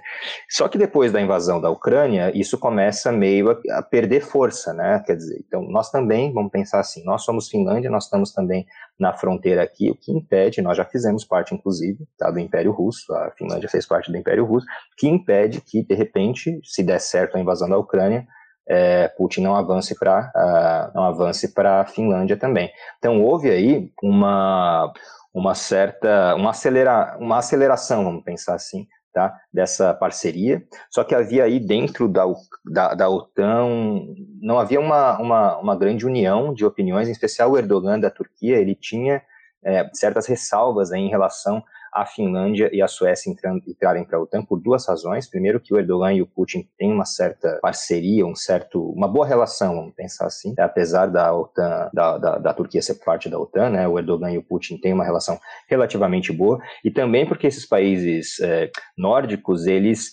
Só 0.50 0.68
que 0.68 0.78
depois 0.78 1.12
da 1.12 1.22
invasão 1.22 1.60
da 1.60 1.70
Ucrânia, 1.70 2.32
isso 2.34 2.58
começa 2.58 3.12
meio 3.12 3.52
a, 3.52 3.80
a, 3.80 3.84
perder 3.84 4.22
força, 4.22 4.74
né? 4.74 5.04
Quer 5.06 5.16
dizer, 5.16 5.44
então 5.46 5.62
nós 5.64 5.92
também, 5.92 6.32
vamos 6.32 6.52
pensar 6.52 6.80
assim, 6.80 7.04
nós 7.04 7.24
somos 7.24 7.50
Finlândia, 7.50 7.90
nós 7.90 8.06
estamos 8.06 8.32
também 8.32 8.66
na 9.00 9.14
fronteira 9.14 9.62
aqui, 9.62 9.92
o 9.92 9.96
que 9.96 10.12
impede, 10.12 10.62
nós 10.62 10.78
já 10.78 10.86
fizemos 10.86 11.26
parte, 11.26 11.54
inclusive, 11.54 12.08
tá, 12.18 12.32
do 12.32 12.40
Império 12.40 12.72
Russo, 12.72 13.14
a 13.14 13.32
Finlândia 13.32 13.70
fez 13.70 13.86
parte 13.86 14.12
do 14.12 14.18
Império 14.18 14.46
Russo, 14.46 14.66
que 14.98 15.08
impede 15.08 15.62
que, 15.62 15.84
de 15.84 15.94
repente, 15.94 16.60
se 16.64 16.82
der 16.82 17.00
certo 17.00 17.36
a 17.36 17.40
invasão 17.40 17.70
da 17.70 17.78
Ucrânia, 17.78 18.26
é, 18.68 19.08
Putin 19.08 19.42
não 19.42 19.56
avance 19.56 19.98
para 19.98 20.32
uh, 20.36 20.96
não 20.96 21.04
avance 21.04 21.54
para 21.54 21.82
a 21.82 21.86
Finlândia 21.86 22.38
também. 22.38 22.72
Então 22.98 23.24
houve 23.24 23.50
aí 23.50 23.92
uma 24.04 24.92
uma 25.34 25.54
certa 25.54 26.36
uma, 26.36 26.50
acelera, 26.50 27.16
uma 27.20 27.38
aceleração, 27.38 28.04
vamos 28.04 28.24
pensar 28.24 28.56
assim, 28.56 28.88
tá, 29.14 29.36
dessa 29.54 29.94
parceria. 29.94 30.64
Só 30.90 31.04
que 31.04 31.16
havia 31.16 31.44
aí 31.44 31.60
dentro 31.60 32.08
da, 32.08 32.24
da, 32.66 32.94
da 32.94 33.10
OTAN, 33.10 34.04
não 34.42 34.60
havia 34.60 34.80
uma, 34.80 35.20
uma, 35.20 35.58
uma 35.58 35.76
grande 35.76 36.06
união 36.06 36.54
de 36.54 36.66
opiniões, 36.66 37.08
em 37.08 37.12
especial 37.12 37.52
o 37.52 37.58
Erdogan 37.58 38.00
da 38.00 38.10
Turquia, 38.10 38.58
ele 38.58 38.76
tinha 38.76 39.22
é, 39.64 39.90
certas 39.94 40.28
ressalvas 40.28 40.92
em 40.92 41.10
relação 41.10 41.64
a 41.98 42.06
Finlândia 42.06 42.70
e 42.72 42.82
a 42.82 42.88
Suécia 42.88 43.32
entrarem 43.66 44.06
para 44.06 44.18
a 44.18 44.22
OTAN 44.22 44.44
por 44.44 44.60
duas 44.60 44.88
razões. 44.88 45.28
Primeiro, 45.28 45.60
que 45.60 45.74
o 45.74 45.78
Erdogan 45.80 46.14
e 46.14 46.22
o 46.22 46.28
Putin 46.28 46.70
têm 46.78 46.92
uma 46.92 47.06
certa 47.06 47.58
parceria, 47.62 48.26
um 48.26 48.36
certo, 48.36 48.92
uma 48.92 49.08
boa 49.08 49.26
relação, 49.26 49.76
vamos 49.76 49.96
pensar 49.96 50.28
assim. 50.28 50.54
Apesar 50.60 51.08
da 51.08 51.34
OTAN, 51.34 51.90
da, 51.92 52.18
da, 52.18 52.38
da 52.38 52.54
Turquia 52.54 52.82
ser 52.82 52.96
parte 52.96 53.28
da 53.28 53.40
OTAN, 53.40 53.70
né, 53.70 53.88
o 53.88 53.98
Erdogan 53.98 54.32
e 54.32 54.38
o 54.38 54.44
Putin 54.44 54.78
têm 54.78 54.94
uma 54.94 55.04
relação 55.04 55.40
relativamente 55.68 56.32
boa. 56.32 56.60
E 56.84 56.92
também 56.92 57.26
porque 57.26 57.48
esses 57.48 57.66
países 57.66 58.40
é, 58.42 58.70
nórdicos, 58.96 59.66
eles 59.66 60.12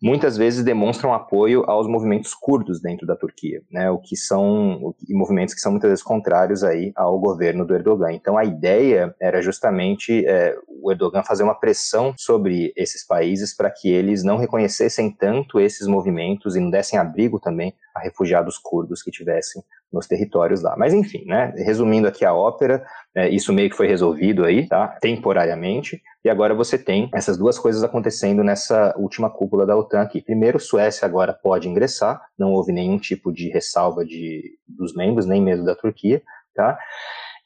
muitas 0.00 0.36
vezes 0.36 0.64
demonstram 0.64 1.12
apoio 1.12 1.64
aos 1.68 1.86
movimentos 1.86 2.34
curdos 2.34 2.80
dentro 2.80 3.06
da 3.06 3.16
Turquia, 3.16 3.62
né, 3.70 3.90
o 3.90 3.98
que 3.98 4.16
são 4.16 4.94
movimentos 5.08 5.54
que 5.54 5.60
são 5.60 5.72
muitas 5.72 5.90
vezes 5.90 6.04
contrários 6.04 6.62
aí 6.62 6.92
ao 6.94 7.18
governo 7.18 7.66
do 7.66 7.74
Erdogan. 7.74 8.12
Então 8.12 8.38
a 8.38 8.44
ideia 8.44 9.14
era 9.20 9.42
justamente 9.42 10.24
é, 10.26 10.56
o 10.68 10.90
Erdogan 10.90 11.22
fazer 11.22 11.42
uma 11.42 11.58
pressão 11.58 12.14
sobre 12.16 12.72
esses 12.76 13.06
países 13.06 13.54
para 13.54 13.70
que 13.70 13.88
eles 13.88 14.22
não 14.22 14.36
reconhecessem 14.36 15.10
tanto 15.10 15.58
esses 15.60 15.86
movimentos 15.86 16.54
e 16.54 16.60
não 16.60 16.70
dessem 16.70 16.98
abrigo 16.98 17.40
também 17.40 17.74
a 17.98 18.00
refugiados 18.00 18.56
curdos 18.58 19.02
que 19.02 19.10
tivessem 19.10 19.62
nos 19.92 20.06
territórios 20.06 20.62
lá. 20.62 20.76
Mas 20.76 20.92
enfim, 20.92 21.24
né, 21.26 21.52
resumindo 21.56 22.06
aqui 22.06 22.24
a 22.24 22.34
ópera, 22.34 22.84
é, 23.14 23.28
isso 23.28 23.52
meio 23.52 23.70
que 23.70 23.76
foi 23.76 23.86
resolvido 23.86 24.44
aí, 24.44 24.66
tá, 24.66 24.88
temporariamente, 25.00 26.00
e 26.24 26.28
agora 26.28 26.54
você 26.54 26.78
tem 26.78 27.08
essas 27.14 27.38
duas 27.38 27.58
coisas 27.58 27.82
acontecendo 27.82 28.44
nessa 28.44 28.94
última 28.98 29.30
cúpula 29.30 29.66
da 29.66 29.76
OTAN 29.76 30.02
aqui. 30.02 30.20
Primeiro, 30.20 30.60
Suécia 30.60 31.06
agora 31.06 31.32
pode 31.32 31.68
ingressar, 31.68 32.20
não 32.38 32.52
houve 32.52 32.72
nenhum 32.72 32.98
tipo 32.98 33.32
de 33.32 33.48
ressalva 33.48 34.04
de, 34.04 34.58
dos 34.66 34.94
membros, 34.94 35.26
nem 35.26 35.42
mesmo 35.42 35.64
da 35.64 35.74
Turquia, 35.74 36.22
tá? 36.54 36.78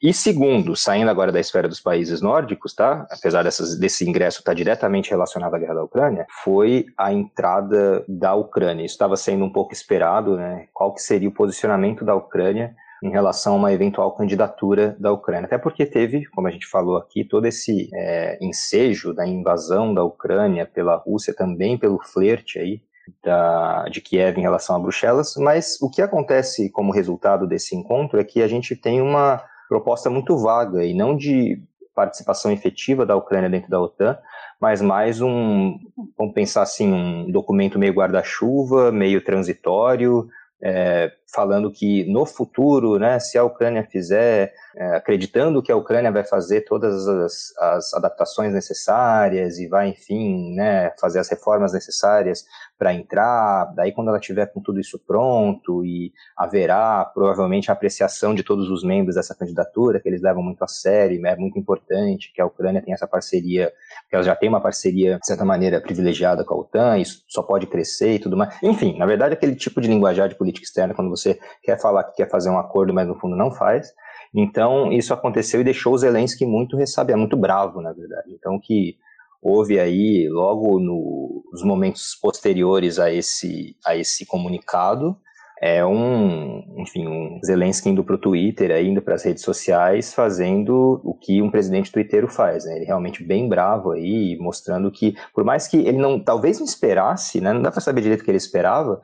E 0.03 0.13
segundo, 0.13 0.75
saindo 0.75 1.09
agora 1.09 1.31
da 1.31 1.39
esfera 1.39 1.65
dos 1.65 1.79
países 1.79 2.21
nórdicos, 2.21 2.75
tá? 2.75 3.07
Apesar 3.09 3.41
dessas, 3.41 3.79
desse 3.79 4.07
ingresso 4.07 4.39
estar 4.39 4.53
diretamente 4.53 5.09
relacionado 5.09 5.55
à 5.55 5.57
guerra 5.57 5.75
da 5.75 5.83
Ucrânia, 5.83 6.27
foi 6.43 6.87
a 6.97 7.13
entrada 7.13 8.03
da 8.05 8.35
Ucrânia. 8.35 8.83
Isso 8.83 8.95
estava 8.95 9.15
sendo 9.15 9.45
um 9.45 9.49
pouco 9.49 9.71
esperado, 9.71 10.35
né? 10.35 10.67
Qual 10.73 10.93
que 10.93 11.01
seria 11.01 11.29
o 11.29 11.33
posicionamento 11.33 12.03
da 12.03 12.13
Ucrânia 12.13 12.75
em 13.01 13.11
relação 13.11 13.53
a 13.53 13.57
uma 13.57 13.73
eventual 13.73 14.13
candidatura 14.13 14.95
da 14.99 15.11
Ucrânia. 15.11 15.45
Até 15.45 15.57
porque 15.57 15.85
teve, 15.85 16.25
como 16.27 16.47
a 16.47 16.51
gente 16.51 16.67
falou 16.67 16.95
aqui, 16.95 17.25
todo 17.25 17.45
esse 17.45 17.89
é, 17.93 18.37
ensejo 18.41 19.13
da 19.13 19.27
invasão 19.27 19.93
da 19.93 20.03
Ucrânia 20.03 20.65
pela 20.65 20.95
Rússia, 20.95 21.33
também 21.33 21.77
pelo 21.77 21.99
flerte 22.01 22.59
aí 22.59 22.81
da, 23.21 23.83
de 23.89 23.99
Kiev 23.99 24.37
em 24.37 24.41
relação 24.41 24.75
a 24.75 24.79
Bruxelas, 24.79 25.35
mas 25.37 25.77
o 25.81 25.89
que 25.89 26.01
acontece 26.01 26.69
como 26.69 26.93
resultado 26.93 27.45
desse 27.45 27.75
encontro 27.75 28.19
é 28.19 28.23
que 28.23 28.41
a 28.41 28.47
gente 28.47 28.73
tem 28.73 29.01
uma 29.01 29.43
proposta 29.67 30.09
muito 30.09 30.37
vaga 30.37 30.83
e 30.85 30.93
não 30.93 31.15
de 31.15 31.61
participação 31.95 32.51
efetiva 32.51 33.05
da 33.05 33.15
Ucrânia 33.15 33.49
dentro 33.49 33.69
da 33.69 33.79
OTAN, 33.79 34.17
mas 34.59 34.81
mais 34.81 35.21
um, 35.21 35.77
vamos 36.17 36.33
pensar 36.33 36.63
assim, 36.63 36.91
um 36.91 37.31
documento 37.31 37.77
meio 37.77 37.93
guarda-chuva, 37.93 38.91
meio 38.91 39.23
transitório, 39.23 40.27
é, 40.65 41.11
falando 41.33 41.69
que 41.69 42.05
no 42.09 42.25
futuro, 42.25 42.97
né, 42.97 43.19
se 43.19 43.37
a 43.37 43.43
Ucrânia 43.43 43.83
fizer, 43.83 44.53
é, 44.75 44.95
acreditando 44.95 45.61
que 45.61 45.71
a 45.71 45.75
Ucrânia 45.75 46.11
vai 46.11 46.23
fazer 46.23 46.61
todas 46.61 47.05
as, 47.05 47.57
as 47.57 47.93
adaptações 47.93 48.53
necessárias 48.53 49.59
e 49.59 49.67
vai, 49.67 49.89
enfim, 49.89 50.55
né, 50.55 50.91
fazer 51.01 51.19
as 51.19 51.29
reformas 51.29 51.73
necessárias 51.73 52.45
para 52.77 52.93
entrar, 52.93 53.73
daí 53.75 53.91
quando 53.91 54.09
ela 54.09 54.19
tiver 54.19 54.47
com 54.47 54.61
tudo 54.61 54.79
isso 54.79 54.99
pronto 54.99 55.85
e 55.85 56.11
haverá 56.35 57.05
provavelmente 57.05 57.69
a 57.69 57.73
apreciação 57.73 58.33
de 58.33 58.43
todos 58.43 58.69
os 58.69 58.83
membros 58.83 59.15
dessa 59.15 59.35
candidatura, 59.35 59.99
que 59.99 60.09
eles 60.09 60.21
levam 60.21 60.43
muito 60.43 60.63
a 60.63 60.67
sério, 60.67 61.25
é 61.25 61.35
muito 61.35 61.57
importante 61.57 62.31
que 62.33 62.41
a 62.41 62.45
Ucrânia 62.45 62.81
tenha 62.81 62.95
essa 62.95 63.07
parceria, 63.07 63.71
que 64.09 64.15
ela 64.15 64.23
já 64.23 64.35
tem 64.35 64.49
uma 64.49 64.61
parceria, 64.61 65.17
de 65.19 65.25
certa 65.25 65.45
maneira, 65.45 65.79
privilegiada 65.79 66.43
com 66.43 66.53
a 66.53 66.57
OTAN, 66.57 66.97
isso 66.97 67.23
só 67.27 67.41
pode 67.41 67.67
crescer 67.67 68.15
e 68.15 68.19
tudo 68.19 68.35
mais. 68.35 68.55
Enfim, 68.61 68.97
na 68.97 69.05
verdade, 69.05 69.33
aquele 69.33 69.55
tipo 69.55 69.79
de 69.79 69.87
linguajar 69.87 70.27
de 70.27 70.35
política 70.35 70.65
externa, 70.65 70.93
quando 70.93 71.09
você 71.09 71.39
quer 71.61 71.79
falar 71.79 72.03
que 72.05 72.15
quer 72.15 72.29
fazer 72.29 72.49
um 72.49 72.57
acordo, 72.57 72.93
mas 72.93 73.07
no 73.07 73.15
fundo 73.15 73.35
não 73.35 73.51
faz. 73.51 73.93
Então, 74.33 74.91
isso 74.91 75.13
aconteceu 75.13 75.61
e 75.61 75.63
deixou 75.63 75.93
o 75.93 75.97
Zelensky 75.97 76.45
muito 76.45 76.75
ressabiado, 76.75 77.19
muito 77.19 77.37
bravo, 77.37 77.81
na 77.81 77.93
verdade. 77.93 78.33
Então, 78.33 78.59
que 78.59 78.97
houve 79.43 79.79
aí, 79.79 80.27
logo 80.29 80.79
no, 80.79 81.43
nos 81.51 81.63
momentos 81.63 82.17
posteriores 82.21 82.97
a 82.97 83.11
esse, 83.11 83.75
a 83.85 83.95
esse 83.95 84.25
comunicado, 84.25 85.17
é 85.61 85.85
um, 85.85 86.61
enfim, 86.77 87.07
um 87.07 87.39
Zelensky 87.45 87.89
indo 87.89 88.03
para 88.03 88.15
o 88.15 88.17
Twitter, 88.17 88.69
indo 88.85 89.01
para 89.01 89.15
as 89.15 89.23
redes 89.23 89.43
sociais, 89.43 90.13
fazendo 90.13 90.99
o 91.05 91.13
que 91.13 91.41
um 91.41 91.49
presidente 91.49 91.89
twitteiro 91.89 92.27
faz, 92.27 92.65
né? 92.65 92.75
Ele 92.75 92.85
realmente 92.85 93.23
bem 93.23 93.47
bravo 93.47 93.91
aí, 93.91 94.37
mostrando 94.39 94.91
que, 94.91 95.15
por 95.33 95.45
mais 95.45 95.65
que 95.65 95.77
ele 95.77 95.97
não, 95.97 96.19
talvez 96.19 96.59
não 96.59 96.65
esperasse, 96.65 97.39
né? 97.39 97.53
Não 97.53 97.61
dá 97.61 97.71
para 97.71 97.79
saber 97.79 98.01
direito 98.01 98.21
o 98.21 98.25
que 98.25 98.31
ele 98.31 98.37
esperava, 98.37 99.01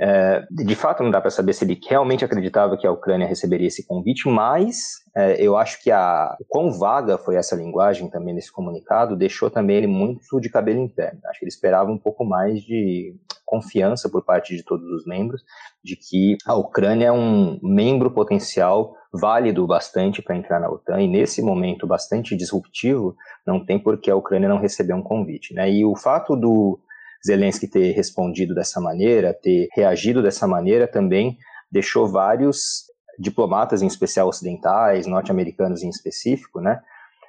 é, 0.00 0.44
de 0.50 0.74
fato, 0.74 1.02
não 1.02 1.10
dá 1.10 1.20
para 1.20 1.30
saber 1.30 1.52
se 1.52 1.64
ele 1.64 1.78
realmente 1.88 2.24
acreditava 2.24 2.76
que 2.76 2.86
a 2.86 2.90
Ucrânia 2.90 3.28
receberia 3.28 3.68
esse 3.68 3.86
convite, 3.86 4.28
mas 4.28 5.04
é, 5.14 5.40
eu 5.40 5.56
acho 5.56 5.80
que 5.82 5.90
a 5.90 6.36
o 6.40 6.44
quão 6.48 6.72
vaga 6.72 7.16
foi 7.16 7.36
essa 7.36 7.54
linguagem 7.54 8.10
também 8.10 8.34
nesse 8.34 8.50
comunicado 8.50 9.16
deixou 9.16 9.48
também 9.50 9.76
ele 9.76 9.86
muito 9.86 10.40
de 10.40 10.50
cabelo 10.50 10.80
em 10.80 10.88
pé. 10.88 11.16
Acho 11.26 11.38
que 11.38 11.44
ele 11.44 11.52
esperava 11.52 11.90
um 11.90 11.98
pouco 11.98 12.24
mais 12.24 12.60
de 12.60 13.14
confiança 13.46 14.08
por 14.08 14.24
parte 14.24 14.56
de 14.56 14.64
todos 14.64 14.86
os 14.90 15.06
membros 15.06 15.42
de 15.82 15.94
que 15.94 16.36
a 16.44 16.54
Ucrânia 16.54 17.06
é 17.06 17.12
um 17.12 17.60
membro 17.62 18.10
potencial 18.10 18.96
válido 19.12 19.64
bastante 19.64 20.20
para 20.20 20.34
entrar 20.34 20.58
na 20.58 20.68
OTAN 20.68 21.00
e 21.00 21.06
nesse 21.06 21.40
momento 21.40 21.86
bastante 21.86 22.34
disruptivo 22.34 23.14
não 23.46 23.64
tem 23.64 23.78
por 23.78 24.00
que 24.00 24.10
a 24.10 24.16
Ucrânia 24.16 24.48
não 24.48 24.58
receber 24.58 24.94
um 24.94 25.02
convite. 25.02 25.54
Né? 25.54 25.70
E 25.70 25.84
o 25.84 25.94
fato 25.94 26.34
do 26.34 26.80
Zelensky 27.26 27.66
ter 27.66 27.92
respondido 27.92 28.54
dessa 28.54 28.80
maneira, 28.80 29.32
ter 29.34 29.68
reagido 29.72 30.22
dessa 30.22 30.46
maneira 30.46 30.86
também 30.86 31.36
deixou 31.70 32.06
vários 32.06 32.84
diplomatas, 33.18 33.82
em 33.82 33.86
especial 33.86 34.28
ocidentais, 34.28 35.06
norte-americanos 35.06 35.82
em 35.82 35.88
específico, 35.88 36.60
né, 36.60 36.80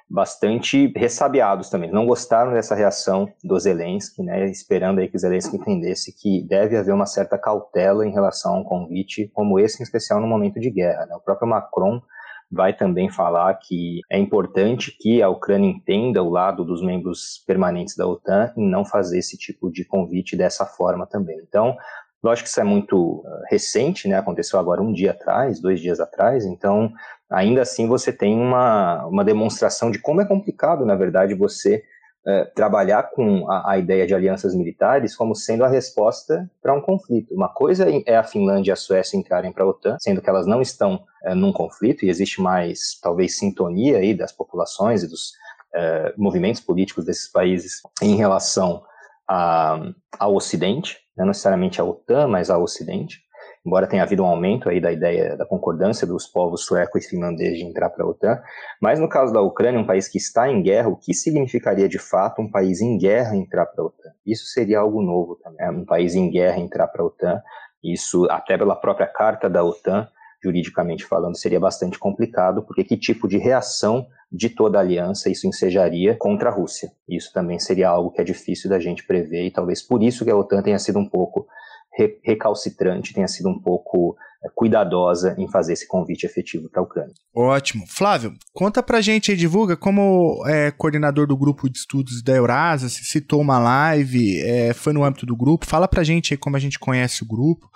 bastante 0.08 0.92
ressabiados 0.96 1.68
também. 1.68 1.90
Não 1.90 2.06
gostaram 2.06 2.52
dessa 2.52 2.74
reação 2.74 3.28
do 3.42 3.58
Zelensky, 3.58 4.22
né, 4.22 4.48
esperando 4.50 5.00
aí 5.00 5.08
que 5.08 5.16
o 5.16 5.18
Zelensky 5.18 5.56
entendesse 5.56 6.12
que 6.12 6.42
deve 6.42 6.76
haver 6.76 6.94
uma 6.94 7.06
certa 7.06 7.38
cautela 7.38 8.06
em 8.06 8.12
relação 8.12 8.54
a 8.54 8.60
um 8.60 8.64
convite 8.64 9.30
como 9.34 9.58
esse, 9.58 9.80
em 9.80 9.84
especial 9.84 10.20
no 10.20 10.26
momento 10.26 10.60
de 10.60 10.70
guerra. 10.70 11.06
Né. 11.06 11.16
O 11.16 11.20
próprio 11.20 11.48
Macron 11.48 12.00
vai 12.50 12.72
também 12.72 13.10
falar 13.10 13.54
que 13.54 14.00
é 14.10 14.18
importante 14.18 14.96
que 14.98 15.22
a 15.22 15.28
Ucrânia 15.28 15.68
entenda 15.68 16.22
o 16.22 16.30
lado 16.30 16.64
dos 16.64 16.82
membros 16.82 17.42
permanentes 17.46 17.96
da 17.96 18.06
OTAN 18.06 18.52
e 18.56 18.64
não 18.64 18.84
fazer 18.84 19.18
esse 19.18 19.36
tipo 19.36 19.70
de 19.70 19.84
convite 19.84 20.36
dessa 20.36 20.64
forma 20.64 21.06
também. 21.06 21.38
Então, 21.46 21.76
lógico 22.22 22.44
que 22.44 22.50
isso 22.50 22.60
é 22.60 22.64
muito 22.64 22.96
uh, 22.96 23.24
recente, 23.50 24.08
né? 24.08 24.18
Aconteceu 24.18 24.58
agora 24.58 24.80
um 24.80 24.92
dia 24.92 25.10
atrás, 25.10 25.60
dois 25.60 25.80
dias 25.80 26.00
atrás, 26.00 26.44
então 26.44 26.92
ainda 27.28 27.62
assim 27.62 27.88
você 27.88 28.12
tem 28.12 28.38
uma, 28.38 29.04
uma 29.06 29.24
demonstração 29.24 29.90
de 29.90 29.98
como 29.98 30.20
é 30.20 30.24
complicado, 30.24 30.86
na 30.86 30.94
verdade, 30.94 31.34
você 31.34 31.82
é, 32.26 32.44
trabalhar 32.44 33.04
com 33.04 33.48
a, 33.48 33.72
a, 33.72 33.78
ideia 33.78 34.06
de 34.06 34.14
alianças 34.14 34.54
militares 34.54 35.14
como 35.14 35.34
sendo 35.34 35.64
a 35.64 35.68
resposta 35.68 36.50
para 36.60 36.74
um 36.74 36.80
conflito. 36.80 37.32
Uma 37.32 37.48
coisa 37.48 37.86
é 38.04 38.16
a 38.16 38.24
Finlândia 38.24 38.70
e 38.70 38.72
a 38.72 38.76
Suécia 38.76 39.16
entrarem 39.16 39.52
para 39.52 39.62
a 39.62 39.68
OTAN, 39.68 39.96
sendo 40.00 40.20
que 40.20 40.28
elas 40.28 40.46
não 40.46 40.60
estão 40.60 41.04
é, 41.22 41.34
num 41.34 41.52
conflito 41.52 42.04
e 42.04 42.10
existe 42.10 42.40
mais, 42.40 42.98
talvez, 43.00 43.38
sintonia 43.38 43.98
aí 43.98 44.12
das 44.12 44.32
populações 44.32 45.02
e 45.02 45.08
dos 45.08 45.32
é, 45.74 46.14
movimentos 46.16 46.60
políticos 46.60 47.04
desses 47.04 47.30
países 47.30 47.80
em 48.02 48.16
relação 48.16 48.82
a, 49.28 49.78
ao 50.18 50.34
Ocidente, 50.34 50.98
não 51.16 51.26
necessariamente 51.26 51.80
à 51.80 51.84
OTAN, 51.84 52.26
mas 52.26 52.50
ao 52.50 52.62
Ocidente 52.62 53.20
embora 53.66 53.88
tenha 53.88 54.04
havido 54.04 54.22
um 54.22 54.26
aumento 54.26 54.68
aí 54.68 54.80
da 54.80 54.92
ideia 54.92 55.36
da 55.36 55.44
concordância 55.44 56.06
dos 56.06 56.26
povos 56.26 56.64
sueco 56.64 56.96
e 56.96 57.02
finlandês 57.02 57.58
de 57.58 57.64
entrar 57.64 57.90
para 57.90 58.04
a 58.04 58.08
OTAN, 58.08 58.40
mas 58.80 59.00
no 59.00 59.08
caso 59.08 59.32
da 59.32 59.40
Ucrânia, 59.40 59.80
um 59.80 59.86
país 59.86 60.06
que 60.06 60.18
está 60.18 60.48
em 60.48 60.62
guerra, 60.62 60.88
o 60.88 60.96
que 60.96 61.12
significaria 61.12 61.88
de 61.88 61.98
fato 61.98 62.40
um 62.40 62.48
país 62.48 62.80
em 62.80 62.96
guerra 62.96 63.36
entrar 63.36 63.66
para 63.66 63.82
a 63.82 63.86
OTAN? 63.88 64.10
Isso 64.24 64.46
seria 64.46 64.78
algo 64.78 65.02
novo 65.02 65.36
também, 65.42 65.68
um 65.80 65.84
país 65.84 66.14
em 66.14 66.30
guerra 66.30 66.58
entrar 66.58 66.86
para 66.86 67.02
a 67.02 67.06
OTAN, 67.06 67.42
isso 67.82 68.26
até 68.30 68.56
pela 68.56 68.76
própria 68.76 69.08
carta 69.08 69.50
da 69.50 69.64
OTAN, 69.64 70.08
juridicamente 70.42 71.04
falando, 71.04 71.36
seria 71.36 71.58
bastante 71.58 71.98
complicado, 71.98 72.62
porque 72.62 72.84
que 72.84 72.96
tipo 72.96 73.26
de 73.26 73.36
reação 73.36 74.06
de 74.30 74.48
toda 74.48 74.78
a 74.78 74.80
aliança 74.80 75.28
isso 75.28 75.48
ensejaria 75.48 76.14
contra 76.16 76.50
a 76.50 76.52
Rússia? 76.52 76.92
Isso 77.08 77.32
também 77.32 77.58
seria 77.58 77.88
algo 77.88 78.12
que 78.12 78.20
é 78.20 78.24
difícil 78.24 78.70
da 78.70 78.78
gente 78.78 79.04
prever 79.04 79.44
e 79.44 79.50
talvez 79.50 79.82
por 79.82 80.04
isso 80.04 80.24
que 80.24 80.30
a 80.30 80.36
OTAN 80.36 80.62
tenha 80.62 80.78
sido 80.78 81.00
um 81.00 81.08
pouco 81.08 81.48
recalcitrante, 82.22 83.14
tenha 83.14 83.28
sido 83.28 83.48
um 83.48 83.58
pouco 83.58 84.16
é, 84.44 84.48
cuidadosa 84.54 85.34
em 85.38 85.50
fazer 85.50 85.72
esse 85.72 85.86
convite 85.86 86.26
efetivo 86.26 86.68
para 86.70 86.80
a 86.80 86.84
Ucrânia. 86.84 87.14
Ótimo. 87.34 87.84
Flávio, 87.88 88.34
conta 88.52 88.82
pra 88.82 89.00
gente 89.00 89.30
aí, 89.30 89.36
divulga, 89.36 89.76
como 89.76 90.42
é, 90.46 90.70
coordenador 90.70 91.26
do 91.26 91.36
grupo 91.36 91.68
de 91.68 91.78
estudos 91.78 92.22
da 92.22 92.34
Eurasa, 92.34 92.88
se 92.88 93.04
citou 93.04 93.40
uma 93.40 93.58
live, 93.58 94.40
é, 94.40 94.72
foi 94.72 94.92
no 94.92 95.04
âmbito 95.04 95.26
do 95.26 95.36
grupo, 95.36 95.66
fala 95.66 95.88
pra 95.88 96.04
gente 96.04 96.34
aí 96.34 96.38
como 96.38 96.56
a 96.56 96.60
gente 96.60 96.78
conhece 96.78 97.22
o 97.22 97.26
grupo, 97.26 97.68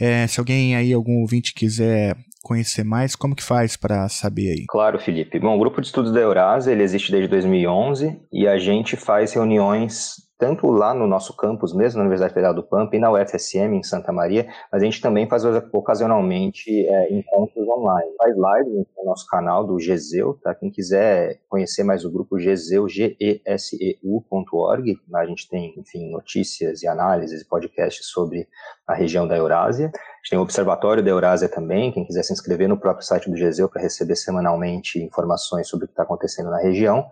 é, 0.00 0.26
se 0.26 0.38
alguém 0.38 0.76
aí, 0.76 0.92
algum 0.92 1.20
ouvinte 1.20 1.52
quiser 1.52 2.16
conhecer 2.42 2.84
mais, 2.84 3.16
como 3.16 3.34
que 3.34 3.42
faz 3.42 3.76
para 3.76 4.08
saber 4.08 4.50
aí? 4.50 4.64
Claro, 4.68 4.98
Felipe. 4.98 5.38
Bom, 5.38 5.56
o 5.56 5.58
grupo 5.58 5.80
de 5.80 5.88
estudos 5.88 6.12
da 6.12 6.20
Eurasa, 6.20 6.70
ele 6.70 6.82
existe 6.82 7.10
desde 7.10 7.28
2011 7.28 8.18
e 8.32 8.46
a 8.46 8.58
gente 8.58 8.96
faz 8.96 9.32
reuniões 9.32 10.27
tanto 10.38 10.70
lá 10.70 10.94
no 10.94 11.06
nosso 11.06 11.36
campus 11.36 11.74
mesmo, 11.74 11.98
na 11.98 12.04
Universidade 12.04 12.32
Federal 12.32 12.54
do 12.54 12.62
Pampa 12.62 12.94
e 12.94 13.00
na 13.00 13.10
UFSM 13.10 13.74
em 13.74 13.82
Santa 13.82 14.12
Maria, 14.12 14.46
mas 14.70 14.80
a 14.80 14.84
gente 14.84 15.00
também 15.00 15.28
faz 15.28 15.44
ocasionalmente 15.72 16.86
é, 16.86 17.12
encontros 17.12 17.66
online. 17.68 18.12
Faz 18.16 18.36
lives 18.36 18.86
no 18.96 19.04
nosso 19.04 19.26
canal 19.26 19.66
do 19.66 19.80
Geseu, 19.80 20.38
tá? 20.42 20.54
Quem 20.54 20.70
quiser 20.70 21.40
conhecer 21.48 21.82
mais 21.82 22.04
o 22.04 22.10
grupo 22.10 22.38
Geseu, 22.38 22.88
G-E-S-E-U.org, 22.88 23.28
a 25.14 25.26
gente 25.26 25.48
tem, 25.48 25.74
enfim, 25.76 26.08
notícias 26.10 26.84
e 26.84 26.86
análises 26.86 27.42
e 27.42 27.48
podcasts 27.48 28.06
sobre 28.06 28.46
a 28.86 28.94
região 28.94 29.26
da 29.26 29.36
Eurásia. 29.36 29.86
A 29.86 29.88
gente 29.88 30.30
tem 30.30 30.38
o 30.38 30.42
Observatório 30.42 31.02
da 31.02 31.10
Eurásia 31.10 31.48
também, 31.48 31.90
quem 31.90 32.04
quiser 32.04 32.22
se 32.22 32.32
inscrever 32.32 32.68
no 32.68 32.78
próprio 32.78 33.04
site 33.04 33.28
do 33.28 33.36
Geseu 33.36 33.68
para 33.68 33.82
receber 33.82 34.14
semanalmente 34.14 35.02
informações 35.02 35.66
sobre 35.68 35.86
o 35.86 35.88
que 35.88 35.92
está 35.92 36.04
acontecendo 36.04 36.50
na 36.50 36.58
região. 36.58 37.08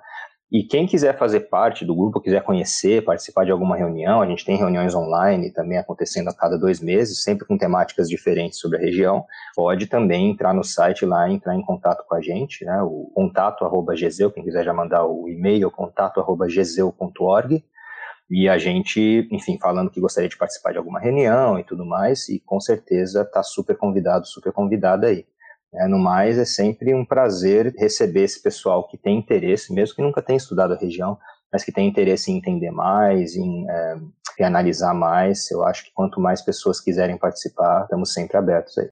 E 0.50 0.62
quem 0.62 0.86
quiser 0.86 1.18
fazer 1.18 1.40
parte 1.40 1.84
do 1.84 1.94
grupo, 1.94 2.20
quiser 2.20 2.40
conhecer, 2.42 3.04
participar 3.04 3.44
de 3.44 3.50
alguma 3.50 3.76
reunião, 3.76 4.22
a 4.22 4.26
gente 4.26 4.44
tem 4.44 4.56
reuniões 4.56 4.94
online 4.94 5.50
também 5.50 5.76
acontecendo 5.76 6.28
a 6.28 6.34
cada 6.34 6.56
dois 6.56 6.80
meses, 6.80 7.24
sempre 7.24 7.44
com 7.44 7.58
temáticas 7.58 8.08
diferentes 8.08 8.60
sobre 8.60 8.78
a 8.78 8.80
região, 8.80 9.24
pode 9.56 9.88
também 9.88 10.30
entrar 10.30 10.54
no 10.54 10.62
site 10.62 11.04
lá, 11.04 11.28
entrar 11.28 11.56
em 11.56 11.62
contato 11.62 12.04
com 12.06 12.14
a 12.14 12.20
gente, 12.20 12.64
né, 12.64 12.80
o 12.80 13.10
contato 13.12 13.64
arroba 13.64 13.96
geseu, 13.96 14.30
quem 14.30 14.44
quiser 14.44 14.64
já 14.64 14.72
mandar 14.72 15.04
o 15.04 15.28
e-mail, 15.28 15.68
contato 15.68 16.20
arroba 16.20 16.48
geseu.org, 16.48 17.64
e 18.30 18.48
a 18.48 18.56
gente, 18.56 19.28
enfim, 19.32 19.58
falando 19.60 19.90
que 19.90 20.00
gostaria 20.00 20.28
de 20.28 20.36
participar 20.36 20.70
de 20.70 20.78
alguma 20.78 21.00
reunião 21.00 21.58
e 21.58 21.64
tudo 21.64 21.84
mais, 21.84 22.28
e 22.28 22.38
com 22.38 22.60
certeza 22.60 23.22
está 23.22 23.42
super 23.42 23.76
convidado, 23.76 24.26
super 24.28 24.52
convidada 24.52 25.08
aí. 25.08 25.26
É, 25.76 25.86
no 25.86 25.98
mais, 25.98 26.38
é 26.38 26.44
sempre 26.44 26.94
um 26.94 27.04
prazer 27.04 27.74
receber 27.78 28.24
esse 28.24 28.42
pessoal 28.42 28.86
que 28.88 28.96
tem 28.96 29.18
interesse, 29.18 29.72
mesmo 29.72 29.96
que 29.96 30.02
nunca 30.02 30.22
tenha 30.22 30.36
estudado 30.36 30.72
a 30.72 30.76
região, 30.76 31.18
mas 31.52 31.62
que 31.64 31.72
tem 31.72 31.88
interesse 31.88 32.30
em 32.30 32.38
entender 32.38 32.70
mais, 32.70 33.36
em, 33.36 33.68
é, 33.68 33.96
em 34.40 34.44
analisar 34.44 34.94
mais. 34.94 35.50
Eu 35.50 35.64
acho 35.64 35.84
que 35.84 35.90
quanto 35.94 36.20
mais 36.20 36.42
pessoas 36.42 36.80
quiserem 36.80 37.16
participar, 37.16 37.82
estamos 37.82 38.12
sempre 38.12 38.36
abertos 38.36 38.76
aí. 38.78 38.88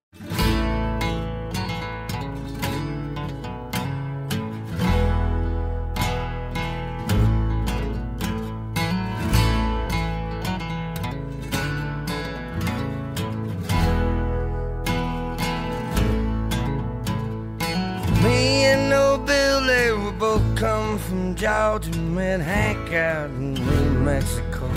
Georgia 21.74 21.98
met 21.98 22.40
Hank 22.40 22.92
out 22.92 23.30
in 23.30 23.54
New 23.54 23.90
Mexico. 24.04 24.70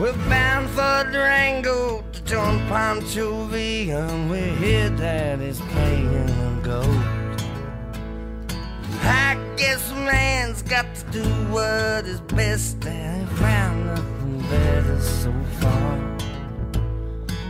We're 0.00 0.12
bound 0.28 0.68
for 0.70 1.08
Durango 1.12 2.02
to 2.24 2.36
on 2.36 2.58
Pancho 2.66 3.44
Villa, 3.44 4.28
we 4.28 4.40
hear 4.58 4.90
that 4.90 5.38
is 5.38 5.60
playing 5.60 6.60
gold. 6.64 6.88
I 9.02 9.38
guess 9.56 9.92
man's 9.92 10.62
got 10.62 10.92
to 10.96 11.04
do 11.12 11.24
what 11.52 12.04
is 12.04 12.20
best, 12.22 12.84
and 12.84 13.28
found 13.38 13.86
nothing 13.86 14.40
better 14.50 15.00
so 15.00 15.32
far. 15.60 16.16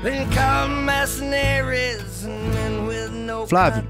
Been 0.02 0.30
called 0.30 0.72
mercenaries 0.84 2.24
and 2.24 2.52
men 2.52 2.86
with 2.86 3.12
no 3.12 3.46
Flávio, 3.46 3.86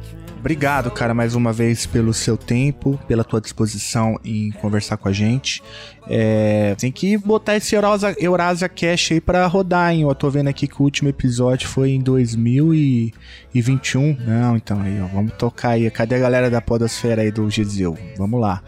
obrigado, 0.46 0.88
cara, 0.92 1.12
mais 1.12 1.34
uma 1.34 1.52
vez 1.52 1.86
pelo 1.86 2.14
seu 2.14 2.36
tempo, 2.36 2.96
pela 3.08 3.24
tua 3.24 3.40
disposição 3.40 4.16
em 4.24 4.52
conversar 4.52 4.96
com 4.96 5.08
a 5.08 5.12
gente. 5.12 5.60
É, 6.08 6.76
tem 6.78 6.92
que 6.92 7.18
botar 7.18 7.56
esse 7.56 7.74
Eurasia, 7.74 8.14
Eurasia 8.16 8.68
Cash 8.68 9.10
aí 9.10 9.20
pra 9.20 9.44
rodar, 9.48 9.92
hein? 9.92 10.02
Eu 10.02 10.14
tô 10.14 10.30
vendo 10.30 10.46
aqui 10.46 10.68
que 10.68 10.80
o 10.80 10.84
último 10.84 11.08
episódio 11.08 11.68
foi 11.68 11.90
em 11.90 12.00
2021. 12.00 14.18
Não, 14.24 14.56
então 14.56 14.80
aí, 14.80 15.02
ó, 15.02 15.08
vamos 15.08 15.32
tocar 15.32 15.70
aí. 15.70 15.90
Cadê 15.90 16.14
a 16.14 16.20
galera 16.20 16.48
da 16.48 16.60
Podosfera 16.60 17.22
aí 17.22 17.32
do 17.32 17.50
Giseu? 17.50 17.98
Vamos 18.16 18.40
lá. 18.40 18.62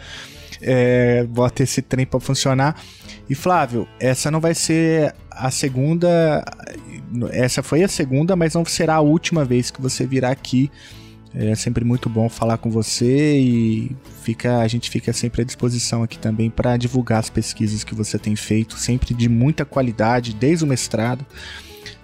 É, 0.61 1.22
bota 1.31 1.62
esse 1.62 1.81
trem 1.81 2.05
pra 2.05 2.18
funcionar. 2.18 2.74
E 3.31 3.37
Flávio, 3.37 3.87
essa 4.01 4.33
não 4.33 4.41
vai 4.41 4.53
ser 4.53 5.14
a 5.31 5.49
segunda. 5.49 6.45
Essa 7.31 7.62
foi 7.62 7.85
a 7.85 7.89
segunda, 7.89 8.35
mas 8.35 8.55
não 8.55 8.64
será 8.64 8.97
a 8.97 9.01
última 9.01 9.45
vez 9.45 9.70
que 9.70 9.81
você 9.81 10.05
virá 10.05 10.31
aqui 10.31 10.68
é 11.39 11.55
sempre 11.55 11.84
muito 11.84 12.09
bom 12.09 12.28
falar 12.28 12.59
com 12.59 12.68
você 12.68 13.39
e 13.39 13.97
fica, 14.22 14.59
a 14.59 14.66
gente 14.66 14.91
fica 14.91 15.12
sempre 15.12 15.43
à 15.43 15.45
disposição 15.45 16.03
aqui 16.03 16.18
também 16.18 16.51
para 16.51 16.76
divulgar 16.76 17.20
as 17.20 17.30
pesquisas 17.30 17.84
que 17.84 17.95
você 17.95 18.18
tem 18.18 18.34
feito, 18.34 18.74
sempre 18.74 19.14
de 19.14 19.28
muita 19.28 19.64
qualidade, 19.64 20.34
desde 20.34 20.64
o 20.64 20.66
mestrado. 20.66 21.24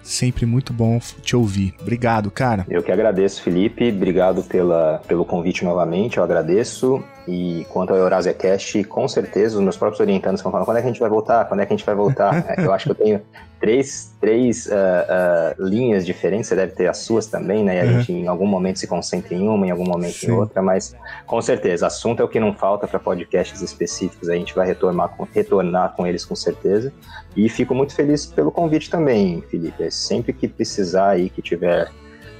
Sempre 0.01 0.45
muito 0.45 0.71
bom 0.71 0.99
te 1.21 1.35
ouvir. 1.35 1.73
Obrigado, 1.81 2.29
cara. 2.29 2.65
Eu 2.69 2.83
que 2.83 2.91
agradeço, 2.91 3.41
Felipe. 3.41 3.89
Obrigado 3.89 4.43
pela, 4.43 5.01
pelo 5.07 5.25
convite 5.25 5.65
novamente. 5.65 6.17
Eu 6.17 6.23
agradeço. 6.23 7.03
E 7.27 7.65
quanto 7.69 7.91
ao 7.91 7.97
Eurasia 7.97 8.33
Cast, 8.33 8.83
com 8.83 9.07
certeza 9.07 9.57
os 9.57 9.63
meus 9.63 9.75
próprios 9.75 9.99
orientantes 9.99 10.43
vão 10.43 10.51
falar: 10.51 10.65
quando 10.65 10.77
é 10.77 10.81
que 10.81 10.87
a 10.87 10.91
gente 10.91 10.99
vai 10.99 11.09
voltar? 11.09 11.45
Quando 11.45 11.61
é 11.61 11.65
que 11.65 11.73
a 11.73 11.77
gente 11.77 11.85
vai 11.85 11.95
voltar? 11.95 12.45
eu 12.59 12.71
acho 12.71 12.85
que 12.85 12.91
eu 12.91 12.95
tenho 12.95 13.21
três, 13.59 14.13
três 14.21 14.67
uh, 14.67 14.69
uh, 14.69 15.67
linhas 15.67 16.05
diferentes, 16.05 16.47
você 16.47 16.55
deve 16.55 16.73
ter 16.73 16.87
as 16.87 16.99
suas 16.99 17.25
também, 17.25 17.63
né? 17.63 17.77
E 17.77 17.79
a 17.79 17.83
uhum. 17.83 17.99
gente 17.99 18.13
em 18.13 18.27
algum 18.27 18.45
momento 18.45 18.77
se 18.77 18.85
concentra 18.85 19.33
em 19.33 19.47
uma, 19.47 19.65
em 19.65 19.71
algum 19.71 19.85
momento 19.85 20.13
Sim. 20.13 20.27
em 20.27 20.31
outra, 20.31 20.61
mas 20.61 20.95
com 21.25 21.41
certeza, 21.41 21.87
assunto 21.87 22.21
é 22.21 22.25
o 22.25 22.27
que 22.27 22.39
não 22.39 22.53
falta 22.53 22.87
para 22.87 22.99
podcasts 22.99 23.61
específicos, 23.61 24.29
a 24.29 24.35
gente 24.35 24.53
vai 24.53 24.67
retornar 24.67 25.09
com, 25.09 25.27
retornar 25.33 25.95
com 25.95 26.05
eles 26.05 26.23
com 26.23 26.35
certeza. 26.35 26.93
E 27.35 27.49
fico 27.49 27.73
muito 27.73 27.95
feliz 27.95 28.25
pelo 28.25 28.51
convite 28.51 28.89
também, 28.89 29.41
Felipe. 29.49 29.91
Sempre 29.91 30.31
que 30.31 30.47
precisar 30.47 31.09
aí, 31.09 31.29
que 31.29 31.41
tiver 31.41 31.89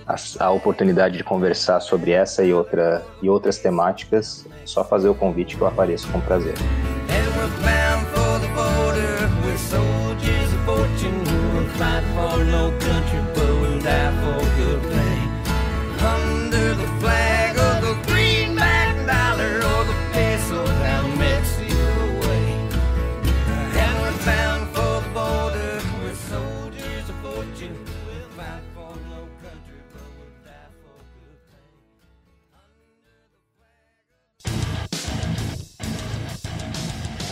a, 0.08 0.16
a, 0.46 0.52
oportunidade 0.52 1.18
de 1.18 1.24
conversar 1.24 1.80
sobre 1.80 2.12
essa 2.12 2.44
e, 2.44 2.54
outra, 2.54 3.04
e 3.22 3.30
outras 3.30 3.58
temáticas, 3.58 4.46
só 4.64 4.84
fazer 4.84 5.10
o 5.10 5.16
convite 5.16 5.56
que 5.56 5.62
eu 5.62 5.68
apareço 5.68 6.08
com 6.10 6.20
prazer. 6.22 6.56